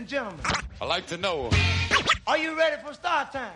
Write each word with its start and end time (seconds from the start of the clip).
and 0.00 0.08
gentlemen, 0.08 0.40
I 0.80 0.86
like 0.86 1.06
to 1.08 1.18
know. 1.18 1.50
are 2.26 2.38
you 2.38 2.56
ready 2.56 2.76
for 2.82 2.94
start 2.94 3.32
time? 3.32 3.52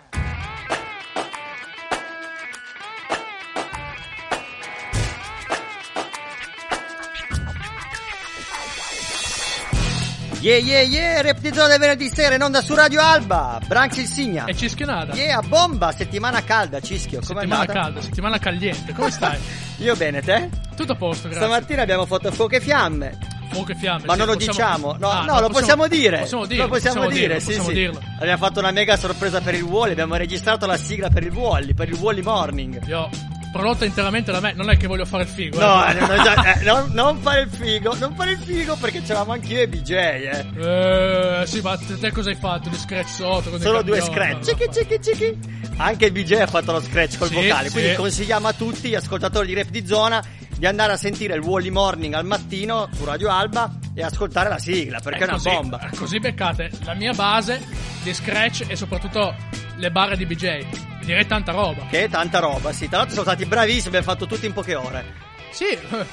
Yeah, 10.41 10.59
yeah, 10.59 10.83
yeah, 10.83 11.23
Reptizone 11.23 11.69
del 11.69 11.79
venerdì 11.79 12.11
sera 12.11 12.35
in 12.35 12.43
onda 12.43 12.61
su 12.61 12.75
Radio 12.75 13.01
Alba, 13.01 13.59
Branx 13.67 13.97
il 13.97 14.07
Signa. 14.07 14.45
E 14.45 14.55
Cischionada. 14.55 15.15
Yeah, 15.15 15.41
bomba, 15.41 15.91
settimana 15.93 16.45
calda, 16.45 16.81
Cischio, 16.81 17.21
come 17.21 17.41
settimana 17.41 17.61
andata? 17.63 17.81
calda, 17.81 18.03
settimana 18.03 18.39
caliente. 18.39 18.93
Come 18.93 19.11
stai? 19.11 19.41
Io 19.79 19.97
bene, 19.97 20.21
te? 20.21 20.51
Tutto 20.77 20.93
a 20.93 20.97
posto, 20.97 21.29
grazie. 21.29 21.47
Stamattina 21.47 21.81
abbiamo 21.81 22.05
fatto 22.05 22.31
fuoco 22.31 22.57
e 22.57 22.61
fiamme, 22.61 23.19
Fuoco 23.51 23.73
e 23.73 23.75
fiamme. 23.77 24.05
ma 24.07 24.13
sì, 24.13 24.19
non 24.19 24.27
lo 24.29 24.35
possiamo- 24.35 24.53
diciamo. 24.55 24.97
No, 24.99 25.09
Ah, 25.11 25.25
no, 25.25 25.41
lo 25.41 25.49
possiamo, 25.49 25.87
dire. 25.89 26.19
Possiamo 26.21 26.47
dirlo. 26.47 26.63
Lo 26.65 26.69
possiamo, 26.71 27.07
dire, 27.09 27.21
dirlo, 27.21 27.39
sì, 27.41 27.47
possiamo 27.47 27.69
sì. 27.69 27.75
dirlo. 27.75 28.01
Abbiamo 28.19 28.39
fatto 28.39 28.59
una 28.61 28.71
mega 28.71 28.97
sorpresa 28.97 29.41
per 29.41 29.55
il 29.55 29.63
Wally, 29.63 29.93
abbiamo 29.93 30.17
registrato 30.17 30.67
la 30.67 30.77
sigla 30.77 31.09
per 31.09 31.23
il 31.23 31.33
Wally, 31.33 31.75
per 31.75 31.89
il 31.89 31.95
Wally 31.95 32.23
Morning. 32.23 32.87
Io, 32.87 33.09
prodotta 33.53 33.85
interamente 33.85 34.33
da 34.33 34.41
me, 34.41 34.53
non 34.55 34.69
è 34.69 34.77
che 34.77 34.87
voglio 34.89 35.05
fare 35.05 35.23
il 35.23 35.29
figo. 35.29 35.59
No, 35.61 35.87
eh. 35.87 35.95
no, 35.95 36.07
eh, 36.13 36.65
non, 36.65 36.91
non 36.93 37.19
fare 37.19 37.43
il 37.43 37.49
figo, 37.51 37.95
non 37.99 38.15
fare 38.17 38.33
il 38.33 38.39
figo 38.39 38.77
perché 38.81 39.01
c'eravamo 39.03 39.33
anch'io 39.33 39.61
e 39.61 39.69
BJ, 39.69 39.91
eh. 39.91 40.45
Eh, 40.57 41.43
sì, 41.47 41.61
ma 41.61 41.77
te, 41.77 42.11
cosa 42.13 42.31
hai 42.31 42.37
fatto? 42.37 42.69
Di 42.69 42.77
scratch 42.77 43.09
sotto? 43.09 43.59
Solo 43.61 43.83
due 43.83 44.01
scratch. 44.01 44.45
Cicchi, 44.45 44.69
cicchi, 44.73 44.99
cicchi. 45.03 45.39
Anche 45.77 46.07
il 46.07 46.13
BJ 46.13 46.33
ha 46.35 46.47
fatto 46.47 46.73
lo 46.73 46.81
scratch 46.81 47.19
col 47.19 47.29
Sì, 47.29 47.35
vocale. 47.35 47.71
Quindi 47.71 47.91
sì. 47.91 47.97
consigliamo 47.97 48.47
a 48.49 48.53
tutti 48.53 48.89
gli 48.89 48.95
ascoltatori 48.95 49.47
di 49.49 49.55
Rap 49.55 49.69
di 49.71 49.85
Zona 49.87 50.23
di 50.57 50.67
andare 50.67 50.93
a 50.93 50.97
sentire 50.97 51.35
il 51.35 51.41
Wally 51.43 51.71
Morning 51.71 52.15
al 52.15 52.25
mattino 52.25 52.89
su 52.93 53.05
Radio 53.05 53.31
Alba 53.31 53.71
e 53.95 54.03
ascoltare 54.03 54.49
la 54.49 54.59
sigla 54.59 55.01
perché 55.01 55.21
è, 55.21 55.25
una 55.25 55.33
così, 55.33 55.49
bomba. 55.49 55.81
eh, 55.91 55.97
Così 55.97 56.19
beccate 56.21 56.71
la 56.85 56.95
mia 56.95 57.13
base 57.13 57.61
di 58.03 58.13
scratch 58.15 58.65
e 58.69 58.77
soprattutto 58.77 59.35
le 59.77 59.91
barre 59.91 60.17
di 60.17 60.27
BJ. 60.27 60.67
Direi 61.05 61.27
tanta 61.27 61.53
roba. 61.53 61.87
Che 61.87 62.05
è 62.05 62.09
tanta 62.09 62.39
roba, 62.39 62.73
sì. 62.73 62.89
Tra 62.89 62.99
l'altro 62.99 63.15
sono 63.15 63.27
stati 63.27 63.45
bravissimi, 63.45 63.89
abbiamo 63.97 64.07
fatto 64.07 64.27
tutto 64.27 64.47
in 64.47 64.53
poche 64.53 64.75
ore. 64.75 65.05
Sì, 65.51 65.65
eh, 65.67 65.79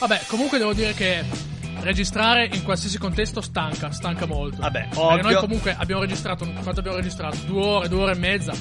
vabbè, 0.00 0.22
comunque 0.26 0.58
devo 0.58 0.74
dire 0.74 0.92
che 0.92 1.24
registrare 1.80 2.48
in 2.52 2.62
qualsiasi 2.62 2.98
contesto 2.98 3.40
stanca, 3.40 3.90
stanca 3.90 4.26
molto. 4.26 4.60
Vabbè, 4.60 4.80
Perché 4.88 4.98
ovvio. 4.98 5.22
noi 5.22 5.34
comunque 5.36 5.74
abbiamo 5.78 6.02
registrato, 6.02 6.44
quanto 6.62 6.80
abbiamo 6.80 6.96
registrato? 6.98 7.36
Due 7.46 7.62
ore, 7.64 7.88
due 7.88 8.02
ore 8.02 8.12
e 8.12 8.16
mezza. 8.18 8.52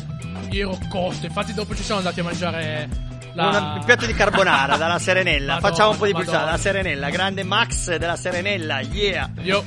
Io 0.51 0.69
ero 0.69 0.79
cotto, 0.89 1.25
infatti 1.25 1.53
dopo 1.53 1.75
ci 1.75 1.83
siamo 1.83 1.99
andati 1.99 2.19
a 2.19 2.23
mangiare 2.23 2.89
la... 3.33 3.47
Una- 3.47 3.73
un 3.77 3.83
piatto 3.85 4.05
di 4.05 4.13
carbonara 4.13 4.77
dalla 4.77 4.99
Serenella. 4.99 5.53
Madonna, 5.55 5.69
Facciamo 5.69 5.89
un 5.91 5.97
po' 5.97 6.05
di 6.05 6.11
pubblicità. 6.11 6.37
Madonna. 6.39 6.55
La 6.55 6.61
Serenella, 6.61 7.09
grande 7.09 7.43
Max 7.43 7.95
della 7.95 8.15
Serenella, 8.15 8.79
yeah. 8.81 9.29
Io... 9.41 9.63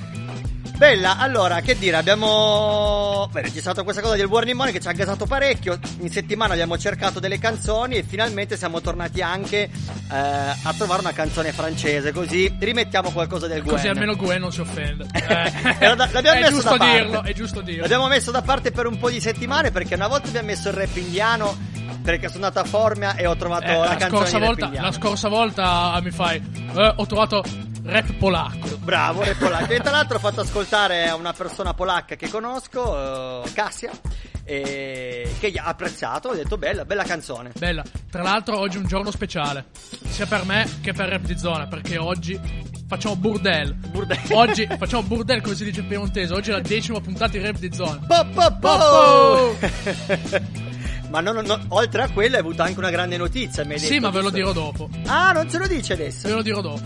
Bella, 0.77 1.17
allora, 1.17 1.63
che 1.63 1.79
dire, 1.79 1.97
abbiamo 1.97 3.27
beh, 3.33 3.41
registrato 3.41 3.83
questa 3.83 4.03
cosa 4.03 4.15
del 4.15 4.27
Warning 4.27 4.55
Money 4.59 4.75
che 4.75 4.81
ci 4.81 4.89
ha 4.89 4.93
gasato 4.93 5.25
parecchio. 5.25 5.79
In 6.01 6.11
settimana 6.11 6.53
abbiamo 6.53 6.77
cercato 6.77 7.19
delle 7.19 7.39
canzoni 7.39 7.95
e 7.95 8.03
finalmente 8.03 8.59
siamo 8.59 8.83
tornati 8.83 9.23
anche 9.23 9.63
eh, 9.63 9.71
a 10.11 10.75
trovare 10.77 11.01
una 11.01 11.13
canzone 11.13 11.53
francese, 11.53 12.13
così 12.13 12.55
rimettiamo 12.59 13.11
qualcosa 13.11 13.47
del 13.47 13.63
Gwen. 13.63 13.75
Così 13.75 13.89
almeno 13.89 14.17
Gwen 14.17 14.41
non 14.41 14.53
si 14.53 14.61
offende. 14.61 15.07
Eh, 15.79 15.95
l'abbiamo 15.97 16.31
è 16.31 16.41
messo 16.41 16.51
giusto 16.53 16.71
da 16.71 16.77
parte. 16.77 16.99
dirlo, 16.99 17.23
è 17.23 17.33
giusto 17.33 17.61
dirlo. 17.63 17.83
L'abbiamo 17.83 18.07
messo 18.09 18.31
da 18.31 18.43
parte 18.43 18.71
per 18.71 18.87
un 18.87 18.99
po' 18.99 19.09
di 19.11 19.21
settimane 19.21 19.71
perché 19.71 19.95
una 19.95 20.09
volta 20.09 20.29
abbiamo 20.29 20.49
messo 20.49 20.69
il 20.69 20.75
rap 20.75 20.95
indiano 20.97 21.57
perché 22.07 22.29
sono 22.29 22.47
andato 22.47 22.65
a 22.65 22.69
Formia 22.69 23.17
e 23.17 23.27
ho 23.27 23.35
trovato 23.35 23.67
Eh, 23.67 23.77
la, 23.77 23.79
la, 23.79 23.97
canzone 23.97 24.29
scorsa 24.29 24.39
volta, 24.39 24.71
la 24.73 24.93
scorsa 24.93 25.29
volta 25.29 25.99
mi 26.01 26.11
fai... 26.13 26.41
eh, 26.75 26.93
ho 26.95 27.05
trovato 27.07 27.43
rap 27.83 28.13
polacco. 28.15 28.77
Bravo, 28.79 29.25
rap 29.25 29.37
polacco. 29.37 29.73
E 29.75 29.81
tra 29.81 29.91
l'altro 29.91 30.17
ho 30.17 30.21
fatto 30.21 30.41
ascoltare 30.41 31.09
a 31.09 31.17
una 31.17 31.33
persona 31.33 31.75
polacca 31.75 32.15
che 32.15 32.29
conosco, 32.29 33.43
eh, 33.45 33.53
Cassia, 33.53 33.91
e 34.45 35.35
che 35.41 35.51
gli 35.51 35.59
ha 35.59 35.65
apprezzato, 35.65 36.29
ho 36.29 36.35
detto 36.35 36.57
bella, 36.57 36.85
bella 36.85 37.03
canzone. 37.03 37.51
Bella. 37.59 37.83
Tra 38.09 38.23
l'altro 38.23 38.57
oggi 38.57 38.77
è 38.77 38.81
un 38.81 38.87
giorno 38.87 39.11
speciale, 39.11 39.67
sia 40.07 40.27
per 40.27 40.45
me 40.45 40.79
che 40.81 40.93
per 40.93 41.09
Rap 41.09 41.23
di 41.23 41.37
Zona, 41.37 41.67
perché 41.67 41.99
oggi 41.99 42.41
facciamo 42.87 43.17
burdel. 43.17 43.75
Burdel. 43.75 44.19
Oggi 44.31 44.69
facciamo 44.79 45.03
burdel 45.03 45.41
come 45.41 45.57
si 45.57 45.65
dice 45.65 45.81
in 45.81 45.89
piemontese, 45.89 46.33
oggi 46.33 46.51
è 46.51 46.53
la 46.53 46.61
decima 46.61 47.01
puntata 47.01 47.33
di 47.33 47.41
Rap 47.41 47.59
di 47.59 47.73
Zona. 47.73 47.99
Po, 48.07 48.27
po, 48.33 48.57
po. 48.61 49.57
Po, 49.59 50.75
Ma 51.17 51.23
non- 51.23 51.47
non- 51.47 51.65
oltre 51.69 52.03
a 52.03 52.11
quello 52.11 52.35
hai 52.35 52.43
avuto 52.43 52.61
anche 52.61 52.79
una 52.79 52.91
grande 52.91 53.17
notizia, 53.17 53.65
mi 53.65 53.79
Sì, 53.79 53.99
ma 54.01 54.11
ve 54.11 54.21
lo 54.21 54.29
dirò 54.29 54.53
dopo. 54.53 54.91
Ah, 55.07 55.33
non 55.33 55.49
ce 55.51 55.57
lo 55.57 55.67
dici 55.67 55.93
adesso? 55.93 56.29
Ve 56.29 56.35
lo 56.35 56.43
dirò 56.43 56.61
dopo. 56.61 56.83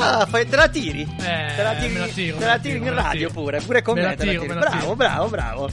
Ah, 0.00 0.26
fai- 0.26 0.48
te 0.48 0.56
la 0.56 0.66
tiri? 0.68 1.02
Eh, 1.02 1.52
te 1.54 1.62
la 1.62 1.74
tiri, 1.76 1.92
me 1.92 1.98
la 2.00 2.06
tiro, 2.08 2.36
te 2.38 2.44
la 2.46 2.58
tiri 2.58 2.76
in 2.78 2.92
radio 2.92 3.28
tiro. 3.28 3.40
pure, 3.40 3.60
pure 3.60 3.82
con 3.82 3.94
Me 3.94 4.00
me, 4.00 4.06
la 4.08 4.14
te 4.16 4.24
la 4.24 4.30
tiro, 4.32 4.44
me 4.44 4.54
Bravo, 4.58 4.96
bravo, 4.96 5.28
bravo. 5.28 5.70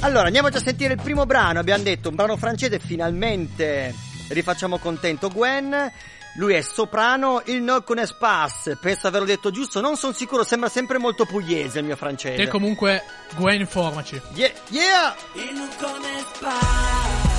Allora, 0.00 0.26
andiamo 0.26 0.48
già 0.48 0.58
a 0.58 0.62
sentire 0.62 0.94
il 0.94 1.00
primo 1.00 1.26
brano. 1.26 1.60
Abbiamo 1.60 1.84
detto 1.84 2.08
un 2.08 2.16
brano 2.16 2.36
francese, 2.36 2.80
finalmente 2.80 3.94
rifacciamo 4.30 4.78
contento 4.78 5.28
Gwen. 5.28 5.92
Lui 6.36 6.54
è 6.54 6.60
soprano, 6.60 7.42
il 7.46 7.62
no 7.62 7.82
con 7.82 7.98
espace. 7.98 8.76
Penso 8.76 9.06
averlo 9.06 9.26
detto 9.26 9.50
giusto, 9.50 9.80
non 9.80 9.96
sono 9.96 10.12
sicuro, 10.12 10.44
sembra 10.44 10.68
sempre 10.68 10.98
molto 10.98 11.24
pugliese 11.24 11.78
il 11.78 11.84
mio 11.84 11.96
francese. 11.96 12.42
E 12.42 12.48
comunque, 12.48 13.02
Gwen, 13.36 13.60
informaci. 13.60 14.20
Yeah, 14.34 14.52
yeah! 14.68 15.14
Ils 15.34 15.54
nous 15.54 15.68
connaissent 15.78 16.38
pas. 16.40 17.35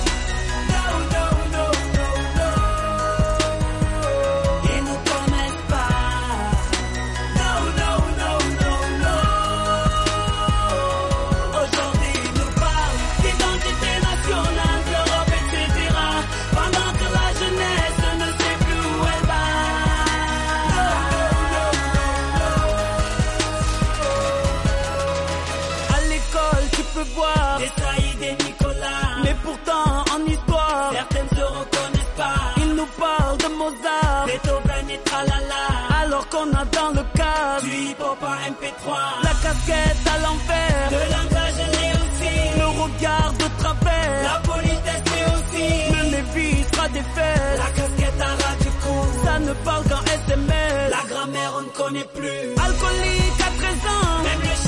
Dans 36.58 36.90
le 36.90 37.04
cadre 37.16 37.62
du 37.62 37.70
hip-hop 37.70 38.18
en 38.20 38.36
MP3. 38.52 38.88
La 39.22 39.30
casquette 39.30 40.08
à 40.08 40.18
l'envers, 40.24 40.90
le 40.90 41.02
langage 41.14 41.60
aussi. 42.04 42.36
Le 42.58 42.66
regard 42.82 43.32
de 43.34 43.48
travers, 43.62 44.24
la 44.24 44.40
politesse 44.40 45.04
aussi. 45.36 45.70
Le 45.94 46.02
Lévi 46.12 46.64
sera 46.74 46.88
défait, 46.90 47.40
la 47.58 47.70
casquette 47.78 48.22
à 48.22 48.26
ras 48.26 48.56
du 48.60 48.70
cou. 48.82 49.00
Ça 49.24 49.40
ne 49.40 49.54
parle 49.54 49.84
qu'en 49.84 50.04
SMS. 50.04 50.90
La 50.90 51.04
grammaire, 51.14 51.54
on 51.58 51.62
ne 51.62 51.70
connaît 51.70 52.08
plus. 52.16 52.50
Alcoolique 52.66 53.40
à 53.40 53.52
13 53.62 53.74
ans, 53.94 54.24
même 54.24 54.42
le 54.42 54.67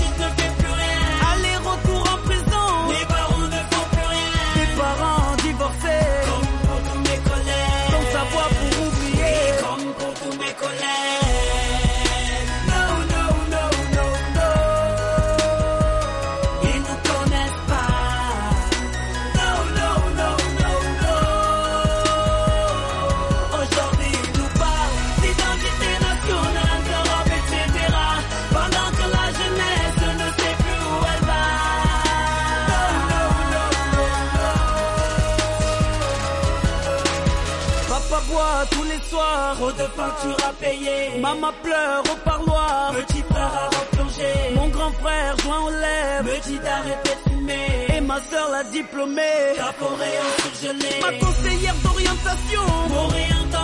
à. 40.69 41.19
Maman 41.19 41.53
pleure 41.63 42.03
au 42.11 42.15
parloir, 42.29 42.93
petit 42.93 43.23
frère 43.23 43.53
a 43.63 43.69
replongé. 43.79 44.31
Mon 44.55 44.67
grand 44.69 44.91
frère 44.93 45.37
joint 45.39 45.61
aux 45.67 45.69
lèvres, 45.69 46.23
me 46.23 46.47
dit 46.47 46.59
d'arrêter 46.59 47.15
de 47.25 47.29
fumer. 47.29 47.97
Et 47.97 48.01
ma 48.01 48.19
soeur 48.29 48.49
la 48.51 48.63
diplômée, 48.63 49.55
ta 49.57 49.69
en 49.69 50.41
surgelé. 50.41 50.89
Ma 51.01 51.11
conseillère 51.25 51.75
d'orientation, 51.83 52.61
m'oriente 52.89 53.55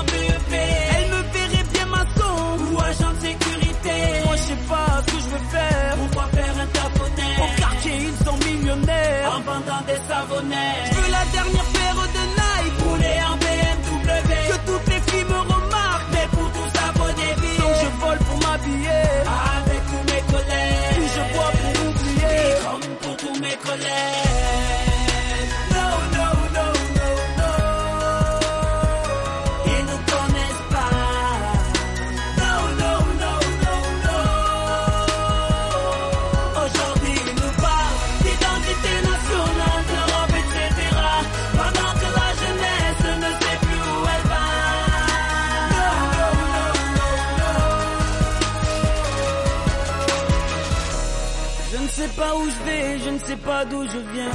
sais 53.35 53.41
pas 53.43 53.65
d'où 53.65 53.83
je 53.83 53.99
viens. 54.13 54.31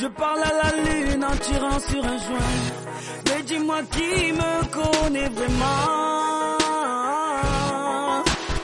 Je 0.00 0.06
parle 0.06 0.42
à 0.42 0.52
la 0.62 0.70
lune 0.82 1.24
en 1.24 1.36
tirant 1.36 1.80
sur 1.80 2.04
un 2.04 2.18
joint. 2.26 2.58
Mais 3.26 3.42
dis-moi 3.42 3.80
qui 3.92 4.32
me 4.32 4.52
connaît 4.76 5.28
vraiment. 5.28 6.56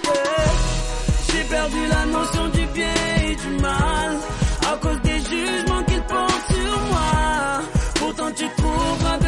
Yeah. 0.05 0.53
J'ai 1.29 1.44
perdu 1.44 1.87
la 1.88 2.06
notion 2.06 2.49
du 2.49 2.67
bien 2.75 2.94
et 3.29 3.35
du 3.35 3.62
mal 3.62 4.11
à 4.70 4.76
cause 4.82 5.00
des 5.03 5.20
jugements 5.31 5.85
qu'ils 5.85 6.03
portent 6.03 6.47
sur 6.49 6.75
moi. 6.91 7.11
Pourtant 8.00 8.31
tu 8.35 8.47
trouveras 8.56 9.19
de 9.19 9.25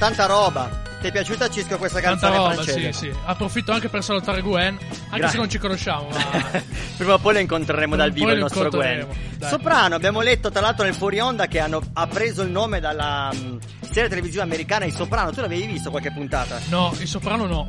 Tanta 0.00 0.24
roba. 0.24 0.88
Ti 1.00 1.06
è 1.08 1.12
piaciuta 1.12 1.48
Cisco 1.50 1.76
questa 1.76 2.00
Tanta 2.00 2.28
canzone 2.30 2.36
roba, 2.36 2.62
francese? 2.62 2.92
sì, 2.92 3.06
sì. 3.10 3.12
Approfitto 3.24 3.70
anche 3.72 3.88
per 3.90 4.02
salutare 4.02 4.40
Gwen, 4.40 4.78
anche 5.08 5.18
Gra- 5.18 5.28
se 5.28 5.36
non 5.36 5.48
ci 5.50 5.58
conosciamo, 5.58 6.08
ma 6.08 6.60
Prima 6.96 7.14
o 7.14 7.18
poi 7.18 7.34
lo 7.34 7.38
incontreremo 7.40 7.94
Prima 7.96 8.02
dal 8.04 8.12
vivo 8.12 8.30
il 8.32 8.38
nostro 8.38 8.68
Gwen. 8.70 9.06
dai. 9.36 9.48
Soprano, 9.50 9.94
abbiamo 9.94 10.20
letto 10.22 10.50
tra 10.50 10.60
l'altro 10.62 10.84
nel 10.84 10.94
fuori 10.94 11.18
onda 11.20 11.46
che 11.48 11.58
hanno, 11.58 11.80
ha 11.92 12.06
preso 12.06 12.42
il 12.42 12.50
nome 12.50 12.80
dalla 12.80 13.30
mh, 13.32 13.58
serie 13.90 14.08
televisiva 14.08 14.42
americana 14.42 14.84
Il 14.86 14.92
Soprano. 14.94 15.32
Tu 15.32 15.40
l'avevi 15.42 15.66
visto 15.66 15.90
qualche 15.90 16.12
puntata? 16.12 16.58
no, 16.68 16.94
il 16.98 17.06
soprano 17.06 17.46
no. 17.46 17.68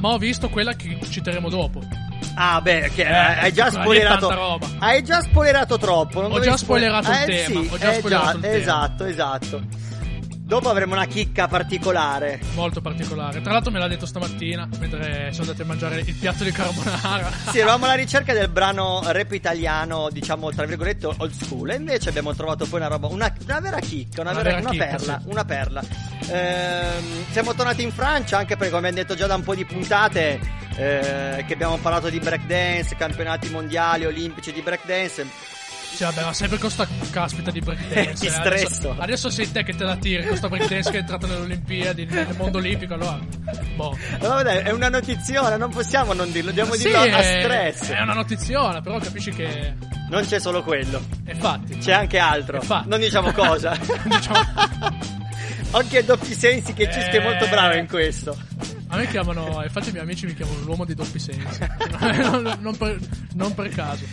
Ma 0.00 0.08
ho 0.10 0.18
visto 0.18 0.48
quella 0.48 0.74
che 0.74 0.98
citeremo 1.08 1.48
dopo. 1.48 1.80
Ah, 2.34 2.60
beh, 2.60 2.90
che 2.94 3.02
Eh, 3.02 3.12
hai 3.12 3.52
già 3.52 3.70
spoilerato. 3.70 4.28
tanta. 4.28 4.66
Hai 4.78 5.02
già 5.02 5.20
spoilerato 5.20 5.76
troppo. 5.78 6.20
Ho 6.20 6.40
già 6.40 6.56
spoilerato 6.56 7.10
il 7.10 7.16
eh, 7.16 7.24
tema, 7.26 7.60
Sì, 7.62 7.68
ho 7.72 7.78
già 7.78 7.90
eh, 7.92 7.94
spoilerato 7.96 8.36
il 8.36 8.42
tema. 8.42 8.54
Esatto, 8.56 9.04
esatto. 9.04 9.62
Dopo 10.50 10.68
avremo 10.68 10.94
una 10.94 11.06
chicca 11.06 11.46
particolare. 11.46 12.40
Molto 12.54 12.80
particolare. 12.80 13.40
Tra 13.40 13.52
l'altro 13.52 13.70
me 13.70 13.78
l'ha 13.78 13.86
detto 13.86 14.04
stamattina, 14.04 14.68
mentre 14.80 15.30
sono 15.30 15.44
andati 15.44 15.62
a 15.62 15.64
mangiare 15.64 16.00
il 16.00 16.14
piatto 16.16 16.42
di 16.42 16.50
carbonara. 16.50 17.30
Sì, 17.50 17.60
eravamo 17.60 17.84
alla 17.84 17.94
ricerca 17.94 18.32
del 18.32 18.48
brano 18.48 19.00
rap 19.04 19.30
italiano, 19.30 20.08
diciamo 20.10 20.50
tra 20.50 20.66
virgolette 20.66 21.06
old 21.06 21.30
school, 21.30 21.70
e 21.70 21.76
invece 21.76 22.08
abbiamo 22.08 22.34
trovato 22.34 22.66
poi 22.66 22.80
una 22.80 22.88
roba, 22.88 23.06
una, 23.06 23.32
una 23.44 23.60
vera 23.60 23.78
chicca, 23.78 24.22
una, 24.22 24.32
Una 24.32 24.42
vera, 24.42 24.56
vera 24.56 24.68
una 24.68 24.70
chicca, 24.70 24.86
perla, 24.86 25.20
sì. 25.20 25.28
una 25.30 25.44
perla. 25.44 25.82
Ehm, 26.32 27.30
siamo 27.30 27.54
tornati 27.54 27.82
in 27.82 27.92
Francia 27.92 28.38
anche 28.38 28.56
perché, 28.56 28.72
come 28.74 28.88
abbiamo 28.88 29.06
detto 29.06 29.14
già 29.14 29.28
da 29.28 29.36
un 29.36 29.44
po' 29.44 29.54
di 29.54 29.64
puntate, 29.64 30.40
eh, 30.74 31.44
che 31.46 31.52
abbiamo 31.52 31.76
parlato 31.76 32.10
di 32.10 32.18
breakdance, 32.18 32.96
campionati 32.96 33.48
mondiali, 33.50 34.04
olimpici 34.04 34.52
di 34.52 34.62
breakdance. 34.62 35.58
Sì, 36.00 36.06
vabbè, 36.06 36.24
ma 36.24 36.32
sempre 36.32 36.56
con 36.56 36.70
sta 36.70 36.88
caspita 37.10 37.50
di 37.50 37.60
breakdance. 37.60 38.26
Eh. 38.26 38.30
Adesso, 38.34 38.94
adesso 38.98 39.28
sei 39.28 39.52
te 39.52 39.62
che 39.64 39.74
te 39.74 39.84
la 39.84 39.96
tiri 39.96 40.26
con 40.26 40.34
sta 40.34 40.48
breakdance 40.48 40.90
che 40.90 40.96
è 40.96 41.00
entrata 41.00 41.26
nelle 41.26 41.40
Olimpiadi, 41.40 42.06
nel 42.06 42.34
mondo 42.38 42.56
olimpico, 42.56 42.94
allora. 42.94 43.18
Boh. 43.76 43.94
No, 44.22 44.28
vabbè, 44.28 44.62
è 44.62 44.70
una 44.70 44.88
notiziona, 44.88 45.58
non 45.58 45.68
possiamo 45.68 46.14
non 46.14 46.32
dirlo, 46.32 46.48
dobbiamo 46.52 46.72
Sì, 46.72 46.84
dirlo 46.84 47.00
a 47.00 47.22
stress. 47.22 47.90
È 47.90 48.00
una 48.00 48.14
notiziona, 48.14 48.80
però 48.80 48.98
capisci 48.98 49.30
che. 49.30 49.74
Non 50.08 50.24
c'è 50.24 50.40
solo 50.40 50.62
quello, 50.62 51.02
E 51.26 51.34
fatti. 51.34 51.76
c'è 51.76 51.92
anche 51.92 52.16
altro. 52.16 52.56
Infatti. 52.56 52.88
Non 52.88 52.98
diciamo 52.98 53.30
cosa. 53.32 53.76
Diciamo- 54.04 54.38
Occhio 55.72 55.98
ai 55.98 56.04
doppi 56.06 56.32
sensi 56.34 56.72
che 56.72 56.90
Cisco 56.90 57.10
è 57.10 57.22
molto 57.22 57.44
Eh. 57.44 57.48
bravo 57.48 57.74
in 57.76 57.86
questo. 57.86 58.34
A 58.88 58.96
me 58.96 59.06
chiamano, 59.06 59.60
infatti 59.62 59.90
i 59.90 59.92
miei 59.92 60.04
amici 60.04 60.24
mi 60.24 60.34
chiamano 60.34 60.60
l'uomo 60.60 60.86
dei 60.86 60.94
doppi 60.94 61.18
sensi. 61.18 61.60
non, 62.00 62.56
non 62.58 62.74
per, 62.78 62.98
non 63.34 63.54
per 63.54 63.68
caso. 63.68 64.04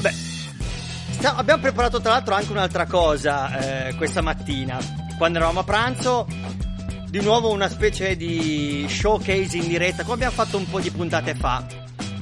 Vabbè, 0.00 0.14
sta- 1.18 1.34
abbiamo 1.34 1.60
preparato 1.60 2.00
tra 2.00 2.12
l'altro 2.12 2.34
anche 2.34 2.52
un'altra 2.52 2.86
cosa 2.86 3.88
eh, 3.88 3.94
questa 3.96 4.22
mattina. 4.22 4.78
Quando 5.16 5.38
eravamo 5.38 5.60
a 5.60 5.64
pranzo, 5.64 6.26
di 7.08 7.20
nuovo 7.20 7.50
una 7.50 7.68
specie 7.68 8.16
di 8.16 8.86
showcase 8.88 9.56
in 9.56 9.66
diretta, 9.66 10.02
come 10.02 10.14
abbiamo 10.14 10.34
fatto 10.34 10.56
un 10.56 10.68
po' 10.68 10.80
di 10.80 10.90
puntate 10.90 11.34
fa. 11.34 11.77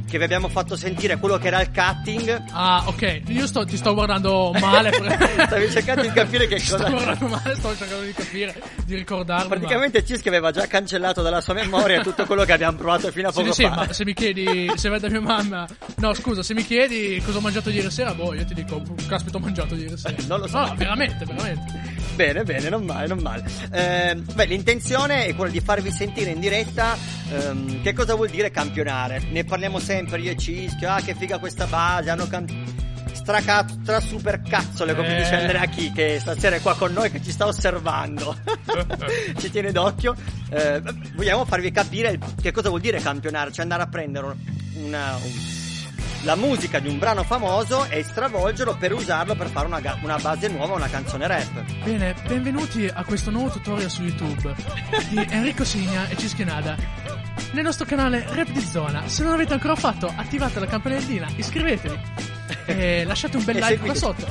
Che 0.08 0.18
vi 0.18 0.24
abbiamo 0.24 0.48
fatto 0.48 0.76
sentire 0.76 1.18
quello 1.18 1.36
che 1.36 1.48
era 1.48 1.60
il 1.60 1.70
cutting. 1.72 2.44
Ah, 2.52 2.84
ok. 2.86 3.22
Io 3.26 3.46
sto- 3.46 3.64
ti 3.64 3.76
sto 3.76 3.92
guardando 3.92 4.52
male. 4.60 4.92
Stavi 5.46 5.70
cercando 5.70 6.02
di 6.02 6.10
capire 6.12 6.46
che 6.46 6.54
Ti 6.60 6.64
Sto 6.66 6.76
cosa. 6.76 6.90
guardando 6.90 7.26
male, 7.26 7.54
sto 7.56 7.76
cercando 7.76 8.04
di 8.04 8.12
capire, 8.12 8.54
di 8.84 8.94
ricordarmi. 8.94 9.48
ma- 9.48 9.56
Praticamente 9.56 10.04
Cisco 10.04 10.28
aveva 10.28 10.52
già 10.52 10.66
cancellato 10.68 11.22
dalla 11.22 11.40
sua 11.40 11.54
memoria 11.54 12.02
tutto 12.02 12.24
quello 12.24 12.44
che 12.44 12.52
abbiamo 12.52 12.76
provato 12.78 13.10
fino 13.10 13.28
a 13.28 13.32
Sì, 13.32 13.40
poco 13.40 13.52
sì, 13.52 13.62
fa. 13.64 13.74
ma 13.74 13.92
se 13.92 14.04
mi 14.04 14.14
chiedi, 14.14 14.70
se 14.76 14.88
vai 14.88 15.00
da 15.00 15.08
mia 15.10 15.20
mamma, 15.20 15.66
no, 15.96 16.14
scusa, 16.14 16.42
se 16.44 16.54
mi 16.54 16.64
chiedi 16.64 17.20
cosa 17.24 17.38
ho 17.38 17.40
mangiato 17.40 17.70
ieri 17.70 17.90
sera, 17.90 18.14
boh, 18.14 18.32
io 18.32 18.44
ti 18.44 18.54
dico, 18.54 18.80
caspita, 19.08 19.38
ho 19.38 19.40
mangiato 19.40 19.74
ieri 19.74 19.96
sera. 19.98 20.14
Non 20.28 20.38
lo 20.38 20.46
so. 20.46 20.58
No, 20.60 20.74
veramente, 20.76 21.24
veramente. 21.24 21.94
Bene, 22.14 22.44
bene, 22.44 22.68
non 22.70 22.84
male, 22.84 23.08
non 23.08 23.18
male. 23.18 23.44
Ehm, 23.72 24.24
beh, 24.34 24.46
l'intenzione 24.46 25.26
è 25.26 25.34
quella 25.34 25.50
di 25.50 25.60
farvi 25.60 25.90
sentire 25.90 26.30
in 26.30 26.40
diretta 26.40 26.96
ehm, 27.30 27.82
che 27.82 27.92
cosa 27.92 28.14
vuol 28.14 28.30
dire 28.30 28.50
campionare. 28.50 29.20
Ne 29.30 29.44
parliamo 29.44 29.78
sempre 29.78 29.94
io 29.98 30.30
e 30.32 30.36
Cischio, 30.36 30.90
ah 30.90 31.00
che 31.00 31.14
figa 31.14 31.38
questa 31.38 31.66
base, 31.66 32.10
hanno 32.10 32.28
stracato 33.12 33.74
tra 33.84 33.98
super 34.00 34.40
cazzole 34.42 34.94
come 34.94 35.16
Eh. 35.16 35.22
dice 35.22 35.34
Andrea 35.36 35.64
Chi 35.66 35.90
che 35.90 36.18
stasera 36.20 36.56
è 36.56 36.60
qua 36.60 36.76
con 36.76 36.92
noi 36.92 37.10
che 37.10 37.22
ci 37.22 37.30
sta 37.32 37.46
osservando. 37.46 38.36
ci 39.38 39.50
tiene 39.50 39.72
d'occhio. 39.72 40.14
Eh, 40.50 40.82
vogliamo 41.14 41.44
farvi 41.44 41.70
capire 41.72 42.18
che 42.40 42.52
cosa 42.52 42.68
vuol 42.68 42.80
dire 42.80 43.00
campionare, 43.00 43.50
cioè 43.52 43.62
andare 43.62 43.82
a 43.82 43.86
prendere 43.88 44.36
una- 44.74 45.16
un- 45.16 45.54
la 46.26 46.34
musica 46.34 46.80
di 46.80 46.88
un 46.88 46.98
brano 46.98 47.22
famoso 47.22 47.84
e 47.88 48.02
stravolgerlo 48.02 48.76
per 48.76 48.92
usarlo 48.92 49.36
per 49.36 49.46
fare 49.46 49.68
una, 49.68 49.78
ga- 49.78 49.96
una 50.02 50.18
base 50.18 50.48
nuova, 50.48 50.74
una 50.74 50.88
canzone 50.88 51.28
rap. 51.28 51.84
Bene, 51.84 52.16
benvenuti 52.26 52.90
a 52.92 53.04
questo 53.04 53.30
nuovo 53.30 53.48
tutorial 53.48 53.88
su 53.88 54.02
YouTube 54.02 54.52
di 55.08 55.24
Enrico 55.30 55.64
Signa 55.64 56.08
e 56.08 56.16
Cischionada. 56.16 56.76
Nel 57.52 57.62
nostro 57.62 57.86
canale 57.86 58.26
Rap 58.28 58.48
di 58.48 58.60
Zona. 58.60 59.06
Se 59.06 59.22
non 59.22 59.30
l'avete 59.30 59.52
ancora 59.52 59.76
fatto, 59.76 60.12
attivate 60.14 60.58
la 60.58 60.66
campanellina, 60.66 61.28
iscrivetevi 61.36 62.00
e 62.66 63.04
lasciate 63.04 63.36
un 63.36 63.44
bel 63.44 63.56
like 63.58 63.78
qua 63.78 63.94
sotto. 63.94 64.26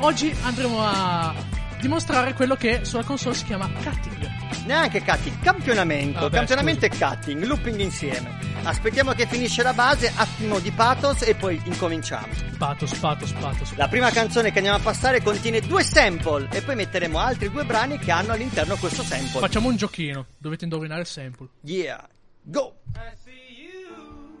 Oggi 0.00 0.36
andremo 0.42 0.78
a 0.82 1.34
dimostrare 1.80 2.34
quello 2.34 2.54
che 2.54 2.84
sulla 2.84 3.04
console 3.04 3.34
si 3.34 3.44
chiama 3.44 3.68
cutting. 3.82 4.28
Neanche 4.66 5.02
cutting, 5.02 5.40
campionamento. 5.40 6.18
Ah, 6.18 6.28
beh, 6.28 6.36
campionamento 6.36 6.84
e 6.84 6.90
cutting, 6.90 7.44
looping 7.44 7.80
insieme. 7.80 8.38
Aspettiamo 8.62 9.12
che 9.12 9.26
finisce 9.26 9.62
la 9.62 9.72
base, 9.72 10.12
attimo 10.14 10.58
di 10.58 10.70
pathos 10.70 11.22
e 11.22 11.34
poi 11.34 11.60
incominciamo. 11.64 12.28
Pathos, 12.58 12.94
pathos, 12.98 13.32
pathos. 13.32 13.74
La 13.76 13.88
prima 13.88 14.10
canzone 14.10 14.52
che 14.52 14.58
andiamo 14.58 14.76
a 14.78 14.82
passare 14.82 15.22
contiene 15.22 15.60
due 15.60 15.82
sample 15.82 16.48
e 16.52 16.60
poi 16.60 16.74
metteremo 16.74 17.18
altri 17.18 17.50
due 17.50 17.64
brani 17.64 17.98
che 17.98 18.10
hanno 18.10 18.32
all'interno 18.32 18.76
questo 18.76 19.02
sample. 19.02 19.40
Facciamo 19.40 19.68
un 19.68 19.76
giochino, 19.76 20.26
dovete 20.36 20.64
indovinare 20.64 21.00
il 21.00 21.06
sample. 21.06 21.48
Yeah, 21.62 22.06
go! 22.42 22.74
I 22.94 23.16
see 23.24 23.32
you 23.64 24.38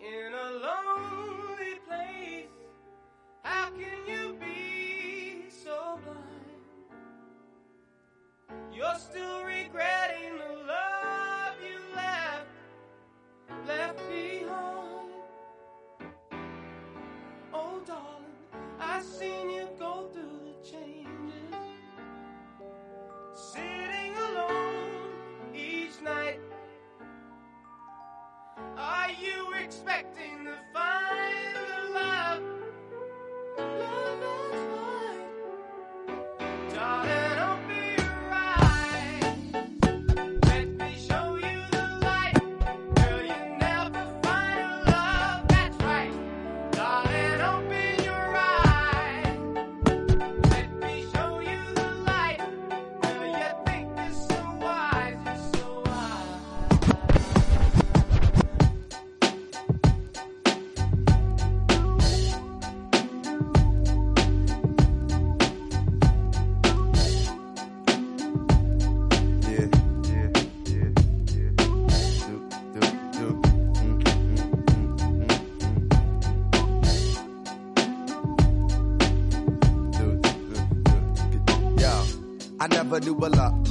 in 0.00 0.32
a 0.34 0.50
lonely 0.50 1.80
place. 1.86 2.48
How 3.44 3.70
can 3.78 4.03
You're 8.76 8.96
still 8.96 9.44
regretting 9.44 10.36
the 10.36 10.66
love 10.66 11.54
you 11.62 11.78
left, 11.94 12.46
left 13.68 13.98
behind. 14.08 15.12
Oh, 17.52 17.80
darling, 17.86 18.34
I've 18.80 19.04
seen 19.04 19.50
you 19.50 19.68
go 19.78 20.08
through 20.12 20.40
the 20.42 20.68
changes. 20.68 21.54
Sitting 23.32 24.16
alone 24.16 25.54
each 25.54 26.00
night. 26.02 26.40
Are 28.76 29.10
you 29.12 29.54
expecting 29.54 30.46
to 30.46 30.56
find 30.72 31.56
the 31.56 31.90
love? 31.94 32.42
Love 33.56 34.43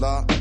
la 0.03 0.32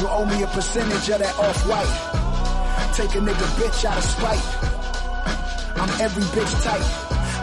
Virgil 0.00 0.16
owe 0.16 0.24
me 0.24 0.42
a 0.42 0.46
percentage 0.46 1.10
of 1.12 1.18
that 1.20 1.36
off-white. 1.36 1.94
Take 2.96 3.12
a 3.16 3.20
nigga 3.20 3.46
bitch 3.60 3.84
out 3.84 4.00
of 4.00 4.04
spite. 4.08 4.46
I'm 5.76 5.92
every 6.00 6.24
bitch 6.32 6.54
type. 6.64 6.88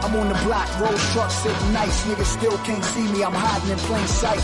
I'm 0.01 0.15
on 0.17 0.25
the 0.25 0.39
block, 0.41 0.65
roll 0.81 0.97
truck, 1.13 1.29
sitting 1.29 1.73
nice. 1.73 2.05
Niggas 2.09 2.33
still 2.33 2.57
can't 2.65 2.83
see 2.83 3.05
me, 3.13 3.21
I'm 3.23 3.37
hiding 3.37 3.69
in 3.69 3.77
plain 3.85 4.07
sight. 4.07 4.41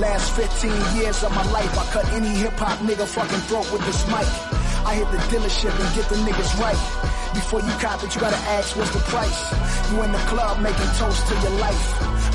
Last 0.00 0.32
15 0.40 0.96
years 0.96 1.22
of 1.22 1.36
my 1.36 1.44
life, 1.52 1.68
I 1.76 1.84
cut 1.92 2.08
any 2.16 2.32
hip 2.32 2.56
hop 2.56 2.78
nigga 2.80 3.04
fucking 3.04 3.44
throat 3.44 3.68
with 3.72 3.84
this 3.84 4.00
mic. 4.08 4.28
I 4.88 4.96
hit 4.96 5.08
the 5.12 5.20
dealership 5.28 5.76
and 5.76 5.88
get 5.92 6.08
the 6.08 6.16
niggas 6.24 6.52
right. 6.56 6.80
Before 7.36 7.60
you 7.60 7.72
cop 7.76 8.00
it, 8.04 8.14
you 8.14 8.22
gotta 8.24 8.40
ask 8.56 8.74
what's 8.74 8.88
the 8.96 9.04
price. 9.12 9.52
You 9.92 10.00
in 10.00 10.12
the 10.12 10.24
club 10.32 10.64
making 10.64 10.88
toast 10.96 11.20
to 11.28 11.34
your 11.44 11.60
life. 11.60 11.84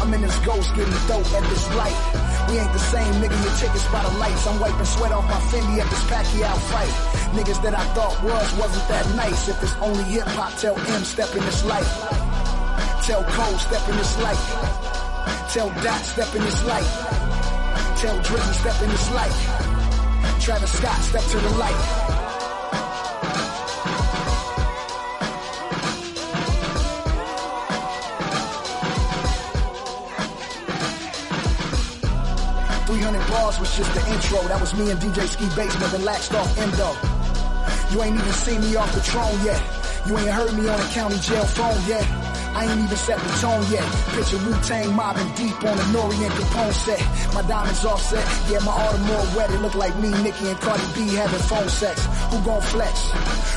I'm 0.05 0.13
in 0.13 0.21
this 0.21 0.37
ghost 0.45 0.69
getting 0.75 0.93
dope 1.09 1.33
at 1.33 1.49
this 1.49 1.65
light. 1.73 2.18
We 2.49 2.57
ain't 2.57 2.73
the 2.73 2.79
same, 2.79 3.13
nigga. 3.21 3.37
Your 3.45 3.55
tickets 3.61 3.85
by 3.91 4.01
the 4.01 4.17
lights. 4.17 4.47
I'm 4.47 4.59
wiping 4.59 4.85
sweat 4.85 5.11
off 5.11 5.25
my 5.25 5.39
Fendi 5.53 5.79
at 5.79 5.89
this 5.89 6.03
Pacquiao 6.09 6.57
fight. 6.73 6.89
Niggas 7.37 7.61
that 7.61 7.77
I 7.77 7.85
thought 7.93 8.17
was 8.23 8.53
wasn't 8.57 8.87
that 8.89 9.05
nice. 9.15 9.47
If 9.47 9.61
it's 9.61 9.75
only 9.77 10.03
hip 10.03 10.25
hop, 10.33 10.57
tell 10.57 10.75
M 10.75 11.03
step 11.03 11.29
in 11.35 11.45
this 11.45 11.63
light. 11.63 11.85
Tell 13.05 13.23
Cole 13.23 13.57
step 13.57 13.87
in 13.89 13.95
this 13.97 14.17
light. 14.21 14.41
Tell 15.53 15.69
Dot 15.83 16.01
step 16.01 16.33
in 16.33 16.41
this 16.41 16.65
light. 16.65 16.89
Tell 18.01 18.17
Drizzy 18.25 18.53
step 18.53 18.81
in 18.81 18.89
this 18.89 19.11
light. 19.11 20.41
Travis 20.41 20.71
Scott 20.71 21.01
step 21.01 21.23
to 21.23 21.37
the 21.37 21.49
light. 21.57 22.09
Three 32.99 33.05
hundred 33.05 33.31
bars 33.31 33.57
was 33.61 33.73
just 33.77 33.93
the 33.95 34.03
intro. 34.11 34.43
That 34.49 34.59
was 34.59 34.75
me 34.75 34.91
and 34.91 34.99
DJ 34.99 35.23
Ski 35.23 35.47
Basement 35.55 35.93
and 35.93 36.03
laxed 36.03 36.35
off 36.35 36.51
Endo. 36.59 36.91
You 37.95 38.03
ain't 38.03 38.19
even 38.19 38.33
seen 38.33 38.59
me 38.59 38.75
off 38.75 38.91
the 38.93 38.99
throne 38.99 39.39
yet. 39.39 39.63
You 40.05 40.17
ain't 40.17 40.35
heard 40.35 40.51
me 40.51 40.67
on 40.67 40.75
the 40.75 40.89
county 40.91 41.15
jail 41.19 41.45
phone 41.45 41.79
yet. 41.87 42.03
I 42.59 42.65
ain't 42.67 42.81
even 42.81 42.97
set 42.97 43.15
the 43.23 43.31
tone 43.39 43.63
yet. 43.71 43.85
Picture 44.19 44.41
Wu-Tang 44.43 44.91
mobbing 44.95 45.31
deep 45.39 45.55
on 45.63 45.77
the 45.77 45.87
Norian 45.95 46.27
Capone 46.35 46.73
set. 46.73 46.99
My 47.33 47.41
diamonds 47.43 47.85
offset, 47.85 48.25
yeah, 48.51 48.59
my 48.67 48.75
Audemars 48.75 49.35
wet. 49.35 49.51
It 49.51 49.61
look 49.61 49.75
like 49.75 49.95
me, 49.95 50.09
Nicki, 50.19 50.49
and 50.49 50.59
Cardi 50.59 50.83
B 50.91 51.15
having 51.15 51.39
phone 51.47 51.69
sex. 51.69 52.03
Who 52.33 52.41
gon' 52.43 52.61
flex? 52.61 53.11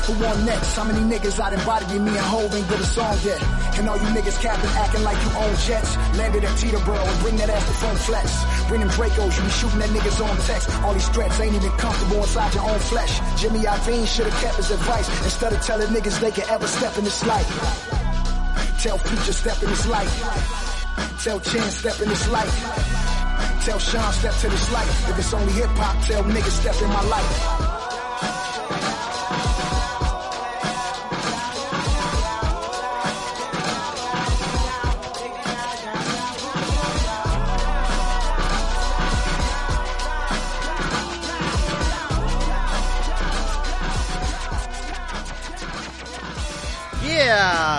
Who 0.07 0.13
on 0.23 0.45
next? 0.45 0.75
How 0.75 0.85
many 0.85 1.03
niggas 1.03 1.39
out 1.39 1.51
in 1.51 1.59
body 1.65 1.99
me 1.99 2.15
and 2.15 2.27
Hov 2.31 2.53
ain't 2.53 2.69
did 2.69 2.79
a 2.79 2.85
song 2.85 3.17
yet? 3.25 3.41
And 3.75 3.89
all 3.89 3.97
you 3.97 4.07
niggas 4.15 4.39
capping, 4.39 4.69
acting 4.77 5.03
like 5.03 5.17
you 5.25 5.31
own 5.35 5.55
jets. 5.67 5.97
Landed 6.15 6.43
at 6.45 6.55
Teterboro 6.55 7.03
and 7.03 7.19
bring 7.19 7.35
that 7.37 7.49
ass 7.49 7.65
to 7.67 7.73
phone 7.73 7.95
flex. 8.07 8.29
Bring 8.67 8.81
them 8.81 8.89
Dracos, 8.89 9.37
you 9.37 9.43
be 9.43 9.49
shooting 9.49 9.81
at 9.81 9.89
niggas 9.89 10.23
on 10.23 10.37
text. 10.47 10.69
All 10.83 10.93
these 10.93 11.07
threats 11.09 11.39
ain't 11.39 11.55
even 11.55 11.71
comfortable 11.71 12.17
inside 12.17 12.53
your 12.53 12.69
own 12.69 12.79
flesh. 12.79 13.19
Jimmy 13.39 13.59
Iovine 13.59 14.07
should've 14.07 14.33
kept 14.41 14.55
his 14.55 14.71
advice 14.71 15.07
instead 15.23 15.53
of 15.53 15.61
telling 15.61 15.87
niggas 15.87 16.19
they 16.19 16.31
can 16.31 16.49
ever 16.49 16.67
step 16.67 16.97
in 16.97 17.03
this 17.03 17.25
life. 17.25 17.49
Tell 18.81 18.97
Future 18.97 19.33
step 19.33 19.61
in 19.63 19.69
this 19.69 19.87
life. 19.87 20.13
Tell 21.23 21.39
Chin 21.39 21.61
step 21.63 22.01
in 22.01 22.09
this 22.09 22.29
life. 22.29 22.53
Tell 23.65 23.79
Sean 23.79 24.11
step 24.11 24.33
to 24.41 24.49
this 24.49 24.71
life. 24.73 25.09
If 25.09 25.19
it's 25.19 25.33
only 25.33 25.53
hip 25.53 25.69
hop, 25.75 26.03
tell 26.05 26.23
niggas 26.23 26.59
step 26.61 26.81
in 26.81 26.89
my 26.89 27.03
life. 27.03 27.62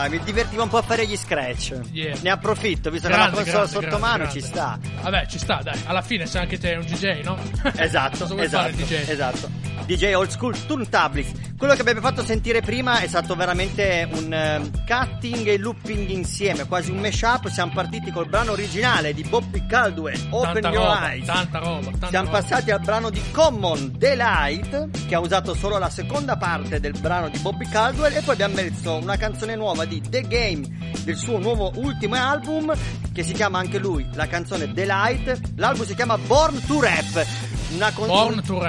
Mi 0.08 0.20
divertivo 0.22 0.62
un 0.62 0.68
po' 0.68 0.78
a 0.78 0.82
fare 0.82 1.06
gli 1.06 1.16
scratch. 1.16 1.80
Yeah. 1.92 2.16
Ne 2.22 2.30
approfitto, 2.30 2.90
visto 2.90 3.08
che 3.08 3.14
Grande, 3.14 3.36
la 3.36 3.42
console 3.42 3.66
grande, 3.66 3.72
sotto 3.72 3.98
grande, 3.98 4.18
mano 4.18 4.30
ci 4.30 4.40
sta. 4.40 4.78
Vabbè, 5.02 5.26
ci 5.26 5.38
sta, 5.38 5.60
dai. 5.62 5.80
Alla 5.86 6.02
fine 6.02 6.26
sei 6.26 6.42
anche 6.42 6.58
te 6.58 6.74
un 6.74 6.84
DJ, 6.84 7.22
no? 7.22 7.38
Esatto, 7.76 8.24
esatto, 8.38 8.82
esatto. 8.88 9.63
DJ 9.86 10.14
Old 10.14 10.30
School 10.30 10.56
Turntablets. 10.66 11.52
Quello 11.58 11.74
che 11.74 11.80
abbiamo 11.82 12.00
fatto 12.00 12.24
sentire 12.24 12.60
prima 12.60 12.98
è 13.00 13.06
stato 13.06 13.34
veramente 13.34 14.08
un 14.12 14.32
ehm, 14.32 14.70
cutting 14.86 15.46
e 15.46 15.58
looping 15.58 16.08
insieme, 16.10 16.66
quasi 16.66 16.90
un 16.90 16.98
mashup. 16.98 17.48
Siamo 17.48 17.72
partiti 17.72 18.10
col 18.10 18.28
brano 18.28 18.52
originale 18.52 19.12
di 19.14 19.22
Bobby 19.24 19.64
Caldwell, 19.66 20.18
Open 20.30 20.62
Tanta 20.62 20.68
Your 20.70 20.84
roba, 20.86 21.12
Eyes. 21.12 21.26
tanta 21.26 21.58
roba, 21.58 21.90
tanta 21.90 22.08
Siamo 22.08 22.26
roba. 22.26 22.38
passati 22.40 22.70
al 22.70 22.80
brano 22.80 23.10
di 23.10 23.20
Common 23.30 23.92
Delight, 23.96 25.06
che 25.06 25.14
ha 25.14 25.20
usato 25.20 25.54
solo 25.54 25.78
la 25.78 25.90
seconda 25.90 26.36
parte 26.36 26.80
del 26.80 26.98
brano 26.98 27.28
di 27.28 27.38
Bobby 27.38 27.68
Caldwell, 27.68 28.14
e 28.16 28.20
poi 28.22 28.34
abbiamo 28.34 28.54
messo 28.54 28.94
una 28.96 29.16
canzone 29.16 29.54
nuova 29.54 29.84
di 29.84 30.00
The 30.00 30.22
Game, 30.22 30.92
del 31.04 31.16
suo 31.16 31.38
nuovo 31.38 31.72
ultimo 31.76 32.16
album, 32.16 32.72
che 33.12 33.22
si 33.22 33.32
chiama 33.32 33.58
anche 33.58 33.78
lui, 33.78 34.06
la 34.14 34.26
canzone 34.26 34.72
Delight. 34.72 35.40
L'album 35.56 35.84
si 35.86 35.94
chiama 35.94 36.18
Born 36.18 36.60
to 36.66 36.80
Rap. 36.80 37.26
Una, 37.74 37.92
con- 37.92 38.08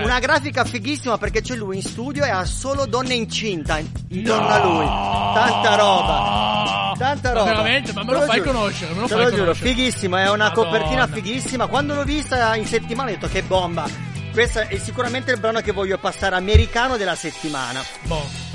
una 0.03 0.19
grafica 0.19 0.63
fighissima 0.65 1.17
perché 1.17 1.41
c'è 1.41 1.55
lui 1.55 1.75
in 1.77 1.81
studio 1.83 2.23
e 2.23 2.29
ha 2.29 2.43
solo 2.45 2.85
donne 2.85 3.13
incinta 3.13 3.77
intorno 4.09 4.47
a 4.47 4.63
lui. 4.63 4.85
Tanta 4.85 5.75
roba. 5.75 6.93
Tanta 6.97 7.29
Ma 7.33 7.39
roba. 7.39 7.49
veramente? 7.51 7.93
Ma 7.93 8.01
me 8.03 8.07
Te 8.07 8.13
lo 8.13 8.21
fai 8.25 8.37
giuro. 8.41 8.51
conoscere, 8.51 8.93
me 8.93 8.99
lo 9.01 9.07
Te 9.07 9.13
fai 9.13 9.23
lo 9.23 9.29
giuro, 9.29 9.41
conoscere. 9.43 9.69
fighissima, 9.69 10.19
è 10.23 10.29
una 10.29 10.47
Madonna. 10.47 10.69
copertina 10.69 11.07
fighissima. 11.07 11.67
Quando 11.67 11.93
l'ho 11.93 12.03
vista 12.03 12.55
in 12.55 12.65
settimana 12.65 13.09
ho 13.09 13.13
detto 13.13 13.27
che 13.27 13.43
bomba. 13.43 13.87
Questo 14.31 14.59
è 14.59 14.77
sicuramente 14.77 15.31
il 15.31 15.39
brano 15.39 15.61
che 15.61 15.71
voglio 15.71 15.97
passare 15.97 16.35
americano 16.35 16.97
della 16.97 17.15
settimana. 17.15 17.81
Boh. 18.03 18.54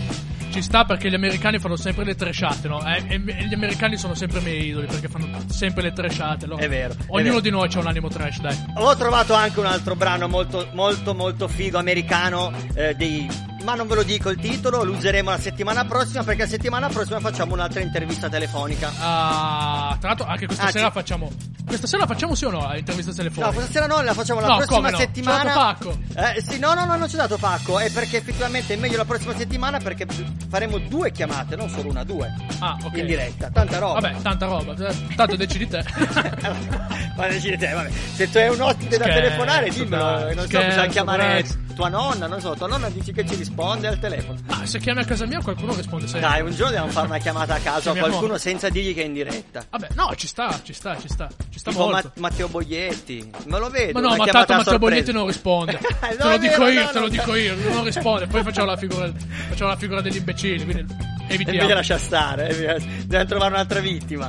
Ci 0.51 0.63
sta 0.63 0.85
perché 0.85 1.09
gli 1.09 1.15
americani 1.15 1.59
fanno 1.59 1.77
sempre 1.77 2.05
le 2.05 2.15
trashate, 2.15 2.67
no? 2.69 2.85
E, 2.85 3.05
e- 3.09 3.23
e 3.27 3.47
gli 3.47 3.55
americani 3.55 3.97
sono 3.97 4.15
sempre 4.15 4.41
i 4.41 4.43
miei 4.43 4.67
idoli 4.69 4.87
perché 4.87 5.09
fanno 5.09 5.29
sempre 5.49 5.83
le 5.83 5.93
trashate. 5.93 6.47
loro. 6.47 6.61
È 6.61 6.69
vero, 6.69 6.93
è 6.93 6.97
Ognuno 7.09 7.29
vero. 7.29 7.41
di 7.41 7.51
noi 7.51 7.69
c'ha 7.69 7.79
un 7.79 7.87
animo 7.87 8.09
trash, 8.09 8.41
dai. 8.41 8.57
Ho 8.75 8.97
trovato 8.97 9.33
anche 9.35 9.59
un 9.61 9.67
altro 9.67 9.95
brano 9.95 10.27
molto 10.29 10.69
molto 10.73 11.15
molto 11.15 11.47
figo 11.49 11.79
americano 11.79 12.53
eh, 12.75 12.95
dei 12.95 13.29
ma 13.71 13.77
non 13.77 13.87
ve 13.87 13.95
lo 13.95 14.03
dico 14.03 14.31
il 14.31 14.39
titolo, 14.39 14.83
lo 14.83 14.93
useremo 14.93 15.31
la 15.31 15.39
settimana 15.39 15.85
prossima 15.85 16.25
perché 16.25 16.43
la 16.43 16.49
settimana 16.49 16.89
prossima 16.89 17.21
facciamo 17.21 17.55
un'altra 17.55 17.81
intervista 17.81 18.29
telefonica. 18.29 18.91
Ah, 18.99 19.97
tra 20.01 20.09
l'altro 20.09 20.27
anche 20.27 20.47
questa 20.47 20.67
Ah, 20.67 20.71
sera 20.71 20.91
facciamo. 20.91 21.31
Questa 21.67 21.87
sera 21.87 22.05
facciamo 22.07 22.35
sì 22.35 22.47
o 22.47 22.51
no 22.51 22.69
l'intervista 22.73 23.13
No, 23.13 23.17
telefonica? 23.17 23.53
questa 23.53 23.71
sera 23.73 23.87
no, 23.87 24.03
la 24.03 24.13
facciamo 24.13 24.41
la 24.41 24.49
No, 24.49 24.57
prossima 24.57 24.91
no? 24.91 24.97
settimana. 24.97 25.41
Ha 25.41 25.45
dato 25.45 25.59
pacco. 25.61 25.99
Eh, 26.17 26.43
sì, 26.43 26.59
no, 26.59 26.75
no, 26.75 26.85
no, 26.85 26.97
non 26.97 27.03
ho 27.03 27.17
dato 27.17 27.37
pacco. 27.37 27.79
È 27.79 27.91
perché 27.93 28.17
effettivamente 28.17 28.75
è 28.75 28.77
meglio 28.77 28.97
la 28.97 29.05
prossima 29.05 29.37
settimana 29.37 29.79
perché 29.79 30.05
faremo 30.49 30.79
due 30.79 31.13
chiamate, 31.13 31.55
non 31.55 31.69
solo 31.69 31.91
una, 31.91 32.03
due. 32.03 32.33
Ah, 32.59 32.77
ok. 32.83 32.97
In 32.97 33.07
diretta, 33.07 33.51
tanta 33.51 33.79
roba. 33.79 34.01
Vabbè, 34.01 34.21
tanta 34.21 34.47
roba. 34.47 34.75
Tanto 35.15 35.37
decidi 35.37 35.69
te. 35.69 35.85
ma 37.17 37.27
decidi 37.29 37.57
te, 37.57 37.73
vabbè. 37.73 37.91
Se 38.15 38.29
tu 38.31 38.39
hai 38.39 38.49
un 38.49 38.61
ospite 38.61 38.97
da 38.99 39.05
telefonare, 39.05 39.71
dimmelo. 39.71 40.03
dai, 40.05 40.35
non 40.35 40.49
so, 40.49 40.59
bisogna 40.59 40.87
chiamare. 40.87 41.45
Tua 41.75 41.89
nonna, 41.89 42.27
non 42.27 42.41
so, 42.41 42.55
tua 42.55 42.67
nonna 42.67 42.89
dici 42.91 43.13
che 43.13 43.27
ci 43.27 43.35
risponde 43.35 43.87
al 43.89 43.99
telefono. 43.99 44.39
Ma 44.47 44.65
se 44.67 44.79
chiami 44.79 45.01
a 45.01 45.05
casa 45.05 45.27
mia 45.27 45.41
qualcuno 45.41 45.75
risponde 45.75 46.07
sempre. 46.07 46.29
Dai, 46.29 46.41
un 46.43 46.51
giorno 46.51 46.67
dobbiamo 46.73 46.89
fare 46.91 47.07
una 47.07 47.19
chiamata 47.19 47.55
a 47.55 47.59
caso 47.59 47.91
a 47.91 47.97
qualcuno 47.97 48.37
senza 48.39 48.69
dirgli 48.69 48.95
che 48.95 49.03
è 49.03 49.07
in 49.07 49.13
diretta. 49.13 49.65
Vabbè, 49.71 49.89
no, 49.95 50.13
ci 50.17 50.27
sta, 50.27 50.61
ci 50.63 50.73
sta, 50.73 50.99
ci 50.99 51.09
sta. 51.09 51.29
Ci 51.51 51.59
sta 51.59 51.71
Tipo 51.71 51.89
molto. 51.89 52.13
Ma- 52.15 52.29
Matteo 52.29 52.49
Boglietti, 52.49 53.31
me 53.47 53.59
lo 53.59 53.69
vedo. 53.71 54.01
Ma 54.01 54.09
no, 54.09 54.17
ma 54.17 54.27
tanto 54.27 54.55
Matteo. 54.55 54.79
Boglietti 54.79 55.13
non 55.13 55.27
risponde. 55.27 55.79
No, 56.11 56.17
te 56.17 56.29
lo 56.29 56.39
dico 56.39 56.67
io, 56.67 56.83
no, 56.85 56.91
te 56.91 56.99
lo 57.01 57.09
dico 57.09 57.35
io, 57.35 57.55
non 57.73 57.85
risponde. 57.85 58.27
Poi 58.27 58.43
facciamo 58.43 58.67
la 58.67 58.77
figura, 58.77 59.11
facciamo 59.49 59.71
la 59.71 59.77
figura 59.77 60.01
degli 60.01 60.17
imbecilli, 60.17 60.65
quindi 60.65 60.95
E 61.29 61.35
evitiamo. 61.35 61.53
invece 61.61 61.75
lascia 61.75 61.99
stare, 61.99 62.49
eh, 62.49 62.81
dobbiamo 63.01 63.25
trovare 63.27 63.53
un'altra 63.55 63.81
vittima. 63.81 64.29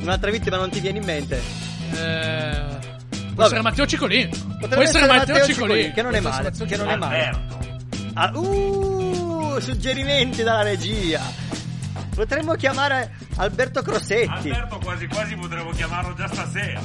Un'altra 0.00 0.30
vittima 0.30 0.56
non 0.56 0.70
ti 0.70 0.80
viene 0.80 0.98
in 0.98 1.04
mente? 1.04 1.40
Eh, 1.94 2.60
può 3.34 3.42
Vabbè. 3.42 3.44
essere 3.44 3.62
Matteo 3.62 3.86
Cicolin. 3.86 4.28
Potrebbe 4.28 4.74
Può 4.74 4.82
essere 4.82 5.06
Matteo 5.06 5.44
Cicolin. 5.44 5.92
che 5.92 6.02
non 6.02 6.14
è 6.14 6.20
male, 6.20 6.50
essere 6.50 6.64
che 6.66 6.76
Matteo 6.76 6.76
non 6.76 6.88
è 6.88 6.96
male. 6.96 7.40
Ah, 8.14 8.30
uh, 8.36 9.58
suggerimenti 9.60 10.42
dalla 10.42 10.62
regia. 10.62 11.20
Potremmo 12.14 12.54
chiamare 12.54 13.14
Alberto 13.36 13.80
Crossetti. 13.82 14.50
Alberto 14.50 14.78
quasi 14.78 15.06
quasi 15.06 15.34
potremmo 15.34 15.70
chiamarlo 15.70 16.14
già 16.14 16.28
stasera. 16.28 16.80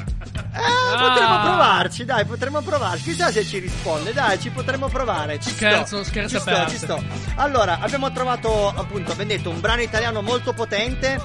Ah, 0.52 0.76
Ah. 0.94 1.10
potremmo 1.10 1.40
provarci, 1.42 2.06
dai, 2.06 2.26
potremmo 2.26 2.62
provarci. 2.62 3.04
Chissà 3.04 3.32
se 3.32 3.44
ci 3.46 3.60
risponde, 3.60 4.14
dai, 4.14 4.40
ci 4.40 4.50
potremmo 4.50 4.88
provare. 4.88 5.40
Ci 5.40 5.50
Scherzo, 5.52 5.98
sto, 5.98 6.04
scherzo 6.04 6.36
ci 6.38 6.42
sto, 6.42 6.68
ci 6.70 6.78
sto. 6.78 7.04
Allora, 7.36 7.80
abbiamo 7.80 8.12
trovato, 8.12 8.70
appunto, 8.70 9.12
abbiamo 9.12 9.32
detto, 9.32 9.50
un 9.50 9.60
brano 9.60 9.82
italiano 9.82 10.22
molto 10.22 10.54
potente 10.54 11.20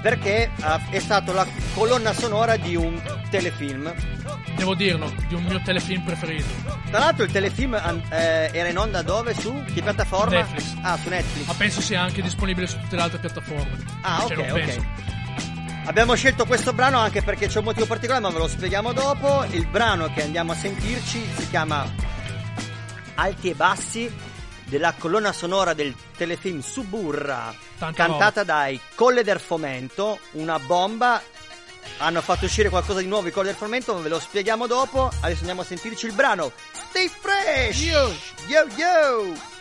perché 0.00 0.50
eh, 0.56 0.80
è 0.90 0.98
stato 1.00 1.32
la 1.32 1.46
colonna 1.74 2.12
sonora 2.12 2.56
di 2.56 2.76
un 2.76 3.00
telefilm. 3.30 3.92
Devo 4.56 4.74
dirlo, 4.74 5.12
di 5.28 5.34
un 5.34 5.42
mio 5.44 5.60
telefilm 5.62 6.02
preferito. 6.02 6.48
Tra 6.90 6.98
l'altro 7.00 7.24
il 7.24 7.30
telefilm 7.32 7.74
eh, 7.74 8.50
era 8.52 8.68
in 8.68 8.78
onda 8.78 9.02
dove? 9.02 9.34
Su? 9.34 9.62
Che 9.72 9.82
piattaforma? 9.82 10.36
Netflix. 10.36 10.74
Ah, 10.82 10.96
su 10.96 11.08
Netflix. 11.08 11.46
Ma 11.46 11.54
penso 11.54 11.80
sia 11.80 12.00
anche 12.02 12.22
disponibile 12.22 12.66
su 12.66 12.78
tutte 12.78 12.96
le 12.96 13.02
altre 13.02 13.18
piattaforme. 13.18 13.76
Ah, 14.02 14.24
Cioè, 14.26 14.38
ok, 14.38 14.52
penso. 14.52 14.86
Abbiamo 15.86 16.14
scelto 16.14 16.44
questo 16.44 16.72
brano 16.72 16.98
anche 16.98 17.22
perché 17.22 17.46
c'è 17.46 17.58
un 17.58 17.64
motivo 17.64 17.86
particolare, 17.86 18.22
ma 18.22 18.30
ve 18.30 18.38
lo 18.38 18.48
spieghiamo 18.48 18.92
dopo. 18.92 19.44
Il 19.50 19.66
brano 19.66 20.12
che 20.12 20.22
andiamo 20.22 20.52
a 20.52 20.54
sentirci 20.54 21.26
si 21.36 21.48
chiama 21.48 21.90
Alti 23.14 23.50
e 23.50 23.54
Bassi 23.54 24.12
della 24.64 24.94
colonna 24.98 25.32
sonora 25.32 25.72
del 25.72 25.94
telefilm 26.16 26.60
Suburra, 26.60 27.54
Tanta 27.78 28.04
cantata 28.04 28.44
dai 28.44 28.78
Colle 28.94 29.24
del 29.24 29.40
Fomento, 29.40 30.18
una 30.32 30.58
bomba. 30.58 31.20
Hanno 31.98 32.20
fatto 32.20 32.44
uscire 32.44 32.68
qualcosa 32.68 33.00
di 33.00 33.06
nuovo 33.06 33.28
i 33.28 33.30
Colle 33.32 33.48
del 33.48 33.56
Fomento, 33.56 33.94
ma 33.94 34.00
ve 34.00 34.10
lo 34.10 34.20
spieghiamo 34.20 34.66
dopo. 34.66 35.10
Adesso 35.20 35.40
andiamo 35.40 35.62
a 35.62 35.64
sentirci 35.64 36.06
il 36.06 36.12
brano 36.12 36.52
Stay 36.72 37.08
Fresh! 37.08 37.80
Yo! 37.80 38.14
Yo 38.46 38.66
yo! 38.76 39.57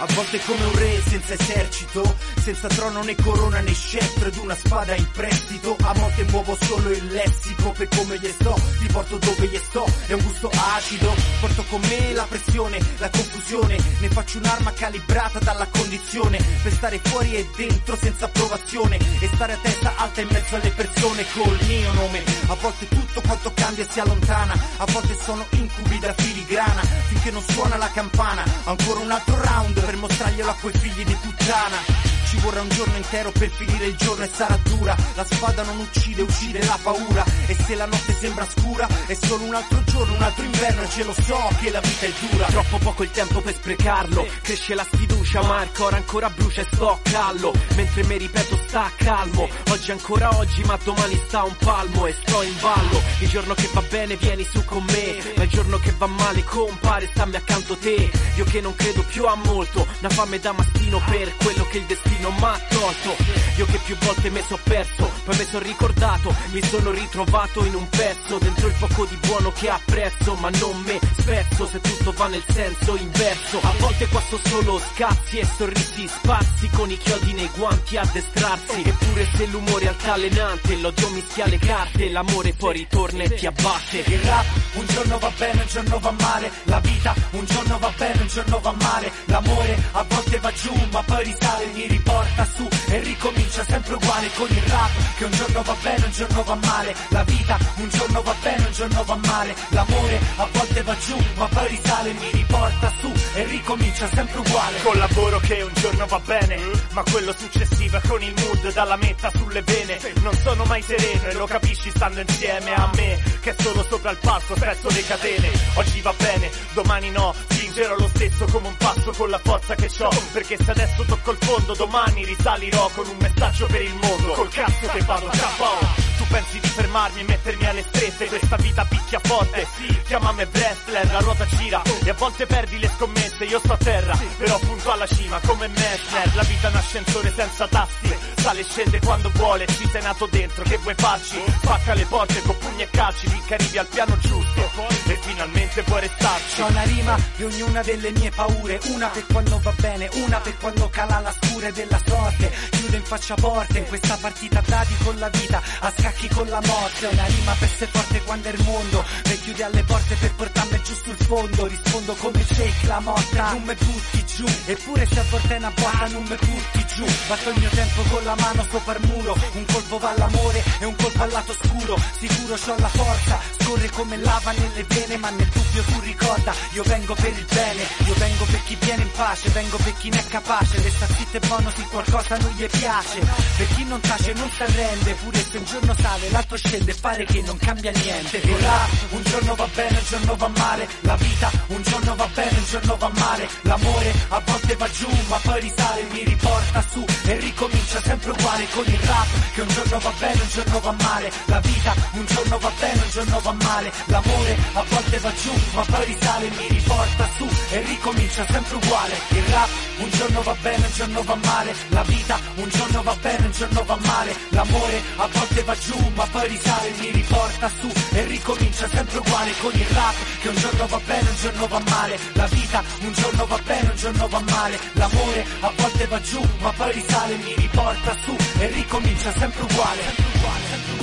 A 0.00 0.06
volte 0.14 0.38
come 0.44 0.64
un 0.64 0.78
re 0.78 1.02
senza 1.08 1.32
esercito, 1.34 2.16
senza 2.40 2.68
trono 2.68 3.02
né 3.02 3.16
corona 3.16 3.58
né 3.58 3.74
scettro 3.74 4.28
ed 4.28 4.36
una 4.36 4.54
spada 4.54 4.94
in 4.94 5.10
prestito. 5.10 5.76
A 5.82 5.92
volte 5.92 6.22
muovo 6.30 6.56
solo 6.60 6.90
il 6.90 7.04
lessico 7.06 7.72
per 7.72 7.88
come 7.88 8.16
gli 8.16 8.28
sto, 8.28 8.54
ti 8.78 8.86
porto 8.92 9.18
dove 9.18 9.48
gli 9.48 9.58
sto, 9.58 9.84
è 10.06 10.12
un 10.12 10.22
gusto 10.22 10.50
acido. 10.52 11.12
Porto 11.40 11.64
con 11.68 11.80
me 11.80 12.12
la 12.12 12.26
pressione, 12.28 12.78
la 12.98 13.10
confusione, 13.10 13.76
ne 13.98 14.08
faccio 14.10 14.38
un'arma 14.38 14.72
calibrata 14.72 15.40
dalla 15.40 15.66
condizione 15.66 16.38
per 16.62 16.72
stare 16.72 17.00
fuori 17.02 17.34
e 17.34 17.48
dentro 17.56 17.96
senza 18.00 18.26
approvazione 18.26 18.98
e 18.98 19.28
stare 19.34 19.54
a 19.54 19.58
testa 19.60 19.94
alta 19.96 20.20
in 20.20 20.28
mezzo 20.30 20.54
alle 20.54 20.70
persone 20.70 21.24
col 21.32 21.58
mio 21.66 21.92
nome. 21.94 22.22
A 22.46 22.54
volte 22.54 22.86
tutto 22.86 23.20
quanto 23.22 23.50
cambia 23.52 23.84
si 23.90 23.98
allontana, 23.98 24.54
a 24.76 24.84
volte 24.92 25.18
sono 25.20 25.44
incubi 25.50 25.98
da 25.98 26.14
filigrana 26.14 26.82
finché 27.08 27.32
non 27.32 27.42
suona 27.48 27.76
la 27.76 27.90
campana. 27.90 28.44
Ancora 28.62 29.00
un 29.00 29.10
altro 29.10 29.42
round 29.42 29.86
per 29.88 29.96
mostrarglielo 29.96 30.50
a 30.50 30.54
quei 30.60 30.74
figli 30.74 31.02
di 31.02 31.14
puttana. 31.14 32.17
Ci 32.28 32.38
vorrà 32.40 32.60
un 32.60 32.68
giorno 32.68 32.96
intero 32.96 33.32
per 33.32 33.48
finire 33.48 33.86
il 33.86 33.96
giorno 33.96 34.24
e 34.24 34.30
sarà 34.30 34.58
dura. 34.64 34.94
La 35.14 35.24
spada 35.24 35.62
non 35.62 35.78
uccide, 35.78 36.22
uccide 36.22 36.62
la 36.64 36.78
paura. 36.82 37.24
E 37.46 37.54
se 37.54 37.74
la 37.74 37.86
notte 37.86 38.12
sembra 38.12 38.46
scura, 38.46 38.86
è 39.06 39.14
solo 39.14 39.44
un 39.44 39.54
altro 39.54 39.82
giorno, 39.84 40.14
un 40.14 40.22
altro 40.22 40.44
inverno. 40.44 40.82
E 40.82 40.88
ce 40.90 41.04
lo 41.04 41.14
so 41.14 41.48
che 41.58 41.70
la 41.70 41.80
vita 41.80 42.06
è 42.06 42.12
dura. 42.30 42.46
Troppo 42.46 42.78
poco 42.78 43.02
il 43.02 43.10
tempo 43.10 43.40
per 43.40 43.54
sprecarlo 43.54 44.26
Cresce 44.42 44.74
la 44.74 44.84
sfiducia 44.84 45.42
ma 45.42 45.62
il 45.62 45.70
cuore 45.74 45.96
ancora 45.96 46.30
brucia 46.30 46.62
e 46.62 46.66
sto 46.72 46.98
callo 47.02 47.52
Mentre 47.76 48.04
mi 48.04 48.16
ripeto 48.16 48.58
sta 48.66 48.90
calmo 48.96 49.48
Oggi 49.70 49.90
ancora 49.90 50.36
oggi 50.36 50.62
ma 50.62 50.78
domani 50.82 51.20
sta 51.26 51.44
un 51.44 51.56
palmo 51.58 52.06
E 52.06 52.14
sto 52.24 52.42
in 52.42 52.54
ballo 52.60 53.02
Il 53.20 53.28
giorno 53.28 53.54
che 53.54 53.68
va 53.72 53.82
bene 53.82 54.16
vieni 54.16 54.46
su 54.50 54.64
con 54.64 54.84
me 54.84 55.22
Ma 55.36 55.42
il 55.44 55.48
giorno 55.48 55.78
che 55.78 55.94
va 55.96 56.06
male 56.06 56.44
compare 56.44 57.08
stammi 57.12 57.36
accanto 57.36 57.76
te 57.76 58.10
Io 58.36 58.44
che 58.44 58.60
non 58.60 58.74
credo 58.74 59.02
più 59.02 59.24
a 59.24 59.34
molto 59.34 59.86
Una 59.98 60.10
fame 60.10 60.38
da 60.38 60.52
mastino 60.52 61.00
per 61.08 61.36
quello 61.36 61.66
che 61.66 61.78
il 61.78 61.84
destino 61.84 62.17
m'ha 62.20 62.60
tolto 62.68 63.16
Io 63.56 63.66
che 63.66 63.78
più 63.84 63.96
volte 63.98 64.30
mi 64.30 64.42
so 64.46 64.58
perso 64.62 65.10
Poi 65.24 65.36
mi 65.36 65.44
sono 65.44 65.64
ricordato 65.64 66.34
Mi 66.50 66.62
sono 66.62 66.90
ritrovato 66.90 67.64
in 67.64 67.74
un 67.74 67.88
pezzo 67.88 68.38
Dentro 68.38 68.66
il 68.68 68.74
poco 68.78 69.04
di 69.06 69.16
buono 69.26 69.52
che 69.52 69.70
apprezzo 69.70 70.34
Ma 70.34 70.50
non 70.50 70.80
me 70.82 70.98
spezzo 71.18 71.66
se 71.66 71.80
tutto 71.80 72.12
va 72.12 72.26
nel 72.28 72.44
senso 72.48 72.96
inverso. 72.96 73.60
A 73.62 73.72
volte 73.78 74.06
qua 74.08 74.20
sto 74.20 74.38
solo 74.44 74.80
scazzi 74.94 75.38
e 75.38 75.46
sorrisi 75.56 76.08
sparsi 76.08 76.68
Con 76.70 76.90
i 76.90 76.96
chiodi 76.98 77.32
nei 77.32 77.50
guanti 77.56 77.96
addestrarsi 77.96 78.82
Eppure 78.82 79.28
se 79.34 79.46
l'umore 79.46 79.84
è 79.84 79.88
altalenante 79.88 80.76
L'odio 80.76 81.08
mischia 81.10 81.46
le 81.46 81.58
carte 81.58 82.10
L'amore 82.10 82.52
poi 82.54 82.78
ritorna 82.78 83.22
e 83.22 83.34
ti 83.34 83.46
abbatte. 83.46 83.98
Il 84.06 84.20
rap 84.20 84.46
un 84.74 84.86
giorno 84.86 85.18
va 85.18 85.30
bene, 85.36 85.60
un 85.60 85.68
giorno 85.68 85.98
va 85.98 86.10
male. 86.18 86.50
La 86.64 86.80
vita 86.80 87.14
un 87.30 87.44
giorno 87.44 87.78
va 87.78 87.92
bene, 87.96 88.20
un 88.20 88.28
giorno 88.28 88.58
va 88.60 88.74
male. 88.80 89.12
L'amore 89.26 89.78
a 89.92 90.04
volte 90.08 90.38
va 90.38 90.52
giù, 90.52 90.72
ma 90.90 91.02
poi 91.02 91.24
risale, 91.24 91.66
mi 91.74 91.86
riporta 92.08 92.46
su 92.56 92.68
e 92.90 93.00
ricomincia 93.00 93.64
sempre 93.64 93.94
uguale 93.94 94.30
con 94.34 94.48
il 94.48 94.62
rap. 94.62 94.90
Che 95.16 95.24
un 95.24 95.30
giorno 95.30 95.62
va 95.62 95.76
bene, 95.82 96.04
un 96.06 96.12
giorno 96.12 96.42
va 96.42 96.54
male. 96.54 96.94
La 97.08 97.24
vita 97.24 97.58
un 97.76 97.88
giorno 97.90 98.22
va 98.22 98.34
bene, 98.42 98.64
un 98.64 98.72
giorno 98.72 99.04
va 99.04 99.16
male. 99.16 99.54
L'amore 99.68 100.20
a 100.36 100.48
volte 100.50 100.82
va 100.82 100.96
giù, 100.98 101.16
ma 101.36 101.46
poi 101.46 101.68
risale, 101.68 102.12
mi 102.14 102.30
riporta 102.32 102.92
su 103.00 103.12
e 103.34 103.44
ricomincia 103.68 104.08
sempre 104.08 104.38
uguale. 104.38 104.80
Col 104.82 104.96
lavoro 104.96 105.38
che 105.40 105.60
un 105.60 105.72
giorno 105.74 106.06
va 106.06 106.20
bene, 106.20 106.58
ma 106.92 107.02
quello 107.10 107.34
successivo 107.36 107.98
è 107.98 108.00
con 108.08 108.22
il 108.22 108.32
mood 108.38 108.72
dalla 108.72 108.96
metta 108.96 109.30
sulle 109.30 109.60
vene. 109.60 109.98
Non 110.22 110.32
sono 110.42 110.64
mai 110.64 110.80
sereno 110.80 111.26
e 111.26 111.34
lo 111.34 111.46
capisci 111.46 111.90
stando 111.90 112.20
insieme 112.20 112.72
a 112.72 112.90
me, 112.94 113.22
che 113.40 113.54
solo 113.58 113.84
sopra 113.86 114.10
il 114.10 114.16
palco 114.16 114.56
spezzo 114.56 114.88
le 114.88 115.04
catene. 115.04 115.50
Oggi 115.74 116.00
va 116.00 116.14
bene, 116.16 116.50
domani 116.72 117.10
no, 117.10 117.34
fingerò 117.48 117.94
lo 117.94 118.08
stesso 118.08 118.46
come 118.46 118.68
un 118.68 118.76
passo 118.78 119.10
con 119.10 119.28
la 119.28 119.40
forza 119.42 119.74
che 119.74 119.90
ho. 119.98 120.08
Perché 120.32 120.56
se 120.56 120.70
adesso 120.70 121.02
tocco 121.02 121.30
il 121.32 121.38
fondo, 121.38 121.74
domani 121.74 122.24
risalirò 122.24 122.88
con 122.94 123.06
un 123.06 123.16
messaggio 123.20 123.66
per 123.66 123.82
il 123.82 123.94
mondo. 124.00 124.32
Col 124.32 124.48
cazzo 124.48 124.86
che 124.86 125.00
vado 125.00 125.30
ciao. 125.32 126.07
Pensi 126.28 126.60
di 126.60 126.68
fermarmi 126.68 127.20
e 127.20 127.24
mettermi 127.24 127.66
alle 127.66 127.82
strette? 127.82 128.26
Questa 128.26 128.56
vita 128.56 128.84
picchia 128.84 129.18
forte. 129.22 129.66
Chiamami 130.04 130.46
wrestler, 130.52 131.10
la 131.12 131.18
ruota 131.20 131.46
gira. 131.46 131.82
E 132.04 132.10
a 132.10 132.14
volte 132.14 132.46
perdi 132.46 132.78
le 132.78 132.90
scommesse 132.94 133.44
Io 133.44 133.58
sto 133.58 133.72
a 133.72 133.76
terra, 133.76 134.18
però 134.36 134.58
punto 134.58 134.90
alla 134.90 135.06
cima 135.06 135.40
Come 135.44 135.68
Messner, 135.68 136.34
la 136.34 136.42
vita 136.42 136.68
è 136.68 136.70
un 136.70 136.76
ascensore 136.76 137.32
senza 137.34 137.66
tasti. 137.66 138.14
Sale 138.36 138.60
e 138.60 138.64
scende 138.64 139.00
quando 139.00 139.30
vuole 139.34 139.66
Ci 139.66 139.88
sei 139.90 140.02
nato 140.02 140.26
dentro, 140.26 140.62
che 140.64 140.76
vuoi 140.78 140.94
farci? 140.96 141.42
Spacca 141.60 141.94
le 141.94 142.04
porte 142.04 142.42
con 142.42 142.56
pugni 142.58 142.82
e 142.82 142.88
calci 142.90 143.26
Finché 143.26 143.54
arrivi 143.54 143.78
al 143.78 143.86
piano 143.86 144.16
giusto. 144.18 144.70
E 145.06 145.18
finalmente 145.20 145.82
puoi 145.82 146.00
restarci. 146.00 146.60
C'ho 146.60 146.66
una 146.66 146.82
rima 146.82 147.16
di 147.36 147.44
ognuna 147.44 147.82
delle 147.82 148.10
mie 148.12 148.30
paure 148.30 148.80
Una 148.86 149.08
per 149.08 149.24
quando 149.26 149.58
va 149.62 149.72
bene, 149.76 150.08
una 150.12 150.38
per 150.40 150.56
quando 150.58 150.88
cala 150.88 151.20
la 151.20 151.34
scure 151.42 151.72
della 151.72 152.00
sorte. 152.04 152.52
Chiudo 152.70 152.96
in 152.96 153.04
faccia 153.04 153.34
porte 153.34 153.78
in 153.78 153.86
questa 153.86 154.16
partita 154.16 154.58
a 154.58 154.62
dadi 154.64 154.96
con 155.02 155.18
la 155.18 155.28
vita 155.28 155.62
A 155.80 155.92
scacchi 156.18 156.28
con 156.28 156.48
la 156.48 156.60
morte 156.66 157.06
Una 157.06 157.24
rima 157.26 157.52
per 157.58 157.68
se 157.68 157.86
forte 157.86 158.22
quando 158.22 158.48
è 158.48 158.52
il 158.52 158.62
mondo 158.64 159.04
Mi 159.26 159.40
chiudi 159.40 159.62
alle 159.62 159.82
porte 159.84 160.14
per 160.16 160.34
portarmi 160.34 160.82
giù 160.82 160.94
sul 160.94 161.16
fondo 161.16 161.66
Rispondo 161.66 162.14
come 162.14 162.44
Jake 162.44 162.86
la 162.86 163.00
motta 163.00 163.52
Non 163.52 163.62
me 163.62 163.74
butti 163.74 164.24
giù 164.26 164.44
Eppure 164.66 165.06
se 165.06 165.20
a 165.20 165.24
volte 165.30 165.54
è 165.54 165.58
una 165.58 165.70
botta 165.74 166.06
non 166.08 166.24
me 166.24 166.36
butti 166.36 166.86
giù. 166.94 167.04
Batto 167.28 167.50
il 167.50 167.58
mio 167.58 167.68
tempo 167.70 168.02
con 168.02 168.24
la 168.24 168.34
mano 168.36 168.66
sopra 168.70 168.96
il 168.96 169.06
muro 169.06 169.36
Un 169.52 169.64
colpo 169.66 169.98
va 169.98 170.10
all'amore 170.10 170.64
e 170.80 170.84
un 170.84 170.96
colpo 170.96 171.22
al 171.22 171.30
lato 171.30 171.52
scuro. 171.52 171.96
Sicuro 172.18 172.54
c'ho 172.56 172.74
la 172.78 172.88
forza 172.88 173.38
Scorre 173.60 173.90
come 173.90 174.16
lava 174.16 174.52
nelle 174.52 174.84
vene 174.84 175.16
Ma 175.16 175.30
nel 175.30 175.46
dubbio 175.46 175.82
tu 175.82 176.00
ricorda 176.00 176.52
Io 176.72 176.82
vengo 176.82 177.14
per 177.14 177.32
il 177.32 177.46
bene 177.52 177.82
Io 178.06 178.14
vengo 178.14 178.44
per 178.44 178.62
chi 178.64 178.76
viene 178.80 179.02
in 179.02 179.10
pace 179.12 179.48
Vengo 179.50 179.76
per 179.76 179.94
chi 179.94 180.08
ne 180.10 180.18
è 180.18 180.26
capace. 180.26 180.82
Resta 180.82 181.06
zitto 181.06 181.36
e 181.36 181.46
buono 181.46 181.70
se 181.70 181.82
qualcosa 181.82 182.36
non 182.38 182.52
gli 182.56 182.66
piace 182.66 183.20
Per 183.56 183.66
chi 183.74 183.84
non 183.84 184.00
tace 184.00 184.32
non 184.32 184.50
si 184.50 184.62
arrende 184.62 185.12
Pure 185.14 185.44
se 185.50 185.58
un 185.58 185.64
giorno 185.64 185.94
sale 186.08 186.30
l'altro 186.30 186.56
scende 186.56 186.92
e 186.92 186.94
pare 187.00 187.24
che 187.24 187.42
non 187.42 187.58
cambia 187.58 187.90
niente. 187.90 188.38
Il 188.38 188.56
rap 188.56 188.90
un 189.10 189.22
giorno 189.22 189.54
va 189.54 189.68
bene 189.74 189.98
un 189.98 190.06
giorno 190.08 190.36
va 190.36 190.48
male. 190.48 190.88
La 191.00 191.16
vita 191.16 191.50
un 191.66 191.82
giorno 191.82 192.14
va 192.14 192.28
bene 192.34 192.56
un 192.58 192.64
giorno 192.64 192.96
va 192.96 193.10
male. 193.14 193.48
L'amore 193.62 194.12
a 194.28 194.42
volte 194.46 194.76
va 194.76 194.88
giù 194.90 195.08
ma 195.28 195.36
poi 195.42 195.60
risale 195.60 196.02
Mi 196.12 196.24
riporta 196.24 196.84
su 196.90 197.04
e 197.26 197.36
ricomincia 197.38 198.00
sempre 198.00 198.30
uguale 198.30 198.66
Con 198.70 198.84
il 198.86 198.98
rap 198.98 199.28
che 199.54 199.60
un 199.60 199.68
giorno 199.68 199.98
va 199.98 200.12
bene 200.18 200.40
un 200.40 200.48
giorno 200.48 200.80
va 200.80 200.94
male. 200.98 201.32
La 201.46 201.60
vita 201.60 201.94
un 202.12 202.24
giorno 202.24 202.58
va 202.58 202.72
bene 202.80 203.02
un 203.02 203.10
giorno 203.10 203.40
va 203.40 203.52
male. 203.52 203.92
L'amore 204.06 204.56
a 204.72 204.84
volte 204.88 205.18
va 205.18 205.32
giù 205.42 205.52
ma 205.74 205.82
poi 205.82 206.04
risale 206.06 206.50
Mi 206.56 206.66
riporta 206.68 207.28
su 207.36 207.46
e 207.70 207.80
ricomincia 207.82 208.46
sempre 208.46 208.76
uguale. 208.76 209.14
Il 209.28 209.44
rap 209.52 209.87
un 209.98 210.10
giorno 210.10 210.42
va 210.42 210.56
bene, 210.60 210.86
un 210.86 210.92
giorno 210.92 211.22
va 211.22 211.34
male 211.34 211.74
La 211.88 212.02
vita 212.02 212.38
un 212.56 212.68
giorno 212.68 213.02
va 213.02 213.16
bene, 213.20 213.46
un 213.46 213.52
giorno 213.52 213.84
va 213.84 213.98
male 214.02 214.36
L'amore 214.50 215.02
a 215.16 215.28
volte 215.32 215.62
va 215.62 215.74
giù 215.76 216.12
ma 216.14 216.26
poi 216.26 216.48
risale 216.48 216.90
Mi 216.98 217.10
riporta 217.10 217.70
su 217.80 217.90
e 218.16 218.24
ricomincia 218.24 218.88
sempre 218.88 219.18
uguale 219.18 219.52
Con 219.60 219.72
il 219.74 219.86
rap 219.86 220.14
che 220.40 220.48
un 220.48 220.56
giorno 220.56 220.86
va 220.86 221.00
bene, 221.04 221.28
un 221.28 221.36
giorno 221.36 221.66
va 221.66 221.82
male 221.88 222.18
La 222.32 222.46
vita 222.46 222.82
un 223.00 223.12
giorno 223.12 223.46
va 223.46 223.58
bene, 223.64 223.90
un 223.90 223.96
giorno 223.96 224.28
va 224.28 224.40
male 224.40 224.78
L'amore 224.92 225.46
a 225.60 225.72
volte 225.76 226.06
va 226.06 226.20
giù 226.20 226.48
ma 226.60 226.72
poi 226.72 226.92
risale 226.92 227.36
Mi 227.36 227.54
riporta 227.56 228.16
su 228.24 228.36
e 228.60 228.66
ricomincia 228.68 229.32
sempre 229.32 229.62
uguale 229.62 230.02
Sempre 230.02 230.24
uguale, 230.38 230.62
sempre 230.64 231.02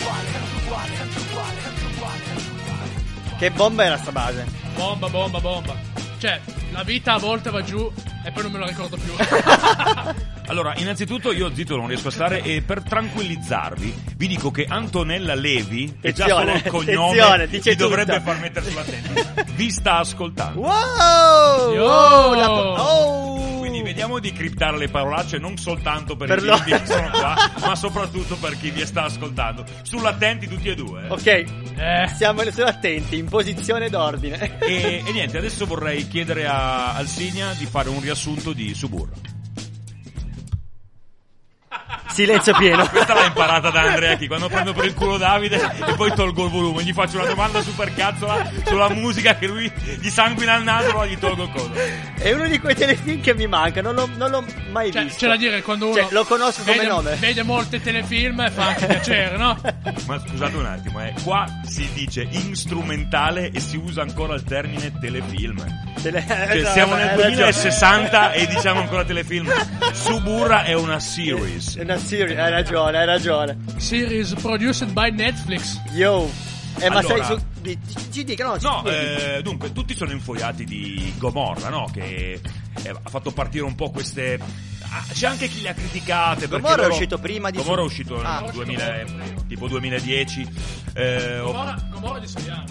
uguale, 0.64 0.96
sempre 0.96 1.22
uguale, 1.22 1.60
sempre 1.62 1.86
uguale. 1.96 3.38
Che 3.38 3.52
bomba 3.52 3.84
era 3.84 3.98
sta 3.98 4.12
base? 4.12 4.65
Bomba, 4.76 5.10
bomba, 5.10 5.40
bomba. 5.40 5.76
Cioè, 6.18 6.40
la 6.72 6.84
vita 6.84 7.14
a 7.14 7.18
volte 7.18 7.50
va 7.50 7.62
giù 7.62 7.92
e 8.24 8.32
poi 8.32 8.44
non 8.44 8.52
me 8.52 8.60
lo 8.60 8.66
ricordo 8.66 8.98
più. 8.98 9.14
Allora, 10.48 10.76
innanzitutto 10.76 11.32
io 11.32 11.52
zitto 11.56 11.76
non 11.76 11.88
riesco 11.88 12.10
a 12.10 12.12
stare 12.12 12.44
e 12.44 12.62
per 12.62 12.84
tranquillizzarvi 12.84 14.04
vi 14.16 14.28
dico 14.28 14.52
che 14.52 14.66
Antonella 14.70 15.34
Levi, 15.34 15.98
è 16.00 16.12
già 16.12 16.28
solo 16.28 16.54
il 16.54 16.64
cognome, 16.68 17.48
vi 17.48 17.76
dovrebbe 17.76 18.20
far 18.20 18.40
mettere 18.40 18.70
sulla 18.70 18.84
testa. 18.84 19.44
Vi 19.56 19.72
sta 19.72 19.98
ascoltando. 19.98 20.60
Wow! 20.60 21.74
Yo! 21.74 21.84
Oh, 21.84 22.36
la 22.36 22.52
oh! 22.52 23.45
Vediamo 23.96 24.20
di 24.20 24.34
criptare 24.34 24.78
le 24.78 24.90
parolacce 24.90 25.38
non 25.38 25.56
soltanto 25.56 26.18
per, 26.18 26.28
Per 26.28 26.40
i 26.40 26.46
lo- 26.48 26.56
bimbi 26.58 26.72
che 26.72 26.86
sono 26.86 27.10
qua, 27.12 27.34
ma 27.62 27.76
soprattutto 27.78 28.36
per 28.36 28.58
chi 28.60 28.70
vi 28.70 28.86
sta 28.86 29.04
ascoltando. 29.06 29.64
Sull'attenti 29.84 30.48
tutti 30.50 30.68
e 30.68 30.76
due. 30.76 31.06
eh. 31.06 31.10
Ok, 31.12 31.26
Eh, 31.28 32.08
siamo 32.14 32.42
siamo 32.52 32.70
attenti, 32.70 33.18
in 33.18 33.30
posizione 33.30 33.88
d'ordine. 33.90 34.60
E, 34.60 35.02
e 35.06 35.12
niente, 35.14 35.38
adesso 35.38 35.66
vorrei 35.66 36.06
chiedere 36.10 36.46
a 36.46 36.94
Alsigna 36.96 37.54
di 37.54 37.66
fare 37.66 37.88
un 37.88 38.02
riassunto 38.02 38.52
di 38.52 38.74
Suburra. 38.74 39.14
Silenzio 42.16 42.54
pieno. 42.56 42.88
Questa 42.90 43.14
l'ha 43.14 43.26
imparata 43.26 43.70
da 43.72 43.82
Andrea 43.82 44.16
Chi 44.16 44.28
quando 44.28 44.48
prendo 44.48 44.72
per 44.72 44.86
il 44.86 44.94
culo 44.94 45.18
Davide 45.18 45.58
e 45.86 45.94
poi 45.96 46.14
tolgo 46.14 46.46
il 46.46 46.50
volume. 46.50 46.82
Gli 46.84 46.94
faccio 46.94 47.18
una 47.18 47.26
domanda 47.28 47.62
super 47.62 47.94
cazzola 47.94 48.50
sulla 48.66 48.88
musica 48.90 49.36
che 49.36 49.48
lui 49.48 49.70
gli 50.00 50.08
sanguina 50.10 50.56
il 50.56 50.64
naso, 50.64 50.92
allora 50.92 51.06
gli 51.08 51.18
tolgo 51.18 51.44
il 51.44 51.50
coso. 51.52 51.72
È 52.18 52.32
uno 52.32 52.48
di 52.48 52.58
quei 52.60 52.74
telefilm 52.74 53.20
che 53.22 53.34
mi 53.36 53.48
manca, 53.48 53.82
non 53.82 53.96
l'ho, 53.96 54.10
non 54.16 54.32
l'ho 54.32 54.46
mai 54.72 54.92
cioè, 54.94 55.04
visto. 55.04 55.20
c'è 55.20 55.28
da 55.28 55.36
dire 55.36 55.62
quando 55.62 55.88
uno 55.88 55.96
Cioè, 55.96 56.08
lo 56.12 56.24
conosco 56.24 56.64
come 56.64 56.78
vede, 56.78 56.88
nome. 56.88 57.16
vede 57.16 57.44
molti 57.44 57.82
telefilm 57.82 58.40
e 58.40 58.50
fa 58.50 58.68
anche 58.68 58.86
piacere, 58.86 59.36
no? 59.36 59.60
Ma 60.08 60.18
scusate 60.26 60.56
un 60.56 60.66
attimo, 60.66 61.02
eh. 61.04 61.14
qua 61.22 61.46
si 61.68 61.86
dice 61.94 62.26
instrumentale 62.30 63.52
e 63.52 63.60
si 63.60 63.76
usa 63.76 64.02
ancora 64.04 64.36
il 64.36 64.44
termine 64.44 64.92
telefilm. 65.00 65.64
Tele- 66.02 66.24
Cioè, 66.26 66.48
Esatto, 66.56 66.74
siamo 66.74 66.94
nel 66.96 67.08
hai 67.10 67.16
ragione. 67.16 67.36
2060 67.36 68.32
e 68.32 68.48
diciamo 68.48 68.80
ancora 68.80 69.04
telefilm. 69.04 69.52
Suburra 69.92 70.64
è 70.64 70.74
una 70.74 71.00
series. 71.00 71.78
È 71.78 71.82
una 71.82 71.98
serie, 72.06 72.40
hai 72.40 72.52
ragione, 72.52 72.98
hai 73.00 73.06
ragione. 73.06 73.58
Series 73.78 74.34
produced 74.36 74.92
by 74.92 75.12
Netflix. 75.12 75.80
Yo. 75.94 76.30
Eh, 76.80 76.90
ma 76.90 76.98
Allora- 77.00 77.24
sei 77.26 77.38
su... 77.38 77.44
di- 77.62 77.80
Ci, 78.12 78.24
dica, 78.26 78.46
no? 78.46 78.60
ci 78.60 78.66
No, 78.66 78.84
eh, 78.86 79.40
dunque, 79.42 79.72
tutti 79.72 79.96
sono 79.96 80.12
infoiati 80.12 80.66
di 80.66 81.14
Gomorra, 81.18 81.70
no? 81.70 81.90
Che 81.92 82.34
eh, 82.84 82.90
ha 82.90 83.10
fatto 83.10 83.32
partire 83.32 83.64
un 83.64 83.76
po' 83.76 83.90
queste. 83.92 84.38
ah, 84.82 85.04
C'è 85.12 85.26
anche 85.28 85.48
chi 85.48 85.62
le 85.62 85.70
ha 85.70 85.74
criticate. 85.74 86.48
perché 86.48 86.56
Gomorra 86.62 86.74
è 86.74 86.78
loro- 86.84 86.94
uscito 86.94 87.18
prima 87.18 87.50
di 87.50 87.58
Gomorra 87.58 87.82
è 87.82 87.86
uscito 87.86 88.22
Ah. 88.22 88.42
nel 88.42 88.52
2000, 88.52 89.06
tipo 89.48 89.68
2010. 89.70 90.48
Eh, 90.94 91.40
ho- 91.40 91.46
Gomorra, 91.46 91.76
Gomorra 91.92 92.20
di 92.20 92.28
Saviano. 92.28 92.64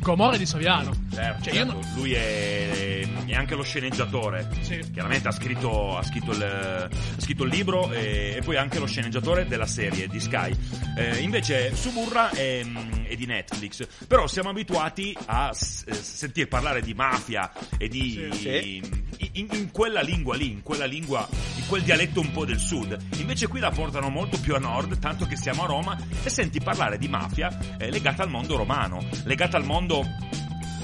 Gomorra 0.00 0.36
di 0.36 0.46
Saviano. 0.46 0.92
Certo, 1.12 1.42
Cioè, 1.44 1.52
io 1.54 1.58
certo. 1.64 1.72
non- 1.72 1.92
lui 1.94 2.12
è, 2.12 3.00
è 3.26 3.34
anche 3.34 3.54
lo 3.54 3.62
sceneggiatore. 3.62 4.48
Sì. 4.60 4.80
Chiaramente 4.92 5.28
ha 5.28 5.32
scritto, 5.32 5.96
ha 5.96 6.02
scritto 6.02 6.32
il, 6.32 6.42
ha 6.42 7.20
scritto 7.20 7.44
il 7.44 7.50
libro 7.50 7.92
e, 7.92 8.34
e 8.36 8.42
poi 8.42 8.56
anche 8.56 8.78
lo 8.78 8.86
sceneggiatore 8.86 9.46
della 9.46 9.66
serie 9.66 10.08
di 10.08 10.18
Sky. 10.20 10.54
Eh, 10.96 11.18
invece 11.18 11.74
Suburra 11.74 12.30
è, 12.30 12.62
è 13.04 13.14
di 13.14 13.26
Netflix. 13.26 13.86
Però 14.06 14.26
siamo 14.26 14.48
abituati 14.50 15.16
a 15.26 15.52
s- 15.52 15.84
eh, 15.86 15.94
sentir 15.94 16.48
parlare 16.48 16.80
di 16.82 16.94
mafia 16.94 17.50
e 17.78 17.88
di. 17.88 18.28
Sì. 18.32 18.98
In, 19.32 19.46
in 19.52 19.70
quella 19.70 20.00
lingua 20.00 20.34
lì, 20.34 20.50
in 20.50 20.62
quella 20.62 20.86
lingua, 20.86 21.28
in 21.56 21.66
quel 21.66 21.82
dialetto 21.82 22.20
un 22.20 22.30
po' 22.32 22.46
del 22.46 22.58
sud. 22.58 22.96
Invece 23.18 23.48
qui 23.48 23.60
la 23.60 23.70
portano 23.70 24.08
molto 24.08 24.40
più 24.40 24.54
a 24.54 24.58
nord, 24.58 24.98
tanto 24.98 25.26
che 25.26 25.36
siamo 25.36 25.64
a 25.64 25.66
Roma 25.66 25.98
e 26.22 26.30
senti 26.30 26.58
parlare 26.58 26.96
di 26.96 27.06
mafia 27.06 27.76
eh, 27.78 27.90
legata 27.90 28.22
al 28.22 28.30
mondo 28.30 28.56
romano, 28.56 29.04
legata 29.24 29.58
al 29.58 29.64
mondo 29.64 29.89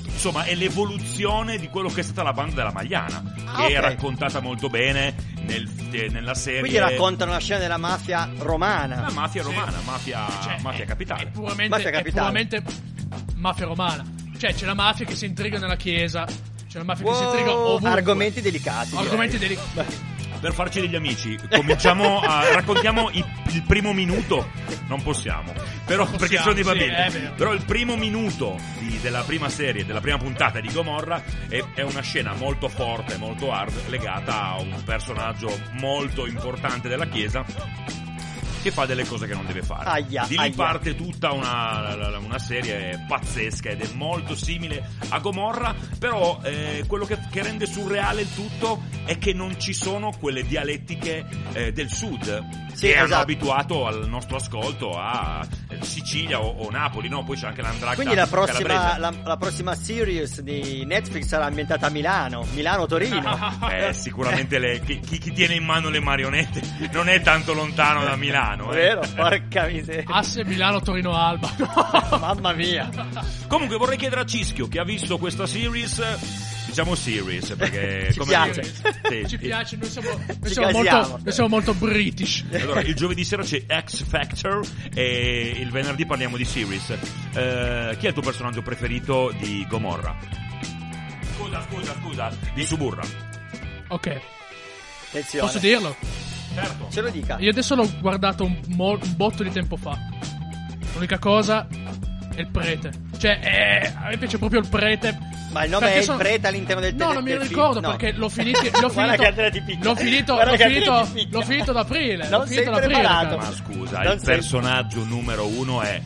insomma 0.05 0.45
è 0.45 0.55
l'evoluzione 0.55 1.59
di 1.59 1.69
quello 1.69 1.88
che 1.88 2.01
è 2.01 2.03
stata 2.03 2.23
la 2.23 2.33
banda 2.33 2.55
della 2.57 2.73
Magliana 2.73 3.23
Ah, 3.45 3.57
che 3.59 3.62
ok. 3.64 3.71
è 3.73 3.81
raccontata 3.81 4.40
molto 4.40 4.69
bene 4.69 5.14
nel- 5.42 5.69
eh, 5.92 6.09
nella 6.11 6.35
serie 6.35 6.61
Quindi 6.61 6.79
raccontano 6.79 7.31
la 7.31 7.38
scena 7.38 7.61
della 7.61 7.77
mafia 7.77 8.29
romana. 8.38 9.03
la 9.03 9.11
mafia 9.12 9.42
romana 9.42 9.79
mafia, 9.85 10.27
Cioè, 10.42 10.57
mafia 10.62 10.85
è- 10.85 10.87
capitale 10.87 11.23
È 11.23 11.27
puramente, 11.29 11.69
Mafia 11.69 11.88
è 11.88 11.92
capitale. 11.92 12.27
puramente 12.47 12.62
mafia 13.37 13.66
romana. 13.66 14.05
Cioè, 14.38 14.53
c'è 14.55 14.66
la 14.66 14.75
mafia 14.75 15.07
che 15.07 15.14
si 15.14 15.25
intriga 15.27 15.59
nella 15.59 15.77
chiesa. 15.77 16.25
C'è 16.69 16.79
la 16.79 16.85
mafia 16.85 17.05
che 17.07 17.14
si 17.14 17.23
Wow, 17.23 17.31
intriga 17.31 17.57
ovunque. 17.57 17.88
argomenti 17.90 18.40
delicati. 18.42 18.97
Argomenti 18.97 19.38
delicati. 19.38 19.97
Per 20.40 20.53
farci 20.53 20.81
degli 20.81 20.94
amici. 20.96 21.38
Cominciamo 21.51 22.20
a 22.20 22.53
raccontiamo 22.53 23.11
i- 23.12 23.25
il 23.53 23.62
primo 23.62 23.92
minuto. 23.92 24.51
Non 24.88 25.03
possiamo. 25.03 25.53
Però 25.85 26.03
Possiamo, 26.05 26.16
perché 26.18 26.37
sono 26.38 26.53
dei 26.55 26.62
sì, 26.64 26.68
bambini. 26.68 26.90
è 26.94 27.11
vero. 27.11 27.35
però 27.35 27.53
il 27.53 27.64
primo 27.64 27.96
minuto 27.96 28.59
di- 28.79 28.99
della 29.01 29.22
prima 29.22 29.49
serie 29.49 29.85
della 29.85 30.01
prima 30.01 30.16
puntata 30.18 30.61
di 30.61 30.68
Gomorra 30.72 31.22
è, 31.49 31.62
è 31.75 31.83
una 31.83 32.01
scena 32.01 32.35
molto 32.35 32.68
forte 32.68 33.16
molto 33.16 33.53
hard 33.53 33.88
legata 33.88 34.42
a 34.51 34.61
un 34.61 34.83
personaggio 34.85 35.57
molto 35.72 36.27
importante 36.27 36.88
della 36.88 37.07
chiesa 37.07 37.44
che 38.67 38.73
fa 38.73 38.85
delle 38.85 39.05
cose 39.05 39.29
che 39.29 39.35
non 39.35 39.47
deve 39.47 39.63
fare. 39.63 39.89
Aia, 39.89 40.25
di 40.27 40.35
lì 40.35 40.41
aia. 40.41 40.53
parte 40.55 40.97
tutta 40.97 41.31
una, 41.31 42.19
una 42.19 42.39
serie 42.39 43.05
pazzesca 43.07 43.71
ed 43.71 43.81
è 43.81 43.89
molto 43.95 44.35
simile 44.35 44.89
a 45.11 45.21
Gomorra, 45.21 45.73
però 46.01 46.41
eh, 46.43 46.83
quello 46.89 47.05
che, 47.05 47.17
che 47.31 47.43
rende 47.43 47.67
surreale 47.67 48.23
il 48.23 48.35
tutto 48.35 48.83
è 49.05 49.19
che 49.19 49.33
non 49.33 49.59
ci 49.61 49.73
sono 49.73 50.11
quelle 50.19 50.43
dialettiche 50.43 51.25
eh, 51.53 51.73
del 51.73 51.89
sud 51.89 52.73
Sì, 52.75 52.87
che 52.89 52.97
hanno 52.97 53.05
esatto. 53.07 53.23
abituato 53.23 53.87
al 53.87 54.09
nostro 54.09 54.37
ascolto 54.37 54.99
a 54.99 55.47
Sicilia 55.83 56.41
o, 56.41 56.65
o 56.67 56.71
Napoli, 56.71 57.09
no? 57.09 57.25
Poi 57.25 57.37
c'è 57.37 57.47
anche 57.47 57.62
l'Andracta 57.62 57.95
Quindi 57.97 58.15
la 58.15 58.27
prossima, 58.27 58.99
la, 58.99 59.12
la 59.25 59.37
prossima 59.37 59.75
series 59.75 60.41
di 60.41 60.85
Netflix 60.87 61.27
sarà 61.27 61.47
ambientata 61.47 61.87
a 61.87 61.91
Milano, 61.91 62.47
Milano-Torino. 62.55 63.55
Eh, 63.77 63.93
sicuramente 63.93 64.59
le- 64.59 64.81
chi, 64.81 65.01
chi- 65.01 65.33
tiene 65.33 65.55
in 65.55 65.65
mano 65.65 65.89
le 65.89 66.01
marionette 66.01 66.61
non 66.93 67.09
è 67.09 67.21
tanto 67.21 67.53
lontano 67.53 68.05
da 68.05 68.17
Milano. 68.17 68.71
eh. 68.73 68.77
Vero? 68.77 69.01
Porca 69.15 69.67
miseria. 69.67 70.05
Asse 70.07 70.45
Milano 70.45 70.81
Torino 70.81 71.15
Alba. 71.15 71.51
Mamma 72.19 72.53
mia. 72.53 72.89
Comunque 73.49 73.77
vorrei 73.77 73.97
chiedere 73.97 74.21
a 74.23 74.25
Cischio 74.25 74.69
che 74.69 74.79
ha 74.79 74.85
visto 74.85 75.19
questa 75.19 75.47
series, 75.47 76.01
diciamo 76.77 76.95
series 76.95 77.55
perché 77.57 78.09
Ci 78.12 78.19
come 78.19 78.31
piace. 78.33 78.61
dire, 78.61 79.23
sì, 79.25 79.29
Ci 79.29 79.39
piace, 79.39 79.77
noi 79.77 79.89
siamo, 79.89 80.11
noi 80.11 80.37
Ci 80.45 80.53
siamo 80.53 80.71
molto, 80.73 81.21
noi 81.23 81.33
siamo 81.33 81.49
molto 81.49 81.73
british. 81.75 82.45
Allora, 82.53 82.81
il 82.83 82.93
giovedì 82.97 83.25
sera 83.25 83.43
c'è 83.43 83.65
X 83.85 84.05
Factor 84.05 84.61
e 84.93 85.57
il 85.59 85.71
venerdì 85.71 86.05
parliamo 86.05 86.37
di 86.37 86.45
series. 86.45 86.91
Eh, 86.91 87.97
chi 87.99 88.05
è 88.05 88.09
il 88.09 88.12
tuo 88.12 88.23
personaggio 88.23 88.61
preferito 88.61 89.33
di 89.39 89.65
Gomorra? 89.67 90.15
Scusa, 91.35 91.67
scusa, 91.71 91.95
scusa, 92.03 92.33
di 92.53 92.65
Suburra. 92.65 93.03
Ok, 93.89 94.21
Attenzione. 95.09 95.47
posso 95.47 95.59
dirlo? 95.59 95.97
Certo. 96.55 96.89
Ce 96.91 97.01
lo 97.01 97.09
dica. 97.09 97.39
Io 97.39 97.51
adesso 97.51 97.75
l'ho 97.75 97.91
guardato 98.01 98.45
un, 98.45 98.61
mo- 98.69 98.99
un 99.03 99.17
botto 99.17 99.43
di 99.43 99.51
tempo 99.51 99.77
fa. 99.77 99.97
L'unica 100.93 101.19
cosa 101.19 101.67
è 102.35 102.41
il 102.41 102.49
prete. 102.51 103.05
Cioè, 103.19 103.39
eh, 103.43 103.93
a 103.97 104.09
me 104.09 104.17
piace 104.19 104.39
proprio 104.39 104.61
il 104.61 104.69
prete. 104.69 105.19
Ma 105.53 105.65
il 105.65 105.71
nome 105.71 105.85
Perché 105.87 106.01
è 106.01 106.03
sono- 106.03 106.19
il 106.19 106.23
prete 106.25 106.47
all'interno 106.49 106.81
del 106.83 106.95
No, 106.97 107.13
non 107.13 107.23
mi 107.23 107.37
ricordo 107.37 107.73
film? 107.81 107.85
No. 107.85 107.97
perché 107.97 108.13
l'ho 108.13 108.29
finito. 108.29 108.61
L'ho 108.81 108.89
finito. 108.91 109.15
L'ho 109.81 109.97
finito. 109.97 110.35
L'ho 110.45 110.57
finito, 110.57 111.09
l'ho 111.31 111.43
finito 111.45 111.71
ad 111.71 111.77
aprile. 111.79 112.29
Non 112.29 112.41
l'ho 112.41 112.47
finito 112.47 112.71
ad 112.71 112.83
aprile. 112.83 113.03
Ma 113.03 113.53
scusa, 113.53 114.03
Non 114.03 114.13
il 114.15 114.19
sei- 114.21 114.35
personaggio 114.35 115.05
numero 115.05 115.47
uno 115.47 115.81
è 115.81 116.01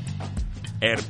Er, 0.79 1.01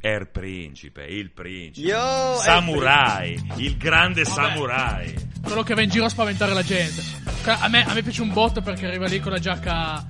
er 0.00 0.30
Principe, 0.30 1.02
il 1.04 1.30
principe. 1.30 1.88
Yo, 1.88 2.34
è 2.36 2.42
Samurai, 2.42 3.38
il 3.56 3.76
grande 3.76 4.22
Vabbè. 4.22 4.34
samurai. 4.34 5.14
Quello 5.42 5.62
che 5.62 5.74
va 5.74 5.82
in 5.82 5.90
giro 5.90 6.06
a 6.06 6.08
spaventare 6.08 6.54
la 6.54 6.62
gente. 6.62 7.02
A 7.44 7.68
me, 7.68 7.84
a 7.86 7.92
me 7.92 8.02
piace 8.02 8.22
un 8.22 8.32
botto 8.32 8.60
perché 8.62 8.86
arriva 8.86 9.06
lì 9.06 9.20
con 9.20 9.32
la 9.32 9.38
giacca 9.38 10.04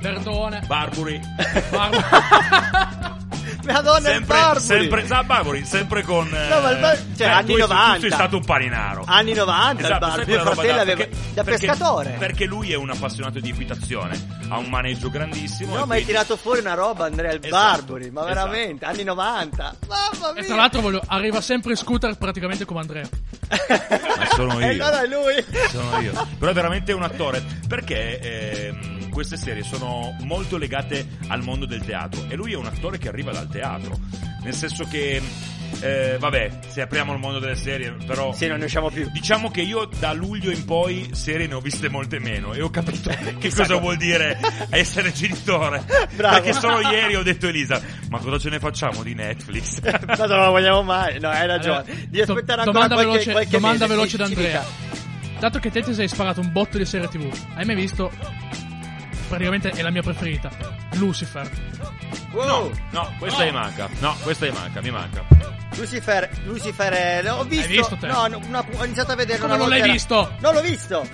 verdone. 0.00 0.62
Barburi. 0.66 1.20
Barba- 1.70 3.04
Madonna, 3.72 3.98
il 3.98 4.04
sempre, 4.14 4.36
Barbary. 4.36 4.60
sempre, 4.64 5.06
sa, 5.06 5.22
Barbary, 5.22 5.64
sempre 5.64 6.02
con... 6.02 6.28
No, 6.28 6.60
ma 6.60 6.70
il 6.70 6.78
Bar- 6.78 6.94
eh, 6.94 7.04
cioè, 7.16 7.26
anni 7.28 7.52
tu, 7.52 7.58
90. 7.58 7.94
Tu 7.94 8.00
sei 8.00 8.10
stato 8.10 8.36
un 8.36 8.44
paninaro. 8.44 9.04
Anni 9.06 9.32
90 9.34 9.80
il 9.80 9.84
Esatto, 9.86 10.10
sai 10.10 10.24
Mio 10.26 10.40
fratello 10.40 10.74
da- 10.74 10.80
aveva 10.80 10.96
perché- 10.96 11.16
da 11.34 11.42
perché- 11.44 11.66
pescatore. 11.66 12.16
Perché 12.18 12.44
lui 12.44 12.72
è 12.72 12.76
un 12.76 12.90
appassionato 12.90 13.40
di 13.40 13.50
equitazione, 13.50 14.26
ha 14.48 14.58
un 14.58 14.68
maneggio 14.68 15.10
grandissimo. 15.10 15.74
No, 15.74 15.82
e 15.82 15.86
ma 15.86 15.94
hai 15.94 16.02
quindi- 16.02 16.06
tirato 16.06 16.36
fuori 16.36 16.60
una 16.60 16.74
roba, 16.74 17.04
Andrea, 17.06 17.32
il 17.32 17.40
Esatto, 17.42 17.82
Barbary. 17.82 18.10
Ma 18.10 18.20
esatto. 18.30 18.34
veramente, 18.48 18.84
anni 18.84 19.04
90. 19.04 19.74
Mamma 19.88 20.32
mia. 20.32 20.42
E 20.42 20.44
tra 20.46 20.56
l'altro 20.56 20.80
voglio, 20.80 21.02
arriva 21.06 21.40
sempre 21.40 21.70
in 21.72 21.76
scooter 21.76 22.16
praticamente 22.16 22.64
come 22.64 22.80
Andrea. 22.80 23.08
Ma 23.48 24.26
sono 24.34 24.58
E 24.60 24.74
io. 24.74 24.84
allora 24.84 25.02
è 25.02 25.06
lui. 25.06 25.44
Sono 25.68 25.98
io. 26.00 26.12
Però 26.38 26.50
è 26.50 26.54
veramente 26.54 26.92
un 26.92 27.02
attore. 27.02 27.42
Perché 27.68 28.18
ehm, 28.68 28.95
queste 29.16 29.38
serie 29.38 29.62
sono 29.62 30.14
molto 30.24 30.58
legate 30.58 31.06
al 31.28 31.42
mondo 31.42 31.64
del 31.64 31.82
teatro. 31.82 32.26
E 32.28 32.36
lui 32.36 32.52
è 32.52 32.56
un 32.56 32.66
attore 32.66 32.98
che 32.98 33.08
arriva 33.08 33.32
dal 33.32 33.48
teatro. 33.48 33.98
Nel 34.42 34.52
senso 34.52 34.84
che. 34.84 35.22
eh, 35.80 36.16
vabbè, 36.20 36.58
se 36.68 36.82
apriamo 36.82 37.14
il 37.14 37.18
mondo 37.18 37.38
delle 37.38 37.56
serie, 37.56 37.96
però. 38.06 38.34
Sì, 38.34 38.46
non 38.46 38.58
ne 38.58 38.66
usciamo 38.66 38.90
più. 38.90 39.08
Diciamo 39.10 39.50
che 39.50 39.62
io 39.62 39.88
da 39.98 40.12
luglio 40.12 40.50
in 40.50 40.66
poi 40.66 41.08
serie 41.14 41.46
ne 41.46 41.54
ho 41.54 41.60
viste 41.60 41.88
molte 41.88 42.18
meno 42.18 42.52
e 42.52 42.60
ho 42.60 42.68
capito 42.68 43.08
che 43.08 43.36
Chissà 43.38 43.62
cosa 43.62 43.72
come. 43.72 43.80
vuol 43.86 43.96
dire 43.96 44.38
essere 44.68 45.10
genitore. 45.12 45.82
Bravo. 46.14 46.34
Perché 46.42 46.52
solo 46.52 46.80
ieri 46.82 47.16
ho 47.16 47.22
detto 47.22 47.46
a 47.46 47.48
Elisa, 47.48 47.80
ma 48.10 48.18
cosa 48.18 48.38
ce 48.38 48.50
ne 48.50 48.58
facciamo 48.58 49.02
di 49.02 49.14
Netflix? 49.14 49.80
Ma 50.06 50.26
non 50.26 50.44
lo 50.44 50.50
vogliamo 50.50 50.82
mai. 50.82 51.18
No, 51.18 51.30
hai 51.30 51.46
ragione. 51.46 51.78
Allora, 51.78 51.94
Di 52.06 52.20
aspettare 52.20 52.62
do- 52.64 52.68
ancora 52.70 52.86
domanda 52.86 52.94
qualche, 52.94 53.10
veloce, 53.10 53.30
qualche 53.32 53.50
domanda 53.50 53.84
mese. 53.86 53.94
veloce 53.94 54.16
da 54.18 54.24
Andrea. 54.26 54.64
Dato 55.38 55.58
che 55.58 55.70
te 55.70 55.82
ti 55.82 55.92
sei 55.92 56.08
sparato 56.08 56.40
un 56.40 56.50
botto 56.52 56.78
di 56.78 56.84
serie 56.86 57.08
TV, 57.08 57.30
hai 57.56 57.64
mai 57.66 57.74
visto? 57.74 58.10
Praticamente 59.28 59.70
è 59.70 59.82
la 59.82 59.90
mia 59.90 60.02
preferita. 60.02 60.50
Lucifer. 60.94 61.48
Wow. 62.32 62.72
No, 62.90 63.14
questa 63.18 63.44
mi 63.44 63.50
manca. 63.52 63.88
No, 63.98 64.16
questa 64.22 64.46
mi 64.46 64.52
manca, 64.52 64.80
mi 64.80 64.90
manca. 64.90 65.24
Lucifer, 65.76 66.28
Lucifer, 66.44 66.92
è- 66.92 67.22
l'ho 67.22 67.44
visto. 67.44 67.68
visto 67.68 67.96
te? 67.96 68.06
No, 68.06 68.26
no, 68.28 68.40
una- 68.46 68.64
ho 68.76 68.84
iniziato 68.84 69.12
a 69.12 69.16
vedere 69.16 69.38
Come 69.38 69.54
una 69.54 69.62
non 69.62 69.68
volta 69.68 69.74
l'hai 69.74 69.82
era- 69.84 69.92
visto? 69.92 70.34
Non 70.40 70.54
l'ho 70.54 70.60
visto. 70.62 71.06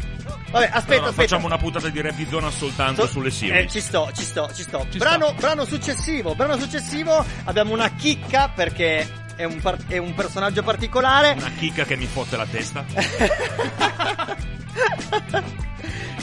Vabbè, 0.51 0.67
aspetta, 0.67 0.67
Allora, 0.67 0.77
aspetta. 1.09 1.13
facciamo 1.13 1.47
una 1.47 1.57
puntata 1.57 1.89
di 1.89 2.01
rap 2.01 2.15
di 2.15 2.27
zona 2.29 2.51
soltanto 2.51 3.03
So- 3.03 3.09
sulle 3.13 3.29
eh, 3.29 3.33
series. 3.33 3.73
ci 3.73 3.81
sto, 3.81 4.11
ci 4.15 4.25
sto, 4.25 4.51
ci 4.55 4.63
sto. 4.63 4.87
Ci 4.91 4.99
brano, 4.99 5.27
sto. 5.29 5.35
brano 5.37 5.65
successivo, 5.65 6.35
brano 6.35 6.59
successivo. 6.59 7.25
Abbiamo 7.45 7.73
una 7.73 7.91
chicca 7.95 8.49
perché 8.51 9.09
è 9.35 9.45
un, 9.45 9.61
par- 9.61 9.79
è 9.89 9.97
un 9.99 10.13
personaggio 10.15 10.63
particolare. 10.63 11.35
Una 11.39 11.51
chicca 11.59 11.85
che 11.85 11.97
mi 11.97 12.07
fotte 12.07 12.37
la 12.37 12.47
testa. 12.47 12.85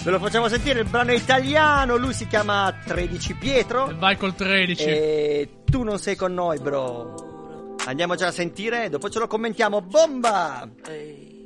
Ve 0.04 0.12
lo 0.12 0.20
facciamo 0.20 0.48
sentire, 0.48 0.80
il 0.80 0.88
brano 0.90 1.12
è 1.12 1.16
italiano, 1.16 1.98
lui 1.98 2.14
si 2.14 2.26
chiama 2.28 2.74
13 2.86 3.36
Pietro. 3.36 3.94
Vai 3.98 4.16
col 4.18 4.34
13. 4.34 4.84
E 4.84 5.50
tu 5.66 5.84
non 5.84 6.00
sei 6.00 6.16
con 6.16 6.34
noi, 6.34 6.60
bro. 6.60 7.76
Andiamoci 7.86 8.24
a 8.24 8.32
sentire, 8.32 8.90
dopo 8.90 9.10
ce 9.10 9.20
lo 9.20 9.28
commentiamo. 9.28 9.82
Bomba! 9.82 10.68
Ehi, 10.88 11.44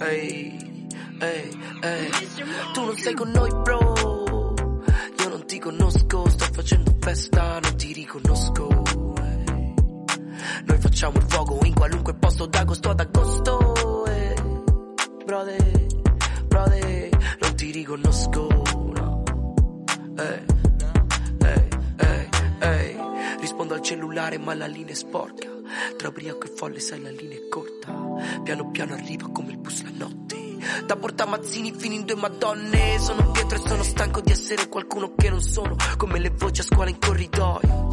ehi, 0.00 0.86
ehi, 1.20 1.58
ehi. 1.80 2.10
Tu 2.72 2.84
non 2.84 2.96
sei 2.96 3.14
con 3.14 3.30
noi, 3.30 3.50
bro. 3.50 4.54
Io 5.20 5.28
non 5.28 5.44
ti 5.46 5.58
conosco, 5.58 6.28
sto 6.28 6.44
facendo 6.52 6.96
festa, 7.00 7.58
non 7.60 7.76
ti 7.76 7.92
riconosco. 7.92 8.66
Noi 10.64 10.78
facciamo 10.78 11.18
il 11.18 11.24
fuoco 11.28 11.58
in 11.64 11.74
qualunque 11.74 12.14
posto, 12.14 12.46
d'agosto 12.46 12.90
ad 12.90 13.00
agosto. 13.00 14.04
ehi. 14.06 14.34
Brother, 15.24 15.86
brother, 16.48 17.36
non 17.40 17.54
ti 17.54 17.70
riconosco, 17.70 18.48
no. 18.94 19.22
Ehi, 20.18 20.44
ehi, 21.44 21.68
ehi, 21.96 22.28
ehi. 22.58 22.96
Rispondo 23.38 23.74
al 23.74 23.82
cellulare 23.82 24.38
ma 24.38 24.54
la 24.54 24.66
linea 24.66 24.92
è 24.92 24.96
sporca. 24.96 25.46
Tra 25.96 26.08
ubriaco 26.08 26.46
e 26.46 26.52
folle 26.56 26.80
sai 26.80 27.00
la 27.00 27.10
linea 27.10 27.36
è 27.38 27.48
corta. 27.48 27.92
Piano 28.42 28.70
piano 28.70 28.94
arriva 28.94 29.28
come 29.30 29.52
il 29.52 29.58
bus 29.58 29.84
la 29.84 29.90
notte. 29.94 30.36
Da 30.86 30.96
portamazzini 30.96 31.72
fino 31.72 31.94
in 31.94 32.04
due 32.04 32.16
madonne. 32.16 32.98
Sono 32.98 33.30
Pietro 33.30 33.56
e 33.56 33.68
sono 33.68 33.82
stanco 33.82 34.20
di 34.20 34.32
essere 34.32 34.68
qualcuno 34.68 35.14
che 35.14 35.30
non 35.30 35.40
sono. 35.40 35.76
Come 35.96 36.18
le 36.18 36.30
voci 36.30 36.60
a 36.62 36.64
scuola 36.64 36.90
in 36.90 36.98
corridoio. 36.98 37.88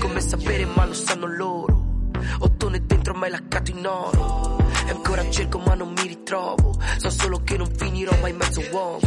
Come 0.00 0.20
sapere 0.20 0.64
ma 0.64 0.86
lo 0.86 0.94
sanno 0.94 1.26
loro. 1.26 2.10
Ottone 2.40 2.84
dentro 2.84 3.14
ma 3.14 3.26
è 3.26 3.30
laccato 3.30 3.70
in 3.70 3.86
oro 3.86 4.57
E 4.88 4.90
ancora 4.90 5.28
cerco 5.28 5.58
ma 5.58 5.74
non 5.74 5.92
mi 5.92 6.06
ritrovo. 6.06 6.72
So 6.96 7.10
solo 7.10 7.42
che 7.44 7.58
non 7.58 7.70
finirò 7.76 8.16
mai 8.22 8.32
mezzo 8.32 8.62
uomo. 8.72 9.00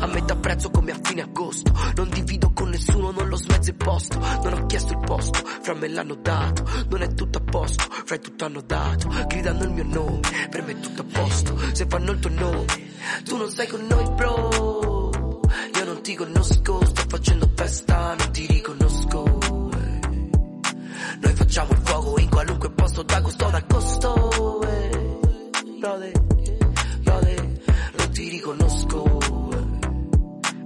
A 0.00 0.06
metà 0.06 0.34
prezzo 0.34 0.68
come 0.70 0.90
a 0.90 0.98
fine 1.00 1.22
agosto. 1.22 1.72
Non 1.94 2.08
divido 2.08 2.50
con 2.52 2.70
nessuno, 2.70 3.12
non 3.12 3.28
lo 3.28 3.36
smezzo 3.36 3.70
il 3.70 3.76
posto. 3.76 4.18
Non 4.18 4.52
ho 4.52 4.66
chiesto 4.66 4.94
il 4.94 4.98
posto, 4.98 5.38
fra 5.62 5.74
me 5.74 5.86
l'hanno 5.86 6.16
dato. 6.16 6.68
Non 6.88 7.02
è 7.02 7.14
tutto 7.14 7.38
a 7.38 7.40
posto, 7.40 7.84
fra 7.88 8.18
tutto 8.18 8.46
hanno 8.46 8.60
dato. 8.62 9.08
Gridando 9.28 9.62
il 9.62 9.70
mio 9.70 9.84
nome, 9.84 10.20
per 10.50 10.62
me 10.64 10.72
è 10.72 10.80
tutto 10.80 11.02
a 11.02 11.06
posto. 11.08 11.56
Se 11.72 11.86
fanno 11.88 12.10
il 12.10 12.18
tuo 12.18 12.30
nome, 12.30 12.64
tu 13.22 13.36
non 13.36 13.48
sei 13.48 13.68
con 13.68 13.86
noi 13.86 14.10
bro. 14.10 15.10
Io 15.76 15.84
non 15.84 16.02
ti 16.02 16.16
conosco, 16.16 16.84
sto 16.84 17.02
facendo 17.06 17.48
festa, 17.54 18.16
non 18.18 18.30
ti 18.32 18.44
riconosco. 18.46 19.38
Noi 21.20 21.32
facciamo 21.32 21.70
il 21.70 21.80
fuoco 21.84 22.18
in 22.18 22.28
qualunque 22.28 22.70
posto 22.72 23.02
d'agosto 23.02 23.46
ad 23.46 23.54
agosto 23.54 24.66
Brother, 25.78 26.12
brother, 27.02 27.60
non 27.96 28.10
ti 28.12 28.28
riconosco 28.28 29.18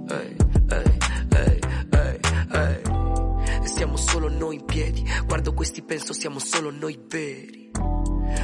Ehi, 0.09 0.35
ehi, 0.69 0.97
ehi, 1.35 1.59
ehi, 1.89 2.19
ehi. 2.51 3.67
Siamo 3.67 3.97
solo 3.97 4.29
noi 4.29 4.55
in 4.55 4.65
piedi. 4.65 5.03
Guardo 5.25 5.53
questi 5.53 5.81
penso 5.81 6.13
siamo 6.13 6.39
solo 6.39 6.71
noi 6.71 6.99
veri. 7.07 7.71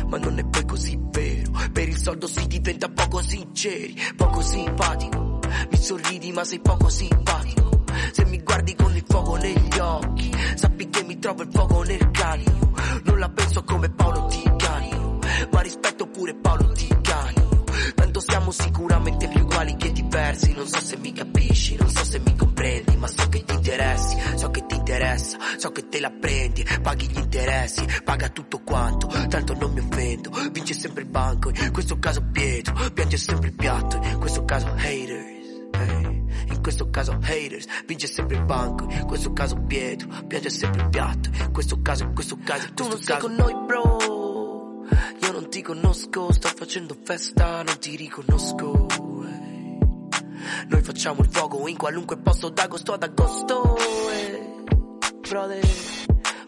Ma 0.07 0.17
non 0.17 0.37
è 0.39 0.45
poi 0.45 0.65
così 0.65 0.99
vero. 1.09 1.51
Per 1.71 1.87
il 1.87 1.97
soldo 1.97 2.27
si 2.27 2.45
diventa 2.47 2.89
poco 2.89 3.21
sinceri, 3.21 3.95
poco 4.15 4.41
simpatico. 4.41 5.39
Mi 5.71 5.77
sorridi 5.77 6.31
ma 6.31 6.43
sei 6.43 6.59
poco 6.59 6.89
simpatico. 6.89 7.83
Se 8.11 8.25
mi 8.25 8.41
guardi 8.41 8.75
con 8.75 8.95
il 8.95 9.03
fuoco 9.07 9.35
negli 9.37 9.79
occhi, 9.79 10.31
sappi 10.55 10.89
che 10.89 11.03
mi 11.03 11.17
trovo 11.19 11.43
il 11.43 11.49
fuoco 11.51 11.83
nel 11.83 12.11
cranio. 12.11 12.71
Non 13.03 13.19
la 13.19 13.29
penso 13.29 13.63
come 13.63 13.89
Paolo 13.89 14.25
Tiganio, 14.27 14.56
ma 15.57 15.63
rispetto 15.63 16.05
pure 16.05 16.35
Paolo 16.35 16.71
Tiganio. 16.71 17.63
Tanto 17.95 18.19
siamo 18.19 18.51
sicuramente 18.51 19.27
più 19.27 19.41
uguali 19.41 19.75
che 19.75 19.91
diversi. 19.91 20.53
Non 20.53 20.67
so 20.67 20.79
se 20.79 20.97
mi 20.97 21.11
capisci, 21.11 21.75
non 21.77 21.89
so 21.89 22.03
se 22.03 22.19
mi 22.19 22.35
comprendi 22.35 22.95
Ma 22.97 23.07
so 23.07 23.27
che 23.29 23.43
ti 23.43 23.53
interessi, 23.53 24.17
so 24.35 24.49
che 24.49 24.65
ti 24.65 24.75
interessa 24.75 25.37
So 25.57 25.71
che 25.71 25.87
te 25.87 25.99
la 25.99 26.11
prendi, 26.11 26.65
paghi 26.81 27.07
gli 27.07 27.17
interessi 27.17 27.85
Paga 28.03 28.29
tutto 28.29 28.61
quanto, 28.63 29.07
tanto 29.07 29.53
non 29.53 29.73
mi 29.73 29.79
offendo. 29.79 30.31
Vince 30.51 30.73
sempre 30.73 31.03
il 31.03 31.09
banco, 31.09 31.49
in 31.49 31.71
questo 31.71 31.97
caso 31.97 32.23
Pietro 32.31 32.73
Piange 32.93 33.17
sempre 33.17 33.47
il 33.47 33.55
piatto, 33.55 33.99
in 34.01 34.19
questo 34.19 34.45
caso 34.45 34.67
haters 34.75 35.35
Hey, 35.71 36.25
in 36.49 36.61
questo 36.61 36.89
caso 36.89 37.11
haters, 37.21 37.65
vince 37.85 38.07
sempre 38.07 38.37
il 38.37 38.43
banco, 38.43 38.87
in 38.89 39.05
questo 39.05 39.31
caso 39.31 39.55
Pietro, 39.67 40.07
piange 40.27 40.49
sempre 40.49 40.81
il 40.81 40.89
piatto, 40.89 41.29
in 41.29 41.51
questo 41.51 41.81
caso, 41.81 42.03
in 42.03 42.13
questo 42.13 42.37
caso, 42.43 42.67
in 42.67 42.73
tu 42.73 42.87
non 42.87 42.99
sei 42.99 43.19
con 43.19 43.35
noi 43.35 43.53
bro, 43.65 43.96
io 45.21 45.31
non 45.31 45.49
ti 45.49 45.61
conosco, 45.61 46.31
sto 46.33 46.47
facendo 46.55 46.95
festa, 47.03 47.63
non 47.63 47.77
ti 47.79 47.95
riconosco. 47.95 48.87
eh. 49.25 49.77
Noi 50.69 50.81
facciamo 50.81 51.21
il 51.21 51.29
fuoco 51.31 51.67
in 51.67 51.77
qualunque 51.77 52.17
posto 52.17 52.49
d'agosto 52.49 52.93
ad 52.93 53.03
agosto. 53.03 53.75
eh. 54.11 54.45
Brother, 55.27 55.67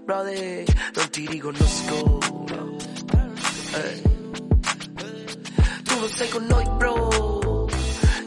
brother, 0.04 0.64
non 0.96 1.10
ti 1.10 1.26
riconosco. 1.28 2.18
no. 2.48 2.78
Eh. 3.76 4.02
Tu 5.84 6.00
non 6.00 6.10
sei 6.10 6.30
con 6.30 6.46
noi, 6.46 6.64
bro. 6.78 7.68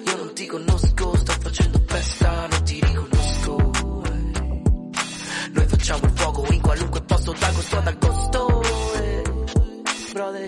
Io 0.07 0.17
non 0.17 0.33
ti 0.35 0.47
conosco, 0.47 1.17
sto 1.17 1.33
facendo 1.41 1.81
festa, 1.87 2.47
non 2.49 2.63
ti 2.65 2.81
riconosco. 2.85 3.71
Noi 5.53 5.67
facciamo 5.67 6.05
il 6.05 6.13
fuoco 6.15 6.47
in 6.53 6.61
qualunque 6.61 7.03
posto 7.03 7.33
d'agosto 7.39 7.77
ad 7.79 7.87
agosto. 7.87 8.61
Brother, 10.13 10.45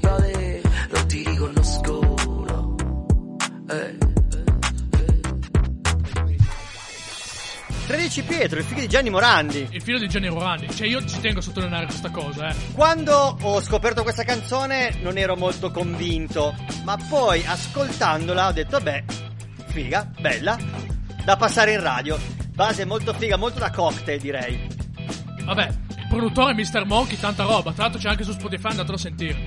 brother, 0.00 0.60
non 0.92 1.06
ti 1.06 1.24
riconosco, 1.24 1.98
no. 2.46 2.76
Eh. 3.70 3.96
13 7.86 8.22
Pietro, 8.24 8.58
il 8.58 8.64
figlio 8.66 8.80
di 8.80 8.88
Gianni 8.88 9.08
Morandi. 9.08 9.66
Il 9.70 9.80
figlio 9.80 9.98
di 9.98 10.08
Gianni 10.08 10.28
Morandi. 10.28 10.68
Cioè, 10.68 10.88
io 10.88 11.02
ci 11.06 11.18
tengo 11.20 11.38
a 11.38 11.42
sottolineare 11.42 11.86
questa 11.86 12.10
cosa, 12.10 12.50
eh. 12.50 12.54
Quando 12.74 13.38
ho 13.40 13.62
scoperto 13.62 14.02
questa 14.02 14.24
canzone 14.24 14.98
non 15.00 15.16
ero 15.16 15.36
molto 15.36 15.70
convinto, 15.70 16.54
ma 16.84 16.98
poi 17.08 17.42
ascoltandola 17.46 18.48
ho 18.48 18.52
detto, 18.52 18.78
beh, 18.78 19.04
figa, 19.68 20.10
bella, 20.20 20.58
da 21.24 21.36
passare 21.36 21.72
in 21.72 21.80
radio. 21.80 22.18
Base 22.52 22.84
molto 22.84 23.14
figa, 23.14 23.38
molto 23.38 23.58
da 23.58 23.70
cocktail 23.70 24.20
direi. 24.20 24.68
Vabbè, 25.44 25.84
produttore 26.08 26.54
Mr. 26.54 26.84
Monkey, 26.86 27.18
tanta 27.18 27.44
roba. 27.44 27.72
Tra 27.72 27.84
l'altro 27.84 28.00
c'è 28.00 28.08
anche 28.08 28.24
su 28.24 28.32
Spotify, 28.32 28.70
andatelo 28.70 28.96
a 28.96 28.98
sentire. 28.98 29.46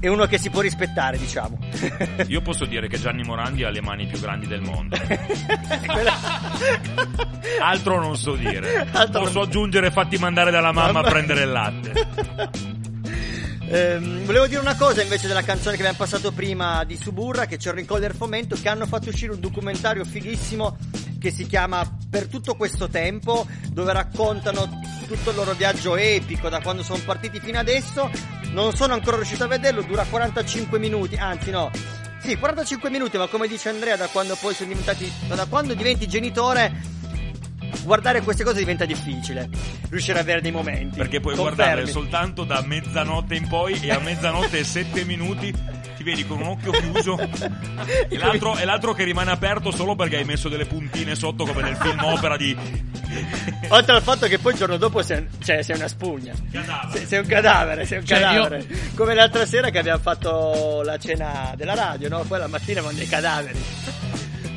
è 0.00 0.08
uno 0.08 0.26
che 0.26 0.38
si 0.38 0.50
può 0.50 0.60
rispettare, 0.60 1.18
diciamo. 1.18 1.58
Io 2.28 2.40
posso 2.42 2.64
dire 2.64 2.88
che 2.88 2.98
Gianni 2.98 3.22
Morandi 3.22 3.64
ha 3.64 3.70
le 3.70 3.80
mani 3.82 4.06
più 4.06 4.18
grandi 4.20 4.46
del 4.46 4.60
mondo. 4.62 4.96
Altro 7.62 8.00
non 8.00 8.16
so 8.16 8.34
dire. 8.34 8.86
Altro 8.92 9.22
Posso 9.22 9.38
non- 9.38 9.48
aggiungere 9.48 9.90
fatti 9.90 10.16
mandare 10.18 10.50
dalla 10.50 10.72
mamma 10.72 10.92
Mamma- 10.92 11.08
a 11.08 11.10
prendere 11.10 11.42
il 11.42 11.50
latte. 11.50 12.08
Ehm, 13.72 14.24
volevo 14.24 14.46
dire 14.48 14.60
una 14.60 14.74
cosa 14.74 15.00
invece 15.02 15.28
della 15.28 15.42
canzone 15.42 15.76
che 15.76 15.82
abbiamo 15.82 15.98
passato 15.98 16.32
prima 16.32 16.82
di 16.84 16.96
Suburra, 16.96 17.46
che 17.46 17.56
c'è 17.56 17.68
il 17.70 17.76
Rincon 17.76 18.00
del 18.00 18.14
Fomento, 18.14 18.56
che 18.60 18.68
hanno 18.68 18.86
fatto 18.86 19.10
uscire 19.10 19.32
un 19.32 19.38
documentario 19.40 20.04
fighissimo 20.04 20.76
che 21.20 21.30
si 21.30 21.46
chiama 21.46 21.86
Per 22.10 22.26
tutto 22.26 22.56
questo 22.56 22.88
tempo, 22.88 23.46
dove 23.68 23.92
raccontano 23.92 24.68
tutto 25.06 25.30
il 25.30 25.36
loro 25.36 25.52
viaggio 25.52 25.94
epico 25.96 26.48
da 26.48 26.60
quando 26.60 26.82
sono 26.82 27.00
partiti 27.04 27.38
fino 27.38 27.58
adesso. 27.58 28.10
Non 28.52 28.74
sono 28.74 28.94
ancora 28.94 29.16
riuscito 29.16 29.44
a 29.44 29.46
vederlo, 29.46 29.82
dura 29.82 30.04
45 30.04 30.78
minuti, 30.80 31.14
anzi 31.14 31.50
no. 31.50 31.70
Sì, 32.20 32.36
45 32.36 32.90
minuti, 32.90 33.16
ma 33.16 33.28
come 33.28 33.46
dice 33.46 33.68
Andrea, 33.68 33.96
da 33.96 34.08
quando 34.08 34.36
poi 34.40 34.54
sono 34.54 34.68
diventati. 34.68 35.10
da 35.28 35.46
quando 35.46 35.74
diventi 35.74 36.08
genitore, 36.08 36.72
guardare 37.82 38.22
queste 38.22 38.44
cose 38.44 38.58
diventa 38.58 38.84
difficile. 38.84 39.48
Riuscire 39.88 40.18
ad 40.18 40.24
avere 40.24 40.40
dei 40.40 40.52
momenti. 40.52 40.96
Perché 40.96 41.20
puoi 41.20 41.36
Confermi. 41.36 41.56
guardarle 41.56 41.90
soltanto 41.90 42.44
da 42.44 42.62
mezzanotte 42.64 43.34
in 43.36 43.46
poi 43.46 43.80
e 43.80 43.90
a 43.90 44.00
mezzanotte 44.00 44.58
e 44.58 44.64
sette 44.64 45.04
minuti 45.04 45.54
ti 46.00 46.04
vedi 46.04 46.26
con 46.26 46.40
un 46.40 46.46
occhio 46.46 46.70
chiuso 46.72 47.18
e 48.08 48.16
l'altro, 48.16 48.56
e 48.56 48.64
l'altro 48.64 48.94
che 48.94 49.04
rimane 49.04 49.30
aperto 49.30 49.70
solo 49.70 49.94
perché 49.94 50.16
hai 50.16 50.24
messo 50.24 50.48
delle 50.48 50.64
puntine 50.64 51.14
sotto 51.14 51.44
come 51.44 51.60
nel 51.60 51.76
film 51.76 52.02
opera 52.02 52.38
di 52.38 52.56
Oltre 53.68 53.96
al 53.96 54.02
fatto 54.02 54.26
che 54.26 54.38
poi 54.38 54.52
il 54.52 54.58
giorno 54.58 54.78
dopo 54.78 55.02
sei, 55.02 55.26
cioè, 55.42 55.62
sei 55.62 55.76
una 55.76 55.88
spugna. 55.88 56.32
Sei, 56.92 57.06
sei 57.06 57.18
un 57.18 57.26
cadavere, 57.26 57.84
sei 57.84 57.98
un 57.98 58.06
Cioè, 58.06 58.20
cadavere. 58.20 58.66
Come 58.94 59.14
l'altra 59.14 59.44
sera 59.44 59.68
che 59.70 59.78
abbiamo 59.78 59.98
fatto 59.98 60.82
la 60.84 60.96
cena 60.96 61.52
della 61.56 61.74
radio, 61.74 62.08
no? 62.08 62.24
Poi 62.26 62.38
la 62.38 62.46
mattina 62.46 62.78
avevamo 62.78 62.96
dei 62.96 63.08
cadaveri. 63.08 63.58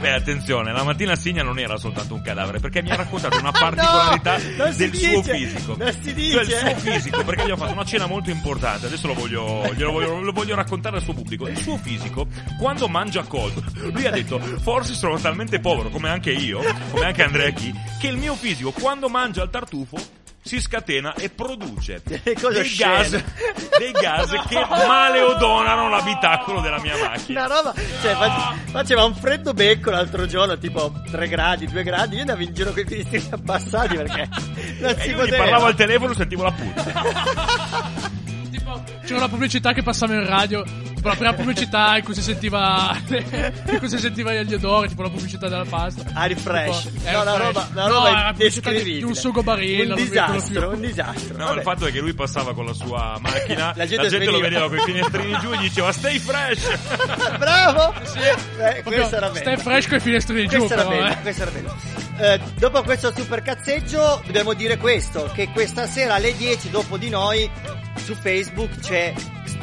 Beh, 0.04 0.12
attenzione, 0.12 0.74
la 0.74 0.84
mattina 0.84 1.16
Signa 1.16 1.44
non 1.44 1.58
era 1.60 1.78
soltanto 1.78 2.14
un 2.14 2.22
cadavere, 2.22 2.60
perché 2.60 2.82
mi 2.82 2.92
ha 2.92 2.96
raccontato 2.96 3.40
una 3.40 3.52
particolarità 3.58 4.38
No, 4.58 4.70
del 4.76 4.94
suo 4.94 5.22
dice, 5.22 5.34
fisico. 5.34 5.76
non 5.78 5.94
si 6.02 6.14
dice. 6.14 6.46
Cioè, 6.46 6.72
il 6.72 6.78
suo 6.80 6.92
fisico, 6.92 7.24
perché 7.24 7.46
gli 7.46 7.52
ho 7.52 7.56
fatto 7.56 7.72
una 7.72 7.86
cena 7.86 8.06
molto 8.06 8.30
importante, 8.30 8.88
adesso 8.88 9.08
lo 9.08 9.14
voglio, 9.14 9.44
voglio, 9.46 10.20
lo 10.20 10.32
voglio 10.34 10.56
raccontare 10.56 10.98
al 10.98 11.04
suo 11.04 11.14
pubblico. 11.14 11.48
Il 11.48 11.58
suo 11.58 11.78
fisico, 11.78 12.28
quando 12.60 12.90
mangia 12.90 13.24
colto, 13.24 13.64
lui 13.76 14.06
ha 14.06 14.12
detto, 14.12 14.40
forse 14.40 14.94
sono 14.94 15.18
talmente 15.18 15.62
povero, 15.62 15.88
come 15.88 16.10
anche 16.10 16.32
io, 16.32 16.60
come 16.92 17.06
anche 17.06 17.24
Andrea 17.24 17.50
Chi, 17.52 17.74
che 17.98 18.08
il 18.08 18.18
mio 18.18 18.36
fisico, 18.36 18.72
quando 18.72 19.08
mangia 19.08 19.42
il 19.44 19.50
tartufo, 19.50 19.96
si 20.44 20.60
scatena 20.60 21.14
e 21.16 21.30
produce 21.30 22.02
dei 22.04 22.36
gas, 22.78 23.10
dei 23.78 23.92
gas 23.92 24.30
che 24.48 24.60
maleodonano 24.88 25.90
l'abitacolo 25.90 26.60
della 26.62 26.80
mia 26.82 26.98
macchina. 26.98 27.46
Una 27.46 27.56
roba, 27.56 27.74
cioè, 28.02 28.14
fac- 28.14 28.58
faceva 28.72 29.06
un 29.06 29.16
freddo 29.16 29.54
becco 29.54 29.90
l'altro 29.90 30.26
giorno, 30.26 30.58
tipo 30.58 30.92
3 31.10 31.28
gradi, 31.28 31.66
2 31.68 31.84
gradi. 31.84 32.16
Io 32.16 32.22
andavo 32.22 32.42
in 32.42 32.54
giro 32.54 32.72
con 32.72 32.82
i 32.82 32.86
finestrini 32.86 33.28
abbassati 33.32 33.96
perché 33.96 34.28
non 34.82 34.90
E 34.90 35.00
si 35.00 35.10
io 35.10 35.16
gli 35.16 35.20
poteva. 35.20 35.38
parlavo 35.38 35.66
al 35.66 35.76
telefono 35.76 36.14
sentivo 36.14 36.44
la 36.44 36.52
puzza. 36.52 38.22
C'era 39.06 39.18
una 39.18 39.28
pubblicità 39.30 39.74
che 39.74 39.84
passava 39.84 40.14
in 40.14 40.26
radio, 40.26 40.64
tipo 40.64 41.08
la 41.10 41.16
prima 41.16 41.34
pubblicità 41.34 41.98
in 41.98 42.04
cui 42.06 42.14
si 42.14 42.22
sentiva 42.22 42.96
in 43.10 43.78
cui 43.80 43.90
si 43.90 43.98
sentiva 43.98 44.32
gli 44.34 44.54
odori, 44.54 44.88
tipo 44.88 45.02
la 45.02 45.10
pubblicità 45.10 45.50
della 45.50 45.66
pasta. 45.68 46.04
Ah, 46.14 46.26
refresh. 46.26 46.84
Tipo, 46.84 47.12
No, 47.12 47.24
refresh. 47.24 47.38
roba, 47.38 47.68
No, 47.74 47.88
roba 47.90 48.10
era 48.10 48.24
la 48.24 48.32
pubblicità 48.32 48.72
di- 48.72 48.84
di 48.84 49.04
un 49.04 49.14
sugo 49.14 49.44
barilla, 49.44 49.96
Un 49.96 50.02
disastro, 50.02 50.68
più. 50.70 50.78
un 50.78 50.82
disastro. 50.82 51.36
No, 51.38 51.46
Vabbè. 51.46 51.58
il 51.58 51.64
fatto 51.64 51.86
è 51.88 51.92
che 51.92 52.00
lui 52.00 52.14
passava 52.14 52.54
con 52.54 52.66
la 52.66 52.74
sua 52.74 53.18
macchina, 53.22 53.66
La 53.68 53.74
la 53.76 53.86
gente 53.86 54.08
gente, 54.08 54.32
lo 54.32 54.40
vedeva 54.40 54.68
con 54.70 54.78
i 54.78 54.82
finestrini 54.86 55.38
giù 55.40 55.52
e 55.52 55.58
gli 55.58 55.62
diceva 55.64 55.92
stay 55.92 56.20
fresh. 56.20 56.78
Bravo! 57.38 57.94
Eh, 57.94 58.36
Proprio 58.82 58.82
questo 58.82 59.16
era 59.18 59.28
bello. 59.28 59.40
Stai 59.40 59.58
fresco 59.58 59.96
e 59.96 60.00
finestrini 60.00 60.48
giù, 60.48 60.58
Questo 60.58 60.74
era 60.76 60.84
però, 60.86 61.02
bello, 61.02 61.12
eh. 61.12 61.22
questo 61.22 61.42
era 61.42 61.52
bello. 61.52 61.76
Eh, 62.16 62.40
dopo 62.60 62.84
questo 62.84 63.12
super 63.12 63.42
cazzeggio 63.42 64.22
dobbiamo 64.26 64.54
dire 64.54 64.78
questo, 64.78 65.32
che 65.34 65.50
questa 65.50 65.88
sera 65.88 66.16
alle 66.16 66.36
10 66.36 66.70
dopo 66.70 66.98
di 66.98 67.10
noi 67.10 67.50
su 67.96 68.14
Facebook 68.14 68.80
c'è 68.80 69.14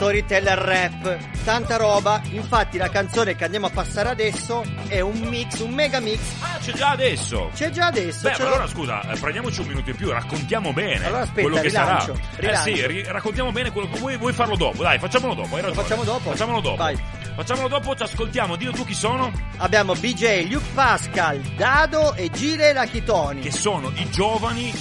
Storyteller 0.04 0.56
Rap, 0.56 1.18
tanta 1.44 1.76
roba, 1.76 2.22
infatti 2.30 2.78
la 2.78 2.88
canzone 2.88 3.36
che 3.36 3.44
andiamo 3.44 3.66
a 3.66 3.70
passare 3.70 4.08
adesso 4.08 4.64
è 4.88 5.00
un 5.00 5.18
mix, 5.28 5.58
un 5.58 5.72
mega 5.74 6.00
mix, 6.00 6.18
Ah, 6.40 6.56
c'è 6.58 6.72
già 6.72 6.88
adesso. 6.92 7.50
c'è 7.54 7.68
già 7.68 7.88
adesso. 7.88 8.22
Beh, 8.30 8.34
ma 8.38 8.46
allora 8.46 8.66
scusa, 8.66 9.02
eh, 9.02 9.18
prendiamoci 9.18 9.60
un 9.60 9.66
minuto 9.66 9.90
in 9.90 9.96
più, 9.96 10.08
raccontiamo 10.10 10.72
bene 10.72 11.04
Allora, 11.04 11.20
aspetta, 11.20 11.42
quello 11.42 11.56
che 11.56 11.68
rilancio, 11.68 12.14
sarà. 12.14 12.28
rilancio. 12.36 12.68
Eh 12.70 12.74
sì, 12.76 12.86
ri- 12.86 13.04
raccontiamo 13.08 13.52
bene 13.52 13.70
quello 13.72 13.90
che 13.90 13.98
vuoi, 13.98 14.16
vuoi 14.16 14.32
farlo 14.32 14.56
dopo. 14.56 14.82
Dai, 14.82 14.98
facciamolo 14.98 15.34
dopo, 15.34 15.54
hai 15.56 15.60
ragione. 15.60 15.82
facciamo 15.82 16.04
dopo? 16.04 16.30
Facciamolo 16.30 16.60
dopo. 16.62 16.76
Vai. 16.76 16.98
Facciamolo 17.36 17.68
dopo, 17.68 17.94
ci 17.94 18.02
ascoltiamo. 18.02 18.56
Dillo 18.56 18.72
tu 18.72 18.86
chi 18.86 18.94
sono, 18.94 19.30
Abbiamo 19.58 19.92
BJ, 19.94 20.48
Luke 20.50 20.64
Pascal, 20.72 21.40
Dado 21.58 22.14
e 22.14 22.30
Gile 22.30 22.72
Lachitoni. 22.72 23.42
che 23.42 23.52
sono 23.52 23.92
i 23.96 24.08
giovani 24.08 24.72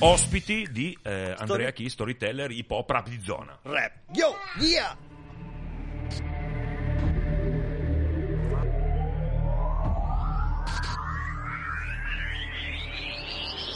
ospiti 0.00 0.68
di 0.70 0.96
eh, 1.02 1.34
Andrea 1.36 1.72
Chi, 1.72 1.88
storyteller 1.88 2.50
hip 2.50 2.70
hop 2.70 2.90
rap 2.90 3.08
di 3.08 3.20
zona. 3.22 3.58
Rap. 3.62 3.92
Yo, 4.12 4.34
via! 4.58 4.96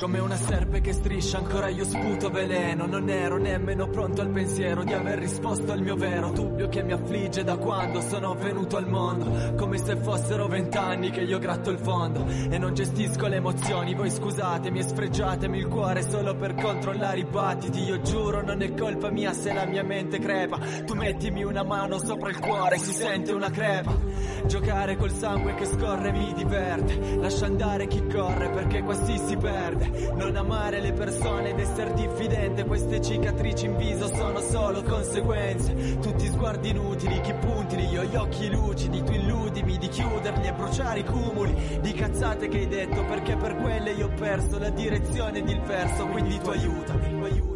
Come 0.00 0.18
una 0.18 0.36
serpe 0.36 0.80
che 0.80 0.92
striscia 0.92 1.38
ancora 1.38 1.68
io 1.68 1.84
sputo 1.84 2.28
veleno. 2.28 2.84
Non 2.86 3.08
ero 3.08 3.38
nemmeno 3.38 3.88
pronto 3.88 4.22
al 4.22 4.28
pensiero 4.28 4.82
di 4.82 4.92
aver 4.92 5.18
risposto 5.18 5.70
al 5.70 5.82
mio 5.82 5.94
vero. 5.94 6.32
Dubbio 6.32 6.68
che 6.68 6.82
mi 6.82 6.92
affligge 6.92 7.44
da 7.44 7.56
quando 7.56 8.00
sono 8.00 8.34
venuto 8.34 8.76
al 8.76 8.88
mondo. 8.88 9.54
Come 9.56 9.78
se 9.78 9.96
fossero 9.96 10.48
vent'anni 10.48 11.10
che 11.10 11.20
io 11.20 11.38
gratto 11.38 11.70
il 11.70 11.78
fondo. 11.78 12.26
E 12.26 12.58
non 12.58 12.74
gestisco 12.74 13.28
le 13.28 13.36
emozioni, 13.36 13.94
voi 13.94 14.10
scusatemi 14.10 14.80
e 14.80 14.82
sfregiatemi 14.82 15.58
il 15.58 15.68
cuore 15.68 16.02
solo 16.02 16.34
per 16.34 16.54
controllare 16.54 17.20
i 17.20 17.24
battiti. 17.24 17.84
Io 17.84 18.00
giuro 18.02 18.42
non 18.42 18.62
è 18.62 18.74
colpa 18.74 19.10
mia 19.10 19.32
se 19.32 19.52
la 19.52 19.64
mia 19.64 19.84
mente 19.84 20.18
crepa. 20.18 20.58
Tu 20.84 20.94
mettimi 20.94 21.44
una 21.44 21.62
mano 21.62 21.98
sopra 21.98 22.30
il 22.30 22.40
cuore, 22.40 22.78
si 22.78 22.92
sente 22.92 23.32
una 23.32 23.50
crepa. 23.50 23.96
Giocare 24.46 24.96
col 24.96 25.12
sangue 25.12 25.54
che 25.54 25.64
scorre 25.64 26.10
mi 26.10 26.32
diverte. 26.34 27.16
Lascia 27.16 27.46
andare 27.46 27.86
chi 27.86 28.04
corre 28.06 28.50
perché 28.50 28.82
questi 28.82 29.16
si 29.18 29.36
perde 29.36 29.83
Non 30.14 30.36
amare 30.36 30.80
le 30.80 30.92
persone 30.92 31.50
ed 31.50 31.58
essere 31.58 31.92
diffidente. 31.94 32.64
Queste 32.64 33.00
cicatrici 33.00 33.66
in 33.66 33.76
viso 33.76 34.06
sono 34.08 34.40
solo 34.40 34.82
conseguenze. 34.82 35.98
Tutti 36.00 36.26
sguardi 36.26 36.70
inutili, 36.70 37.20
chi 37.20 37.32
puntili, 37.34 37.86
io 37.86 38.04
gli 38.04 38.16
occhi 38.16 38.50
lucidi 38.50 39.02
Tu 39.02 39.12
illudimi 39.12 39.78
di 39.78 39.88
chiuderli 39.88 40.46
e 40.46 40.52
bruciare 40.52 41.00
i 41.00 41.04
cumuli 41.04 41.78
Di 41.80 41.92
cazzate 41.92 42.48
che 42.48 42.58
hai 42.58 42.68
detto 42.68 43.04
perché 43.04 43.36
per 43.36 43.56
quelle 43.56 43.92
io 43.92 44.06
ho 44.06 44.12
perso 44.14 44.58
La 44.58 44.70
direzione 44.70 45.38
ed 45.38 45.48
il 45.48 45.60
verso 45.60 46.06
Quindi 46.06 46.38
tu 46.38 46.50
aiutami, 46.50 47.08
tu 47.10 47.24
aiutami 47.24 47.53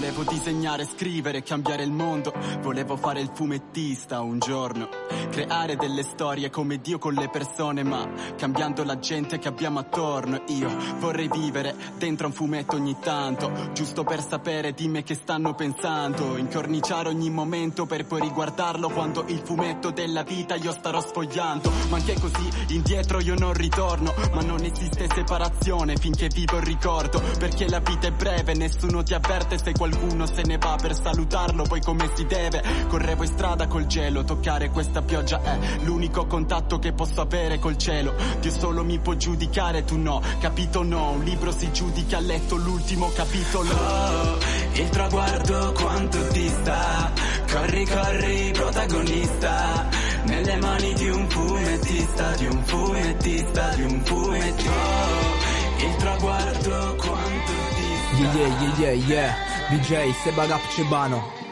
Volevo 0.00 0.24
disegnare, 0.24 0.86
scrivere, 0.86 1.42
cambiare 1.42 1.82
il 1.82 1.92
mondo. 1.92 2.32
Volevo 2.62 2.96
fare 2.96 3.20
il 3.20 3.30
fumettista 3.34 4.22
un 4.22 4.38
giorno. 4.38 4.88
Creare 5.28 5.76
delle 5.76 6.02
storie 6.02 6.48
come 6.48 6.78
Dio 6.78 6.98
con 6.98 7.12
le 7.12 7.28
persone, 7.28 7.82
ma 7.82 8.08
cambiando 8.34 8.82
la 8.82 8.98
gente 8.98 9.38
che 9.38 9.48
abbiamo 9.48 9.80
attorno. 9.80 10.40
Io 10.48 10.74
vorrei 11.00 11.28
vivere 11.28 11.74
dentro 11.98 12.28
un 12.28 12.32
fumetto 12.32 12.76
ogni 12.76 12.96
tanto, 12.98 13.52
giusto 13.74 14.02
per 14.02 14.26
sapere 14.26 14.72
di 14.72 14.88
me 14.88 15.02
che 15.02 15.14
stanno 15.14 15.54
pensando. 15.54 16.38
Incorniciare 16.38 17.10
ogni 17.10 17.28
momento 17.28 17.84
per 17.84 18.06
poi 18.06 18.22
riguardarlo 18.22 18.88
quando 18.88 19.24
il 19.26 19.42
fumetto 19.44 19.90
della 19.90 20.22
vita 20.22 20.54
io 20.54 20.72
starò 20.72 21.02
sfogliando. 21.02 21.70
Ma 21.90 21.98
anche 21.98 22.18
così 22.18 22.48
indietro 22.68 23.20
io 23.20 23.34
non 23.34 23.52
ritorno, 23.52 24.14
ma 24.32 24.40
non 24.40 24.64
esiste 24.64 25.08
separazione 25.14 25.96
finché 25.96 26.28
vivo 26.28 26.56
il 26.56 26.62
ricordo. 26.62 27.20
Perché 27.38 27.68
la 27.68 27.80
vita 27.80 28.06
è 28.06 28.12
breve, 28.12 28.54
nessuno 28.54 29.02
ti 29.02 29.12
avverte 29.12 29.58
se 29.58 29.72
qualcuno 29.72 29.88
se 30.26 30.42
ne 30.44 30.58
va 30.58 30.76
per 30.80 30.94
salutarlo 30.94 31.64
poi 31.64 31.80
come 31.80 32.10
si 32.14 32.24
deve. 32.26 32.62
Correvo 32.88 33.24
in 33.24 33.28
strada 33.28 33.66
col 33.66 33.86
gelo, 33.86 34.24
toccare 34.24 34.70
questa 34.70 35.02
pioggia 35.02 35.42
è 35.42 35.58
l'unico 35.82 36.26
contatto 36.26 36.78
che 36.78 36.92
posso 36.92 37.20
avere 37.20 37.58
col 37.58 37.76
cielo. 37.76 38.14
Dio 38.40 38.50
solo 38.50 38.84
mi 38.84 38.98
può 38.98 39.14
giudicare, 39.14 39.84
tu 39.84 39.96
no, 39.96 40.22
capito 40.40 40.82
no, 40.82 41.10
un 41.10 41.24
libro 41.24 41.52
si 41.52 41.70
giudica, 41.72 42.18
ha 42.18 42.20
letto 42.20 42.56
l'ultimo 42.56 43.10
capitolo. 43.14 43.70
Oh, 43.72 44.38
il 44.72 44.88
traguardo 44.88 45.72
quanto 45.72 46.18
dista 46.28 47.12
Corri, 47.50 47.84
corri, 47.84 48.50
protagonista 48.52 49.88
Nelle 50.24 50.56
mani 50.56 50.92
di 50.94 51.08
un 51.08 51.28
fumettista 51.28 52.36
Di 52.36 52.46
un 52.46 52.62
fumettista, 52.64 53.74
di 53.74 53.82
un 53.82 54.00
fumettista 54.04 54.70
Oh, 54.70 55.84
Il 55.84 55.96
traguardo 55.96 56.96
quanto 56.96 57.52
dista 57.74 58.20
Yeah, 58.20 58.34
yeah, 58.34 58.78
yeah, 58.78 58.92
yeah, 58.92 59.06
yeah. 59.06 59.49
DJ 59.70 60.10
Sebagap 60.10 60.66
Cebano. 60.74 61.49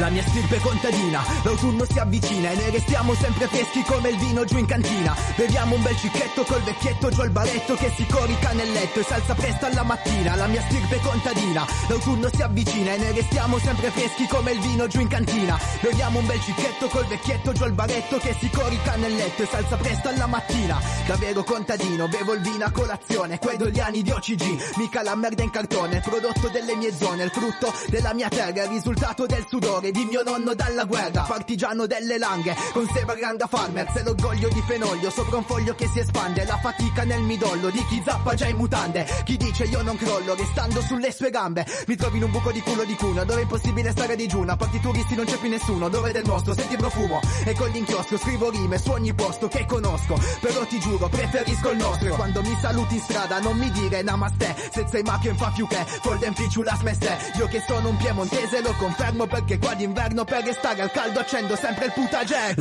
La 0.00 0.08
mia 0.08 0.22
stirpe 0.22 0.58
contadina, 0.60 1.22
l'autunno 1.42 1.84
si 1.84 1.98
avvicina 1.98 2.48
e 2.48 2.54
noi 2.54 2.70
restiamo 2.70 3.12
sempre 3.12 3.46
freschi 3.48 3.82
come 3.82 4.08
il 4.08 4.16
vino 4.16 4.46
giù 4.46 4.56
in 4.56 4.64
cantina. 4.64 5.14
Beviamo 5.36 5.74
un 5.74 5.82
bel 5.82 5.94
cicchetto 5.94 6.42
col 6.44 6.62
vecchietto 6.62 7.10
giù 7.10 7.20
al 7.20 7.28
baretto 7.28 7.74
che 7.74 7.92
si 7.94 8.06
corica 8.06 8.52
nel 8.52 8.72
letto 8.72 9.00
e 9.00 9.02
si 9.02 9.12
alza 9.12 9.34
presto 9.34 9.66
alla 9.66 9.82
mattina. 9.82 10.36
La 10.36 10.46
mia 10.46 10.62
stirpe 10.62 11.00
contadina, 11.00 11.66
l'autunno 11.86 12.30
si 12.32 12.40
avvicina 12.40 12.94
e 12.94 12.96
noi 12.96 13.12
restiamo 13.12 13.58
sempre 13.58 13.90
freschi 13.90 14.26
come 14.26 14.52
il 14.52 14.60
vino 14.60 14.86
giù 14.86 15.00
in 15.00 15.08
cantina. 15.08 15.58
Beviamo 15.82 16.18
un 16.18 16.26
bel 16.26 16.40
cicchetto 16.40 16.86
col 16.88 17.04
vecchietto 17.04 17.52
giù 17.52 17.62
al 17.64 17.72
baretto 17.72 18.16
che 18.16 18.34
si 18.40 18.48
corica 18.48 18.96
nel 18.96 19.14
letto 19.14 19.42
e 19.42 19.46
si 19.46 19.54
alza 19.54 19.76
presto 19.76 20.08
alla 20.08 20.26
mattina. 20.26 20.80
Davvero 21.06 21.44
contadino, 21.44 22.08
bevo 22.08 22.32
il 22.32 22.40
vino 22.40 22.64
a 22.64 22.70
colazione, 22.70 23.38
quei 23.38 23.58
dogliani 23.58 24.00
di 24.00 24.10
OCG, 24.10 24.76
mica 24.76 25.02
la 25.02 25.14
merda 25.14 25.42
in 25.42 25.50
cartone, 25.50 25.96
il 25.96 26.02
prodotto 26.02 26.48
delle 26.48 26.74
mie 26.74 26.96
zone, 26.96 27.24
il 27.24 27.30
frutto 27.30 27.70
della 27.88 28.14
mia 28.14 28.30
terra, 28.30 28.62
il 28.62 28.70
risultato 28.70 29.26
del 29.26 29.44
sudore 29.46 29.88
di 29.90 30.04
mio 30.04 30.22
nonno 30.22 30.54
dalla 30.54 30.84
guerra, 30.84 31.22
partigiano 31.22 31.86
delle 31.86 32.18
langhe, 32.18 32.54
con 32.72 32.88
Seba 32.92 33.14
Granda 33.14 33.46
Farmer, 33.46 33.90
se 33.94 34.02
l'orgoglio 34.02 34.48
di 34.48 34.62
fenoglio, 34.66 35.10
sopra 35.10 35.36
un 35.36 35.44
foglio 35.44 35.74
che 35.74 35.88
si 35.88 36.00
espande, 36.00 36.44
la 36.44 36.58
fatica 36.58 37.04
nel 37.04 37.22
midollo 37.22 37.70
di 37.70 37.84
chi 37.86 38.02
zappa 38.04 38.34
già 38.34 38.46
in 38.46 38.56
mutande, 38.56 39.06
chi 39.24 39.36
dice 39.36 39.64
io 39.64 39.82
non 39.82 39.96
crollo, 39.96 40.34
restando 40.34 40.80
sulle 40.80 41.12
sue 41.12 41.30
gambe, 41.30 41.66
mi 41.86 41.96
trovi 41.96 42.18
in 42.18 42.24
un 42.24 42.30
buco 42.30 42.52
di 42.52 42.60
culo 42.60 42.84
di 42.84 42.94
cuna, 42.94 43.24
dove 43.24 43.40
è 43.40 43.42
impossibile 43.42 43.90
stare 43.90 44.16
digiuna, 44.16 44.56
parti 44.56 44.80
turisti 44.80 45.14
non 45.14 45.24
c'è 45.24 45.36
più 45.38 45.48
nessuno, 45.48 45.88
dove 45.88 46.12
del 46.12 46.24
mostro, 46.26 46.54
senti 46.54 46.76
profumo, 46.76 47.20
e 47.44 47.54
con 47.54 47.68
l'inchiostro 47.70 48.18
scrivo 48.18 48.50
rime 48.50 48.78
su 48.78 48.90
ogni 48.90 49.14
posto 49.14 49.48
che 49.48 49.66
conosco, 49.66 50.18
però 50.40 50.64
ti 50.66 50.78
giuro 50.78 51.08
preferisco 51.08 51.70
il 51.70 51.78
nostro, 51.78 52.14
quando 52.14 52.42
mi 52.42 52.56
saluti 52.60 52.94
in 52.94 53.00
strada 53.00 53.38
non 53.40 53.56
mi 53.56 53.70
dire 53.70 54.02
namaste, 54.02 54.54
se 54.72 54.86
sei 54.90 55.02
macchio 55.02 55.30
in 55.30 55.36
fa 55.36 55.50
più 55.54 55.66
che, 55.66 55.84
folden 55.84 56.34
ficciu 56.34 56.62
la 56.62 56.76
smeste, 56.78 57.32
io 57.36 57.46
che 57.46 57.62
sono 57.66 57.88
un 57.88 57.96
piemontese 57.96 58.60
lo 58.62 58.74
confermo 58.78 59.26
perché 59.26 59.58
qua 59.58 59.69
d'inverno 59.74 60.24
per 60.24 60.44
restare 60.44 60.82
al 60.82 60.90
caldo 60.90 61.20
accendo 61.20 61.56
sempre 61.56 61.86
il 61.86 61.92
putagè. 61.92 62.54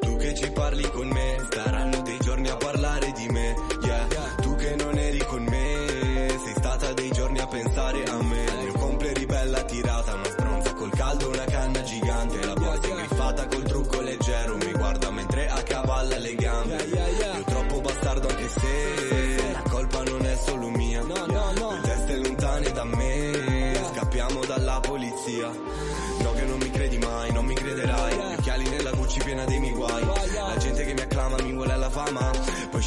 Tu 0.00 0.16
che 0.16 0.34
ci 0.34 0.50
parli 0.50 0.90
con 0.90 1.08
me, 1.08 1.36
staranno 1.50 2.02
dei 2.02 2.18
giorni 2.18 2.48
a 2.48 2.56
parlare 2.56 3.12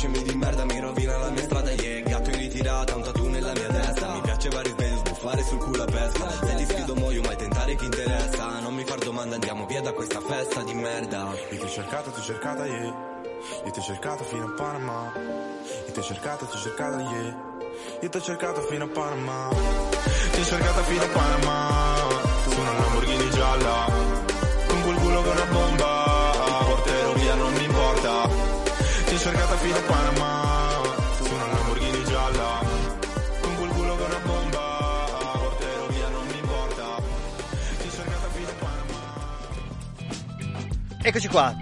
Scemi 0.07 0.23
di 0.23 0.35
merda 0.35 0.63
mi 0.63 0.79
rovina 0.79 1.17
la 1.17 1.29
mia 1.31 1.43
strada. 1.43 1.69
Yeah, 1.71 2.01
gatto 2.03 2.29
in 2.29 2.37
ritirata, 2.37 2.95
un 2.95 3.01
tattoo 3.03 3.27
nella 3.27 3.51
mia 3.51 3.67
testa. 3.67 4.13
Mi 4.13 4.21
piace 4.21 4.47
vari 4.47 4.69
svegli, 4.69 4.97
sbuffare 4.99 5.43
sul 5.43 5.57
culo 5.57 5.83
a 5.83 5.85
pesca. 5.85 6.29
Se 6.29 6.55
ti 6.55 6.63
sfido 6.63 6.95
muoio, 6.95 7.21
mai 7.23 7.35
tentare 7.35 7.75
chi 7.75 7.83
interessa. 7.83 8.59
Non 8.61 8.73
mi 8.73 8.85
far 8.85 8.99
domanda, 8.99 9.35
andiamo 9.35 9.65
via 9.65 9.81
da 9.81 9.91
questa 9.91 10.21
festa 10.21 10.63
di 10.63 10.73
merda. 10.75 11.27
Io 11.49 11.57
ti 11.57 11.65
ho 11.65 11.67
cercato, 11.67 12.11
ti 12.11 12.19
ho 12.21 12.23
cercata, 12.23 12.65
yeah. 12.65 12.95
Io 13.65 13.71
ti 13.71 13.79
ho 13.79 13.81
cercato 13.81 14.23
fino 14.23 14.45
a 14.45 14.53
Panama. 14.55 15.11
Io 15.87 15.91
ti 15.91 15.99
ho 15.99 16.03
cercato, 16.03 16.45
ti 16.45 16.55
ho 16.55 16.59
cercato, 16.59 16.99
yeah. 16.99 17.35
Io 17.99 18.09
ti 18.09 18.17
ho 18.17 18.21
cercato 18.21 18.61
fino 18.61 18.85
a 18.85 18.87
Panama. 18.87 19.49
Ti 20.31 20.39
ho 20.39 20.45
cercato 20.45 20.83
fino 20.83 21.03
a 21.03 21.07
Panama. 21.07 21.97
Su 22.43 22.57
una 22.57 22.71
Lamborghini 22.71 23.29
gialla. 23.31 23.85
Con 24.67 24.81
quel 24.83 24.95
culo 24.95 25.21
con 25.21 25.31
una 25.31 25.45
bomba. 25.51 25.86
Eccoci 41.07 41.29
qua. 41.29 41.55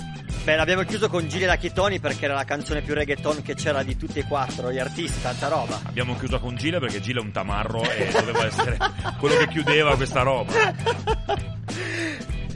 Beh, 0.44 0.56
l'abbiamo 0.56 0.82
chiuso 0.86 1.08
con 1.08 1.28
Gili 1.28 1.46
Lacchitoni 1.46 2.00
perché 2.00 2.26
era 2.26 2.34
la 2.34 2.46
canzone 2.46 2.82
più 2.82 2.96
reggaeton 2.96 3.44
che 3.44 3.54
c'era 3.54 3.84
di 3.84 3.96
tutti 3.96 4.18
e 4.18 4.24
quattro 4.24 4.72
gli 4.72 4.80
artisti, 4.80 5.22
tanta 5.22 5.50
roba. 5.50 5.80
Abbiamo 5.84 6.16
chiuso 6.18 6.40
con 6.40 6.56
Gile 6.56 6.80
perché 6.80 7.00
Gile 7.00 7.20
è 7.20 7.22
un 7.22 7.32
tamarro 7.32 7.84
e 7.84 8.10
doveva 8.12 8.44
essere 8.48 8.76
quello 9.20 9.36
che 9.38 9.48
chiudeva 9.50 9.96
questa 9.96 10.22
roba. 10.24 10.52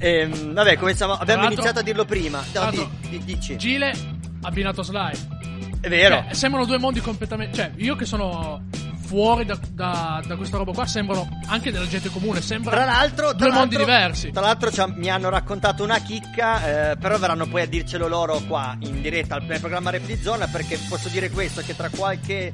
Ehm, 0.02 0.54
vabbè, 0.54 0.78
cominciamo, 0.78 1.12
abbiamo 1.12 1.42
l'altro- 1.42 1.56
iniziato 1.56 1.80
a 1.80 1.84
dirlo 1.84 2.06
prima. 2.06 2.42
No, 2.54 2.70
di- 2.72 2.88
di- 3.10 3.24
dici. 3.26 3.58
Gile 3.58 3.94
abbinato 4.44 4.82
Sly. 4.82 5.12
È 5.82 5.90
vero. 5.90 6.24
Cioè, 6.24 6.34
sembrano 6.34 6.66
due 6.66 6.80
mondi 6.80 7.02
completamente. 7.02 7.54
Cioè, 7.58 7.72
io 7.76 7.98
che 7.98 8.06
sono 8.06 8.64
fuori 9.10 9.44
da, 9.44 9.58
da- 9.72 10.22
da 10.24 10.36
questa 10.36 10.58
roba 10.58 10.72
qua, 10.72 10.86
sembrano 10.86 11.28
anche 11.48 11.72
della 11.72 11.88
gente 11.88 12.10
comune. 12.10 12.42
Sembra 12.42 12.70
Tra 12.70 12.84
due 13.34 13.52
mondi 13.52 13.76
diversi. 13.76 14.30
Tra 14.30 14.42
l'altro 14.42 14.70
mi 14.96 15.10
hanno 15.10 15.30
raccontato 15.30 15.84
una 15.84 15.98
chicca, 15.98 16.92
eh, 16.92 16.96
però 16.98 17.18
verranno 17.18 17.48
poi 17.48 17.64
a 17.64 17.66
dircelo 17.66 18.08
loro 18.08 18.40
qua 18.48 18.78
in 18.82 19.02
diretta 19.02 19.36
al 19.36 19.44
nel 19.46 19.60
programma 19.60 19.90
Rap 19.90 20.04
di 20.04 20.16
Zona 20.22 20.46
perché 20.46 20.78
posso 20.88 21.10
dire 21.10 21.32
questo 21.32 21.62
che 21.62 21.76
tra 21.76 21.90
qualche 21.90 22.52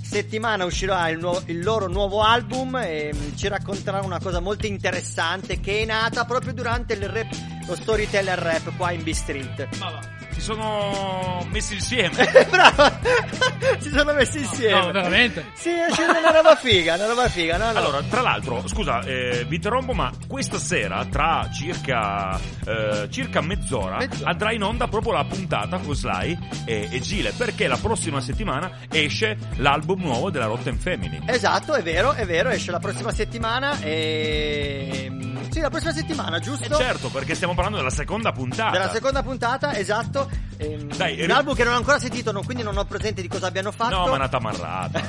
settimana 0.00 0.64
uscirà 0.64 1.10
il, 1.10 1.18
nuovo- 1.18 1.42
il 1.46 1.62
loro 1.62 1.88
nuovo 1.88 2.22
album 2.22 2.76
e 2.76 3.12
mm, 3.14 3.36
ci 3.36 3.46
racconteranno 3.48 4.06
una 4.06 4.20
cosa 4.20 4.40
molto 4.40 4.66
interessante 4.66 5.60
che 5.60 5.80
è 5.80 5.84
nata 5.84 6.24
proprio 6.24 6.54
durante 6.54 6.94
il 6.94 7.06
rap, 7.06 7.28
lo 7.66 7.74
storyteller 7.74 8.38
rap 8.38 8.74
qua 8.78 8.92
in 8.92 9.02
B-Street. 9.02 9.76
Ma 9.78 9.90
va. 9.90 10.17
Si 10.38 10.44
sono 10.44 11.44
messi 11.50 11.74
insieme. 11.74 12.14
Bravo! 12.48 12.96
si 13.80 13.90
sono 13.90 14.12
messi 14.12 14.38
insieme. 14.38 14.80
No, 14.80 14.92
veramente. 14.92 15.46
Sì, 15.54 15.70
è 15.70 15.86
una 16.08 16.30
roba 16.30 16.54
figa, 16.54 16.94
una 16.94 17.06
roba 17.08 17.28
figa, 17.28 17.56
no, 17.56 17.72
no. 17.72 17.78
Allora, 17.78 18.00
tra 18.02 18.20
l'altro, 18.20 18.62
scusa, 18.68 19.00
eh, 19.00 19.44
vi 19.48 19.56
interrompo, 19.56 19.92
ma 19.94 20.12
questa 20.28 20.58
sera, 20.58 21.04
tra 21.06 21.48
circa, 21.52 22.38
eh, 22.64 23.08
circa 23.10 23.40
mezz'ora, 23.40 23.96
Mezz'ora. 23.96 24.30
andrà 24.30 24.52
in 24.52 24.62
onda 24.62 24.86
proprio 24.86 25.12
la 25.12 25.24
puntata 25.24 25.78
con 25.78 25.94
Sly 25.96 26.38
e, 26.64 26.88
e 26.88 27.00
Gile, 27.00 27.32
perché 27.32 27.66
la 27.66 27.76
prossima 27.76 28.20
settimana 28.20 28.70
esce 28.92 29.36
l'album 29.56 30.00
nuovo 30.02 30.30
della 30.30 30.46
Rotten 30.46 30.78
Family. 30.78 31.20
Esatto, 31.26 31.74
è 31.74 31.82
vero, 31.82 32.12
è 32.12 32.24
vero, 32.24 32.48
esce 32.50 32.70
la 32.70 32.78
prossima 32.78 33.10
settimana 33.10 33.80
e... 33.80 35.10
Sì, 35.50 35.60
la 35.60 35.70
prossima 35.70 35.92
settimana, 35.92 36.36
E 36.36 36.40
giusto? 36.40 36.76
certo, 36.76 37.08
perché 37.08 37.34
stiamo 37.34 37.54
parlando 37.54 37.78
della 37.78 37.90
seconda 37.90 38.32
puntata. 38.32 38.70
Della 38.70 38.90
seconda 38.90 39.22
puntata, 39.22 39.74
esatto. 39.76 40.28
Ehm, 40.58 40.94
Dai, 40.96 41.20
un 41.20 41.26
ri- 41.26 41.32
album 41.32 41.54
che 41.54 41.64
non 41.64 41.72
ho 41.74 41.76
ancora 41.76 41.98
sentito, 41.98 42.32
non- 42.32 42.44
quindi 42.44 42.62
non 42.62 42.76
ho 42.76 42.84
presente 42.84 43.22
di 43.22 43.28
cosa 43.28 43.46
abbiano 43.46 43.70
fatto. 43.72 43.94
No, 43.96 44.06
ma 44.06 44.12
è 44.12 44.16
una 44.16 44.28
tamarrata. 44.28 45.00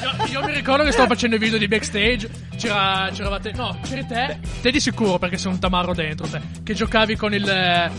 Io, 0.00 0.26
io 0.40 0.44
mi 0.44 0.52
ricordo 0.52 0.84
che 0.84 0.92
stavo 0.92 1.08
facendo 1.08 1.36
i 1.36 1.38
video 1.38 1.58
di 1.58 1.66
backstage. 1.68 2.28
C'era, 2.56 3.08
c'eravate. 3.12 3.52
No, 3.52 3.78
c'eri 3.82 4.06
te. 4.06 4.38
Te 4.60 4.70
di 4.70 4.80
sicuro 4.80 5.18
perché 5.18 5.38
sei 5.38 5.50
un 5.52 5.58
tamarro 5.58 5.94
dentro 5.94 6.26
te. 6.28 6.40
Che 6.62 6.74
giocavi 6.74 7.16
con 7.16 7.34
il. 7.34 7.90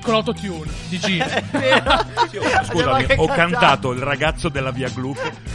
Con 0.00 0.14
l'autotune 0.14 0.70
di 0.88 1.20
oh, 1.20 2.64
Scusami, 2.64 3.06
ho 3.16 3.26
cantato 3.26 3.92
il 3.92 4.00
ragazzo 4.00 4.48
della 4.48 4.70
Via 4.70 4.88
Glu 4.88 5.14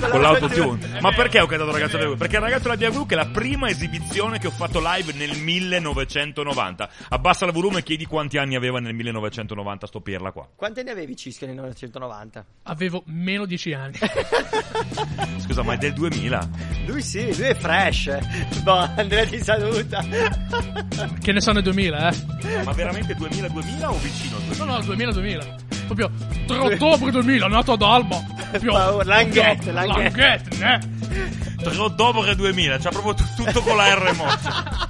con 0.10 0.22
l'autotune. 0.22 1.00
Ma 1.02 1.12
perché 1.12 1.40
ho 1.40 1.48
cantato 1.48 1.70
il 1.70 1.76
ragazzo 1.76 1.98
della 1.98 2.10
Via 2.10 2.16
Glu? 2.16 2.18
Perché 2.18 2.36
il 2.36 2.42
ragazzo 2.42 2.64
della 2.64 2.76
Via 2.76 2.90
Glu 2.90 3.06
è 3.08 3.16
la 3.16 3.26
prima 3.28 3.70
esibizione 3.70 4.40
che 4.40 4.48
ho 4.48 4.52
fatto 4.52 4.80
live 4.82 5.14
nel 5.14 5.38
1990. 5.38 6.90
Abbassa 7.10 7.46
il 7.46 7.52
volume 7.52 7.80
e 7.80 7.84
chiedi 7.84 8.06
quanti 8.06 8.38
anni 8.38 8.56
aveva 8.56 8.80
nel 8.80 8.94
1990 8.94 9.88
sto 9.88 10.02
pirla 10.02 10.32
qua. 10.32 10.48
Quanti 10.56 10.84
ne 10.84 10.92
avevi 10.92 11.16
Cischio 11.16 11.48
nel 11.48 11.56
1990? 11.56 12.46
Avevo 12.64 13.04
meno 13.06 13.46
10 13.46 13.74
anni. 13.74 13.98
Scusa, 15.40 15.64
ma 15.64 15.74
è 15.74 15.78
del 15.78 15.94
2000? 15.94 16.50
Lui 16.86 17.02
sì, 17.02 17.36
lui 17.36 17.48
è 17.48 17.56
fresh. 17.56 18.62
Boh, 18.62 18.90
Andrea 18.96 19.26
ti 19.26 19.40
saluta. 19.42 20.04
che 21.20 21.32
ne 21.32 21.42
sanno 21.42 21.60
i 21.60 21.64
2000, 21.64 22.10
eh? 22.10 22.64
Ma 22.64 22.72
veramente 22.74 23.16
2000-2000 23.16 23.86
o 23.86 23.98
vicino 23.98 24.27
al 24.36 24.42
2000? 24.44 24.66
No, 24.66 24.78
no, 24.78 24.80
2000-2000. 24.80 25.56
Proprio 25.86 26.12
3 26.46 26.58
ottobre 26.58 27.12
2000, 27.12 27.48
nato 27.48 27.72
ad 27.74 27.82
Alba. 27.82 28.20
Proprio, 28.52 29.02
Langhette, 29.04 29.72
Langhette. 29.72 30.20
Langhette, 30.20 30.80
eh? 31.60 31.64
3 31.64 31.78
ottobre 31.78 32.36
2000, 32.36 32.78
c'ha 32.78 32.90
proprio 32.90 33.14
tu- 33.14 33.26
tutto 33.36 33.62
con 33.62 33.76
la 33.78 33.94
R 33.94 34.14
mossa. 34.16 34.90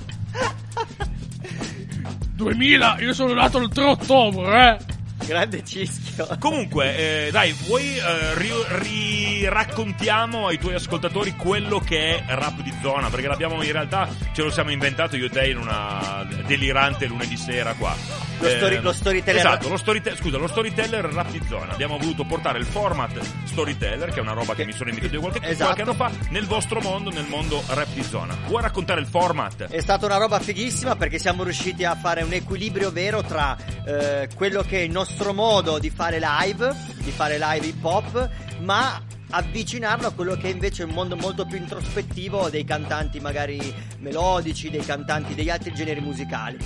2000, 2.33 2.97
io 2.99 3.13
sono 3.13 3.33
nato 3.33 3.57
il 3.59 3.69
3 3.69 3.83
ottobre, 3.83 4.69
eh? 4.79 4.95
Grande 5.25 5.63
Cischio. 5.65 6.27
Comunque, 6.39 7.25
eh, 7.27 7.31
dai, 7.31 7.51
vuoi 7.65 7.97
eh, 7.97 8.33
ri- 8.79 9.47
raccontiamo 9.49 10.47
ai 10.47 10.57
tuoi 10.57 10.75
ascoltatori 10.75 11.35
quello 11.35 11.79
che 11.79 12.23
è 12.25 12.35
rap 12.35 12.61
di 12.61 12.73
zona? 12.81 13.09
Perché 13.09 13.27
l'abbiamo 13.27 13.61
in 13.63 13.71
realtà, 13.71 14.07
ce 14.33 14.43
lo 14.43 14.49
siamo 14.51 14.71
inventato 14.71 15.17
io 15.17 15.25
e 15.25 15.29
te 15.29 15.49
in 15.49 15.57
una 15.57 16.25
delirante 16.45 17.07
lunedì 17.07 17.35
sera 17.35 17.73
qua. 17.73 17.93
Lo 18.39 18.49
story- 18.49 18.81
lo 18.81 18.93
storyteller- 18.93 19.39
Esatto, 19.45 19.69
lo 19.69 19.77
storyteller, 19.77 20.17
scusa, 20.19 20.37
lo 20.37 20.47
storyteller 20.47 21.05
rap 21.05 21.31
di 21.31 21.41
zona. 21.47 21.73
Abbiamo 21.73 21.97
voluto 21.97 22.23
portare 22.23 22.59
il 22.59 22.65
format 22.65 23.19
storyteller, 23.45 24.09
che 24.11 24.19
è 24.19 24.21
una 24.21 24.33
roba 24.33 24.53
che 24.53 24.63
mi 24.65 24.73
sono 24.73 24.89
invitato 24.89 25.15
io 25.15 25.21
qualche, 25.21 25.39
Esatto. 25.43 25.63
qualche 25.73 25.81
anno 25.81 25.93
fa, 25.93 26.11
nel 26.29 26.45
vostro 26.45 26.79
mondo, 26.79 27.09
nel 27.09 27.25
mondo 27.27 27.63
rap 27.67 27.87
di 27.93 28.03
zona. 28.03 28.35
Vuoi 28.45 28.61
raccontare 28.61 29.01
il 29.01 29.07
format? 29.07 29.63
È 29.63 29.81
stata 29.81 30.05
una 30.05 30.17
roba 30.17 30.39
fighissima 30.39 30.95
perché 30.95 31.17
siamo 31.17 31.43
riusciti 31.43 31.83
a 31.83 31.95
fare 31.95 32.21
un 32.21 32.33
equilibrio 32.33 32.91
vero 32.91 33.23
tra 33.23 33.57
eh, 33.85 34.29
quello 34.35 34.61
che 34.61 34.79
è 34.79 34.81
il 34.81 34.91
nostro 34.91 35.33
modo 35.33 35.79
di 35.79 35.89
fare 35.89 36.19
live, 36.21 36.75
di 36.97 37.11
fare 37.11 37.37
live 37.39 37.65
hip 37.65 37.83
hop, 37.83 38.29
ma 38.59 39.01
avvicinarlo 39.29 40.07
a 40.07 40.11
quello 40.11 40.35
che 40.35 40.47
è 40.47 40.51
invece 40.51 40.83
un 40.83 40.91
mondo 40.91 41.15
molto 41.17 41.45
più 41.45 41.57
introspettivo 41.57 42.49
dei 42.49 42.63
cantanti 42.63 43.19
magari 43.19 43.59
melodici, 43.99 44.69
dei 44.69 44.85
cantanti 44.85 45.35
degli 45.35 45.49
altri 45.49 45.73
generi 45.73 45.99
musicali. 45.99 46.57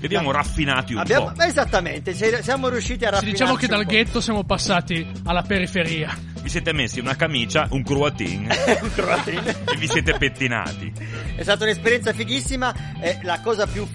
Li 0.00 0.06
abbiamo 0.06 0.30
raffinati 0.32 0.92
un 0.94 1.00
Abbiamo- 1.00 1.32
po'. 1.32 1.42
esattamente, 1.42 2.12
siamo 2.14 2.68
riusciti 2.68 3.04
a 3.04 3.08
Sì, 3.08 3.12
raffinarci 3.14 3.30
diciamo 3.30 3.54
che 3.56 3.64
un 3.66 3.70
dal 3.70 3.84
po'. 3.84 3.90
ghetto 3.90 4.20
siamo 4.20 4.44
passati 4.44 5.06
alla 5.24 5.42
periferia. 5.42 6.16
Vi 6.42 6.48
siete 6.48 6.72
messi 6.72 6.98
una 6.98 7.14
camicia, 7.14 7.68
un 7.70 7.82
cruatin 7.84 8.48
Un 8.82 8.92
croatin. 8.94 9.38
e 9.72 9.76
vi 9.76 9.86
siete 9.88 10.14
pettinati. 10.14 10.92
È 11.36 11.42
stata 11.42 11.64
un'esperienza 11.64 12.12
fighissima. 12.12 12.74
E 13.00 13.18
la 13.22 13.38
cosa 13.40 13.66
più, 13.68 13.86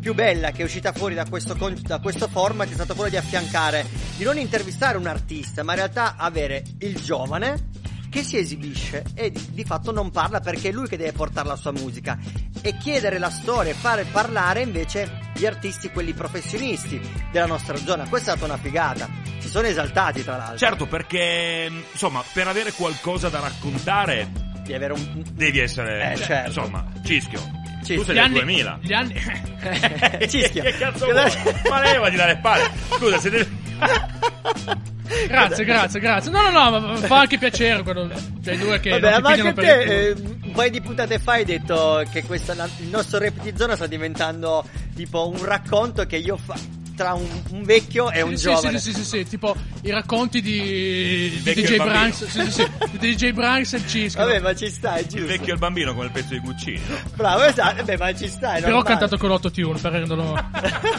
più 0.00 0.14
bella 0.14 0.52
che 0.52 0.62
è 0.62 0.64
uscita 0.64 0.92
fuori 0.92 1.14
da 1.14 1.26
questo, 1.28 1.54
da 1.82 1.98
questo 1.98 2.28
format 2.28 2.68
è 2.70 2.72
stata 2.72 2.94
quella 2.94 3.10
di 3.10 3.16
affiancare, 3.18 3.84
di 4.16 4.24
non 4.24 4.38
intervistare 4.38 4.96
un 4.96 5.06
artista, 5.06 5.62
ma 5.62 5.72
in 5.72 5.78
realtà 5.78 6.14
avere 6.16 6.62
il 6.78 6.96
giovane 7.00 7.68
che 8.12 8.22
si 8.22 8.36
esibisce 8.36 9.02
e 9.14 9.30
di, 9.30 9.42
di 9.52 9.64
fatto 9.64 9.90
non 9.90 10.10
parla 10.10 10.40
perché 10.40 10.68
è 10.68 10.72
lui 10.72 10.86
che 10.86 10.98
deve 10.98 11.12
portare 11.12 11.48
la 11.48 11.56
sua 11.56 11.72
musica 11.72 12.18
e 12.60 12.76
chiedere 12.76 13.18
la 13.18 13.30
storia 13.30 13.70
e 13.72 13.74
fare 13.74 14.04
parlare 14.04 14.60
invece 14.60 15.30
gli 15.34 15.46
artisti, 15.46 15.88
quelli 15.88 16.12
professionisti 16.12 17.00
della 17.30 17.46
nostra 17.46 17.74
zona. 17.78 18.06
Questa 18.06 18.34
è 18.34 18.36
stata 18.36 18.52
una 18.52 18.62
figata. 18.62 19.08
Si 19.38 19.48
sono 19.48 19.66
esaltati 19.66 20.22
tra 20.22 20.36
l'altro. 20.36 20.58
Certo, 20.58 20.86
perché 20.86 21.70
insomma, 21.90 22.22
per 22.34 22.46
avere 22.48 22.72
qualcosa 22.72 23.30
da 23.30 23.40
raccontare 23.40 24.28
Devi 24.62 24.74
avere 24.74 24.92
un... 24.92 25.22
devi 25.32 25.58
essere 25.58 26.12
Eh, 26.12 26.16
cioè, 26.16 26.26
certo. 26.26 26.48
insomma, 26.48 26.86
Cischio. 27.02 27.40
Cischio. 27.78 27.96
Tu 27.96 28.02
sei 28.04 28.14
Gli 28.14 28.18
del 28.18 28.18
anni- 28.18 28.34
2000. 28.34 28.78
Gli 28.82 28.92
anni... 28.92 29.14
Cischio. 30.28 30.62
che 30.62 30.76
cazzo 30.76 31.06
vuoi? 31.06 31.32
Ma 31.70 31.80
leva 31.80 32.10
di 32.10 32.16
dare 32.16 32.36
palle. 32.36 32.70
Scusa, 32.90 33.18
siete 33.18 33.48
Grazie, 35.26 35.64
grazie, 35.64 36.00
grazie. 36.00 36.30
No, 36.30 36.50
no, 36.50 36.70
no, 36.70 36.80
ma 36.80 36.96
fa 36.96 37.20
anche 37.20 37.38
piacere 37.38 37.82
quello 37.82 38.08
dei 38.38 38.58
due 38.58 38.80
che 38.80 38.90
Vabbè, 38.90 39.20
ma 39.20 39.30
anche 39.30 39.52
te 39.52 39.80
eh, 39.82 40.10
un 40.12 40.52
paio 40.52 40.70
di 40.70 40.80
puntate 40.80 41.18
fa 41.18 41.32
hai 41.32 41.44
detto 41.44 42.02
che 42.10 42.24
questa, 42.24 42.52
il 42.78 42.88
nostro 42.88 43.18
rap 43.18 43.40
di 43.40 43.52
zona 43.56 43.76
sta 43.76 43.86
diventando 43.86 44.64
tipo 44.94 45.28
un 45.28 45.44
racconto 45.44 46.04
che 46.06 46.16
io 46.16 46.36
fa 46.36 46.81
tra 47.02 47.14
un, 47.14 47.26
un 47.50 47.62
vecchio 47.64 48.10
e 48.10 48.22
un 48.22 48.36
Sì, 48.36 48.44
giovane. 48.44 48.78
Sì, 48.78 48.92
sì, 48.92 49.00
sì, 49.00 49.04
sì, 49.04 49.24
tipo 49.26 49.56
i 49.82 49.90
racconti 49.90 50.40
di, 50.40 51.40
di 51.42 51.52
DJ 51.54 51.70
il. 51.72 51.82
Branks, 51.82 52.26
sì, 52.26 52.40
sì, 52.42 52.50
sì, 52.50 52.70
di 52.98 53.14
DJ 53.14 53.32
Branks 53.32 53.72
e 53.72 53.86
Cisco. 53.86 54.20
Vabbè, 54.24 54.38
ma 54.40 54.54
ci 54.54 54.70
sta, 54.70 54.94
è 54.94 55.00
il 55.00 55.06
giusto. 55.06 55.26
vecchio 55.26 55.48
e 55.48 55.52
il 55.52 55.58
bambino 55.58 55.92
come 55.92 56.06
il 56.06 56.12
pezzo 56.12 56.32
di 56.34 56.38
Guccini. 56.38 56.80
no? 56.86 56.96
Bravo, 57.16 57.42
esatto. 57.42 57.76
Vabbè, 57.76 57.96
ma 57.96 58.14
ci 58.14 58.28
sta, 58.28 58.52
Però 58.60 58.78
ho 58.78 58.82
cantato 58.82 59.18
con 59.18 59.28
l'autotune 59.28 59.78
per 59.80 59.92
renderlo... 59.92 60.50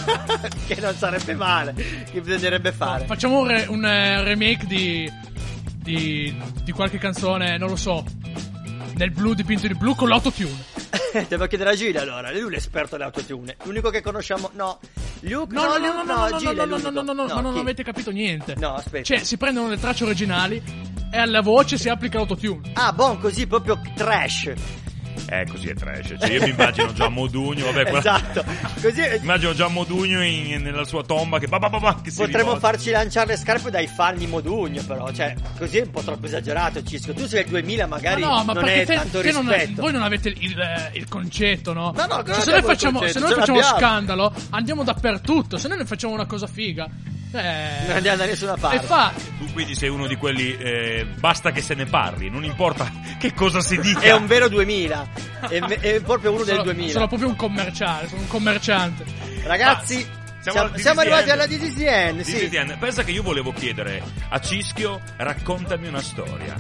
che 0.68 0.78
non 0.82 0.94
sarebbe 0.96 1.36
male, 1.36 1.74
che 2.12 2.22
bisognerebbe 2.22 2.72
fare. 2.72 3.06
Facciamo 3.06 3.40
un, 3.40 3.48
re- 3.48 3.66
un, 3.70 3.86
eh, 3.86 4.24
remake 4.24 4.66
di, 4.66 5.12
di, 5.82 6.36
di 6.64 6.72
qualche 6.72 6.98
canzone, 6.98 7.58
non 7.58 7.70
lo 7.70 7.76
so, 7.76 8.04
nel 8.96 9.12
blu 9.12 9.34
dipinto 9.34 9.68
di 9.68 9.74
blu 9.76 9.96
con 9.96 10.08
l'autotune. 10.10 10.64
Devo 11.28 11.48
chiedere 11.48 11.72
a 11.72 11.76
Gile 11.76 12.00
allora, 12.00 12.32
lui 12.32 12.48
è 12.48 12.50
l'esperto 12.50 12.98
dell'autotune. 12.98 13.58
L'unico 13.64 13.90
che 13.90 14.02
conosciamo, 14.02 14.50
no. 14.54 14.80
Luke, 15.22 15.54
No, 15.54 15.64
no, 15.64 15.78
no, 15.78 15.78
Luke, 15.78 15.94
no, 15.94 16.04
no, 16.04 16.30
no, 16.30 16.38
Gile 16.38 16.54
no, 16.54 16.66
no, 16.66 16.78
no, 16.78 16.90
no, 17.02 17.02
no, 17.02 17.14
no, 17.14 17.34
ma 17.36 17.42
non 17.42 17.54
chi? 17.54 17.60
avete 17.60 17.84
capito 17.84 18.12
niente. 18.12 18.56
No, 18.58 18.76
aspetta. 18.76 19.04
Cioè, 19.04 19.24
si 19.24 19.38
prendono 19.38 19.68
le 19.70 19.78
tracce 19.78 20.04
originali 20.04 20.62
e 21.12 21.18
alla 21.18 21.42
voce 21.42 21.78
si 21.78 21.90
applica 21.90 22.18
l'autotune. 22.18 22.72
Ah, 22.74 22.92
buon, 22.92 23.20
così 23.20 23.48
proprio 23.48 23.80
trash. 23.96 24.54
Eh, 25.30 25.46
così 25.50 25.70
è 25.70 25.74
trash. 25.74 26.16
Cioè, 26.20 26.32
io 26.32 26.42
mi 26.44 26.50
immagino 26.50 26.92
già 26.94 27.08
Modugno, 27.10 27.66
vabbè, 27.66 27.84
quella- 27.84 28.00
Esatto. 28.00 28.44
Così 28.82 29.02
Immagino 29.22 29.54
già 29.54 29.68
Modugno 29.68 30.24
in- 30.24 30.62
nella 30.62 30.84
sua 30.86 31.04
tomba 31.04 31.40
che, 31.40 31.48
ba, 31.48 31.60
ba, 31.60 31.70
ba, 31.70 31.80
ba, 31.80 32.02
che 32.04 32.12
Potremmo 32.16 32.58
farci 32.60 32.92
lanciare 32.92 33.28
le 33.28 33.38
scarpe 33.38 33.70
dai 33.72 33.88
fan 33.88 34.18
di 34.18 34.28
Modugno, 34.28 34.84
però, 34.86 35.12
cioè, 35.12 35.34
così 35.58 35.78
è 35.78 35.82
un 35.82 35.92
po' 35.92 36.02
troppo 36.02 36.26
esagerato, 36.26 36.84
Cisco. 36.84 37.14
Tu 37.14 37.26
sei 37.28 37.44
del 37.44 37.52
2000, 37.52 37.88
magari 37.88 38.22
Ma 38.22 38.28
no, 38.28 38.44
ma 38.44 38.54
non 38.54 38.64
perché 38.64 38.82
è 38.82 38.86
te, 38.86 38.96
tanto 38.96 39.22
te 39.22 39.32
non- 39.32 39.48
rispetto. 39.48 39.82
voi 39.82 39.92
non 39.92 40.02
avete 40.04 40.30
il, 40.30 40.38
il- 40.44 40.90
il 40.94 41.08
concetto, 41.08 41.74
no? 41.74 41.94
No, 41.96 42.06
no, 42.06 42.24
Cioè, 42.24 42.42
se 42.42 42.50
noi 42.52 42.60
il 42.60 42.66
facciamo, 42.66 43.08
se 43.08 43.20
noi 43.20 43.34
facciamo 43.34 43.62
scandalo, 43.62 44.34
andiamo 44.52 44.84
dappertutto. 44.84 45.58
Se 45.58 45.68
noi 45.68 45.78
ne 45.78 45.86
facciamo 45.86 46.14
una 46.14 46.26
cosa 46.26 46.48
figa, 46.48 46.88
eh, 47.34 47.86
Non 47.88 47.96
andiamo 47.98 48.18
da 48.18 48.26
nessuna 48.26 48.56
parte. 48.58 48.78
Infatti, 48.78 49.24
Tu 49.40 49.52
quindi 49.54 49.76
sei 49.76 49.90
uno 49.90 50.08
di 50.08 50.16
quelli, 50.16 50.56
eh, 50.58 51.06
basta 51.20 51.52
che 51.52 51.62
se 51.62 51.74
ne 51.76 51.86
parli, 51.86 52.30
non 52.30 52.44
importa 52.44 52.90
che 53.20 53.34
cosa 53.34 53.62
si 53.62 53.78
dica. 53.80 54.00
È 54.02 54.12
un 54.14 54.26
vero 54.28 54.48
2000. 54.48 55.08
È, 55.50 55.60
è 55.60 56.02
proprio 56.02 56.32
uno 56.32 56.44
del 56.44 56.56
sono, 56.56 56.64
2000. 56.64 56.92
sono 56.92 57.08
proprio 57.08 57.28
un 57.30 57.36
commerciale, 57.36 58.08
sono 58.08 58.22
un 58.22 58.28
commerciante. 58.28 59.06
Ragazzi, 59.44 60.08
Ah, 60.10 60.22
siamo, 60.52 60.78
siamo 60.78 61.02
DDN. 61.02 61.12
arrivati 61.14 61.30
alla 61.32 61.48
DDN, 61.48 62.24
sì. 62.24 62.48
DDN. 62.50 62.78
Pensa 62.80 63.04
che 63.04 63.12
io 63.12 63.24
volevo 63.24 63.52
chiedere 63.54 64.02
a 64.30 64.40
Cischio, 64.40 65.02
raccontami 65.18 65.88
una 65.88 66.02
storia. 66.02 66.56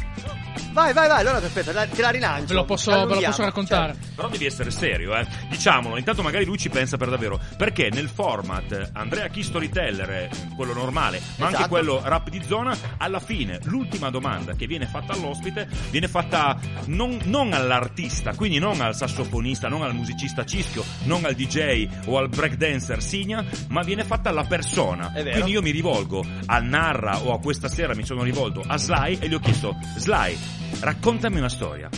Vai, 0.72 0.92
vai, 0.92 1.08
vai, 1.08 1.20
allora 1.20 1.38
aspetta, 1.38 1.72
la- 1.72 1.86
te 1.86 2.02
la 2.02 2.10
rilancio. 2.10 2.48
Ve 2.48 2.54
lo 2.56 2.66
posso, 2.66 2.90
La 2.90 3.06
ve 3.06 3.14
lo 3.16 3.22
posso 3.22 3.44
raccontare. 3.44 3.94
certo. 3.94 4.08
Però 4.16 4.28
devi 4.28 4.46
essere 4.48 4.72
serio, 4.72 5.16
eh. 5.16 5.26
Diciamolo, 5.50 5.98
intanto 5.98 6.24
magari 6.24 6.46
lui 6.46 6.58
ci 6.58 6.70
pensa 6.70 6.98
per 6.98 7.10
davvero. 7.10 7.40
Perché 7.58 7.90
nel 7.92 8.10
format 8.10 8.90
Andrea 8.94 9.28
Key 9.28 9.44
Storyteller, 9.44 10.30
quello 10.56 10.74
normale, 10.74 11.22
ma 11.38 11.46
anche 11.46 11.58
Esatto. 11.58 11.70
quello 11.70 12.02
rap 12.04 12.30
di 12.30 12.42
zona, 12.48 12.76
alla 12.98 13.20
fine 13.20 13.60
l'ultima 13.66 14.10
domanda 14.10 14.54
che 14.56 14.66
viene 14.66 14.88
fatta 14.88 15.14
all'ospite 15.14 15.68
viene 15.92 16.08
fatta 16.08 16.58
non, 16.86 17.20
non 17.26 17.54
all'artista, 17.54 18.34
quindi 18.34 18.58
non 18.58 18.82
al 18.82 18.96
sassofonista, 18.96 19.68
non 19.68 19.84
al 19.84 19.94
musicista 19.94 20.44
Cischio, 20.44 20.84
non 21.04 21.24
al 21.26 21.36
DJ 21.36 21.88
o 22.06 22.18
al 22.18 22.30
breakdancer 22.30 23.02
Signa, 23.04 23.46
ma 23.74 23.82
viene 23.82 24.04
fatta 24.04 24.30
alla 24.30 24.46
persona. 24.46 25.12
È 25.12 25.24
vero. 25.24 25.32
Quindi 25.32 25.52
io 25.52 25.62
mi 25.64 25.72
rivolgo 25.72 26.24
a 26.46 26.60
Narra 26.60 27.24
o 27.24 27.34
a 27.34 27.40
questa 27.40 27.68
sera 27.68 27.96
mi 27.96 28.06
sono 28.06 28.22
rivolto 28.22 28.62
a 28.66 28.78
Sly 28.78 29.18
e 29.20 29.28
gli 29.28 29.34
ho 29.34 29.40
chiesto 29.40 29.76
Sly, 29.98 30.38
raccontami 30.80 31.40
una 31.40 31.50
storia. 31.50 31.90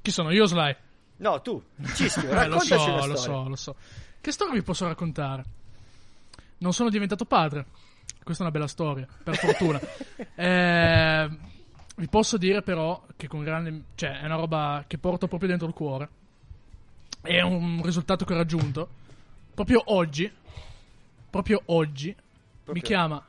Chi 0.00 0.10
sono 0.10 0.30
io, 0.32 0.46
Sly? 0.46 0.74
No, 1.18 1.42
tu, 1.42 1.62
Cischio, 1.94 2.22
Eh, 2.22 2.26
lo 2.28 2.34
raccontaci 2.34 2.66
so, 2.66 2.92
una 2.92 3.06
lo 3.06 3.16
so, 3.16 3.48
lo 3.48 3.56
so. 3.56 3.76
Che 4.20 4.32
storia 4.32 4.54
vi 4.54 4.62
posso 4.62 4.86
raccontare? 4.86 5.44
Non 6.58 6.72
sono 6.72 6.88
diventato 6.88 7.26
padre. 7.26 7.66
Questa 8.24 8.42
è 8.42 8.46
una 8.46 8.56
bella 8.56 8.68
storia, 8.68 9.06
per 9.22 9.36
fortuna. 9.36 9.80
Eh, 10.34 11.28
vi 11.96 12.08
posso 12.08 12.36
dire 12.38 12.62
però 12.62 13.04
che 13.16 13.26
con 13.26 13.42
grande... 13.42 13.82
Cioè, 13.96 14.20
è 14.20 14.24
una 14.24 14.36
roba 14.36 14.84
che 14.86 14.96
porto 14.96 15.26
proprio 15.26 15.48
dentro 15.48 15.66
il 15.66 15.74
cuore. 15.74 16.08
È 17.20 17.40
un 17.40 17.82
risultato 17.82 18.24
che 18.24 18.32
ho 18.32 18.36
raggiunto. 18.36 18.88
Proprio 19.58 19.82
oggi, 19.86 20.32
proprio 21.30 21.60
oggi, 21.64 22.14
mi 22.66 22.80
chiama 22.80 23.20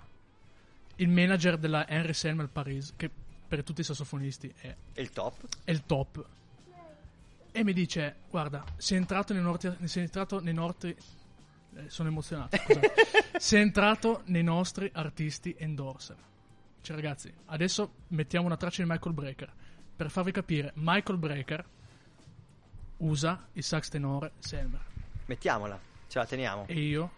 il 0.97 1.09
manager 1.09 1.57
della 1.57 1.87
Henry 1.87 2.13
Selmer 2.13 2.47
Paris, 2.47 2.93
che 2.95 3.09
per 3.47 3.63
tutti 3.63 3.81
i 3.81 3.83
sassofonisti 3.83 4.53
è 4.61 4.75
il 4.93 5.09
top. 5.09 5.47
è 5.63 5.71
il 5.71 5.87
top. 5.87 6.23
E 7.51 7.63
mi 7.63 7.73
dice: 7.73 8.17
Guarda, 8.29 8.63
sei 8.77 8.97
entrato 8.97 9.33
nei 9.33 9.41
nostri. 9.41 9.75
Sei 9.87 10.03
entrato 10.03 10.39
nei 10.39 10.53
nostri 10.53 10.95
eh, 11.75 11.89
sono 11.89 12.09
emozionato. 12.09 12.55
sei 13.39 13.61
entrato 13.61 14.21
nei 14.25 14.43
nostri 14.43 14.87
artisti 14.93 15.55
endorser. 15.57 16.17
Cioè, 16.81 16.95
ragazzi, 16.95 17.33
adesso 17.45 17.93
mettiamo 18.09 18.45
una 18.45 18.55
traccia 18.55 18.83
di 18.83 18.87
Michael 18.87 19.15
Breaker. 19.15 19.51
Per 19.95 20.11
farvi 20.11 20.31
capire, 20.31 20.73
Michael 20.75 21.17
Breaker 21.17 21.65
usa 22.97 23.47
il 23.53 23.63
sax 23.63 23.89
tenore 23.89 24.33
Selmer. 24.37 24.85
Mettiamola, 25.25 25.88
ce 26.09 26.19
la 26.19 26.25
teniamo. 26.25 26.65
E 26.67 26.73
io 26.73 27.09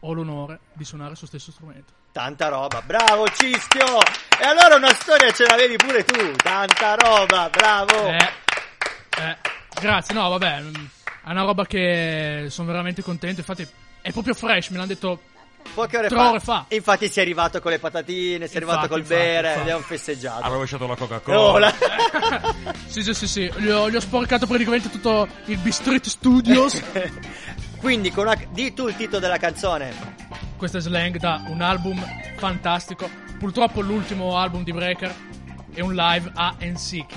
ho 0.00 0.12
l'onore 0.12 0.58
di 0.72 0.84
suonare 0.84 1.14
sul 1.14 1.28
stesso 1.28 1.50
strumento. 1.50 1.92
Tanta 2.12 2.48
roba, 2.48 2.80
bravo 2.82 3.26
Cischio! 3.28 3.98
E 4.40 4.44
allora 4.44 4.76
una 4.76 4.92
storia 4.94 5.30
ce 5.32 5.44
l'avevi 5.46 5.76
pure 5.76 6.04
tu, 6.04 6.32
tanta 6.36 6.94
roba, 6.94 7.48
bravo! 7.50 8.08
Eh, 8.08 8.28
eh, 9.18 9.36
grazie, 9.80 10.14
no, 10.14 10.28
vabbè, 10.28 10.60
mm, 10.60 10.74
è 11.24 11.30
una 11.30 11.42
roba 11.42 11.64
che 11.66 12.46
sono 12.50 12.68
veramente 12.68 13.02
contento. 13.02 13.40
Infatti, 13.40 13.66
è 14.00 14.12
proprio 14.12 14.34
fresh, 14.34 14.68
me 14.68 14.76
l'hanno 14.76 14.88
detto 14.88 15.20
Poche 15.72 15.96
ore 15.96 16.08
tre 16.08 16.16
fa. 16.18 16.28
ore 16.28 16.40
fa. 16.40 16.64
Infatti 16.68 17.08
si 17.08 17.18
è 17.18 17.22
arrivato 17.22 17.58
con 17.60 17.70
le 17.70 17.78
patatine, 17.78 18.46
si 18.46 18.54
è 18.54 18.56
arrivato 18.58 18.86
col 18.86 18.98
infatti, 18.98 19.18
bere, 19.18 19.46
infatti. 19.48 19.60
abbiamo 19.60 19.82
festeggiato. 19.82 20.44
Ha 20.44 20.48
rovesciato 20.48 20.86
la 20.86 20.94
Coca-Cola. 20.94 21.38
Oh, 21.40 21.58
la- 21.58 21.74
Sì, 22.86 23.02
sì, 23.02 23.14
sì, 23.14 23.26
sì. 23.26 23.52
Gli 23.56 23.70
ho, 23.70 23.88
gli 23.90 23.96
ho 23.96 24.00
sporcato 24.00 24.46
praticamente 24.46 24.90
tutto 24.90 25.26
il 25.46 25.56
B-Street 25.58 26.06
Studios. 26.06 26.80
Quindi, 27.84 28.10
con 28.10 28.24
una... 28.24 28.34
di 28.50 28.72
tu 28.72 28.88
il 28.88 28.96
titolo 28.96 29.18
della 29.18 29.36
canzone. 29.36 29.92
Questo 30.56 30.78
è 30.78 30.80
Slang 30.80 31.18
da 31.18 31.44
un 31.48 31.60
album 31.60 32.02
fantastico. 32.38 33.10
Purtroppo 33.38 33.82
l'ultimo 33.82 34.38
album 34.38 34.64
di 34.64 34.72
Breaker 34.72 35.14
è 35.70 35.82
un 35.82 35.94
live 35.94 36.32
a 36.34 36.54
Ensiki, 36.60 37.14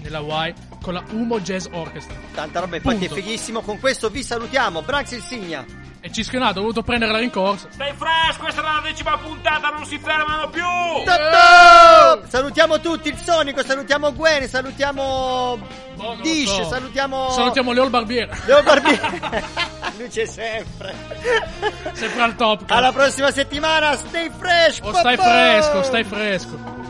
nella 0.00 0.20
Y, 0.20 0.54
con 0.80 0.94
la 0.94 1.04
Umo 1.10 1.38
Jazz 1.40 1.66
Orchestra. 1.72 2.16
Tanta 2.32 2.60
roba, 2.60 2.76
infatti 2.76 2.96
Punto. 2.96 3.14
è 3.14 3.20
fighissimo. 3.20 3.60
Con 3.60 3.78
questo 3.78 4.08
vi 4.08 4.22
salutiamo. 4.22 4.80
Brax 4.80 5.12
Insignia. 5.12 5.66
E 6.02 6.10
Cischionato 6.10 6.58
ha 6.58 6.62
dovuto 6.62 6.82
prendere 6.82 7.12
la 7.12 7.18
rincorsa. 7.18 7.68
Stai 7.70 7.92
fresh, 7.92 8.38
questa 8.38 8.62
è 8.62 8.64
la 8.64 8.80
decima 8.82 9.18
puntata, 9.18 9.68
non 9.68 9.84
si 9.84 9.98
fermano 9.98 10.48
più! 10.48 10.62
Totò! 11.04 12.26
Salutiamo 12.26 12.80
tutti 12.80 13.08
il 13.08 13.18
Sonico, 13.18 13.62
salutiamo 13.62 14.14
Gwen, 14.14 14.48
salutiamo 14.48 15.58
Dish, 16.22 16.48
so. 16.48 16.64
salutiamo 16.68 17.30
Salutiamo 17.30 17.72
Leo 17.72 17.84
il 17.84 17.90
Barbiere. 17.90 18.34
Leo 18.46 18.62
Barbiere. 18.62 19.20
Lui 19.98 20.08
c'è 20.08 20.24
sempre. 20.24 20.94
Sempre 21.92 22.22
al 22.22 22.34
top. 22.34 22.62
Alla 22.68 22.92
prossima 22.92 23.30
settimana, 23.30 23.94
stay 23.94 24.30
fresh. 24.34 24.78
O 24.82 24.94
stai 24.94 25.18
fresco, 25.18 25.82
stai 25.82 26.04
fresco. 26.04 26.89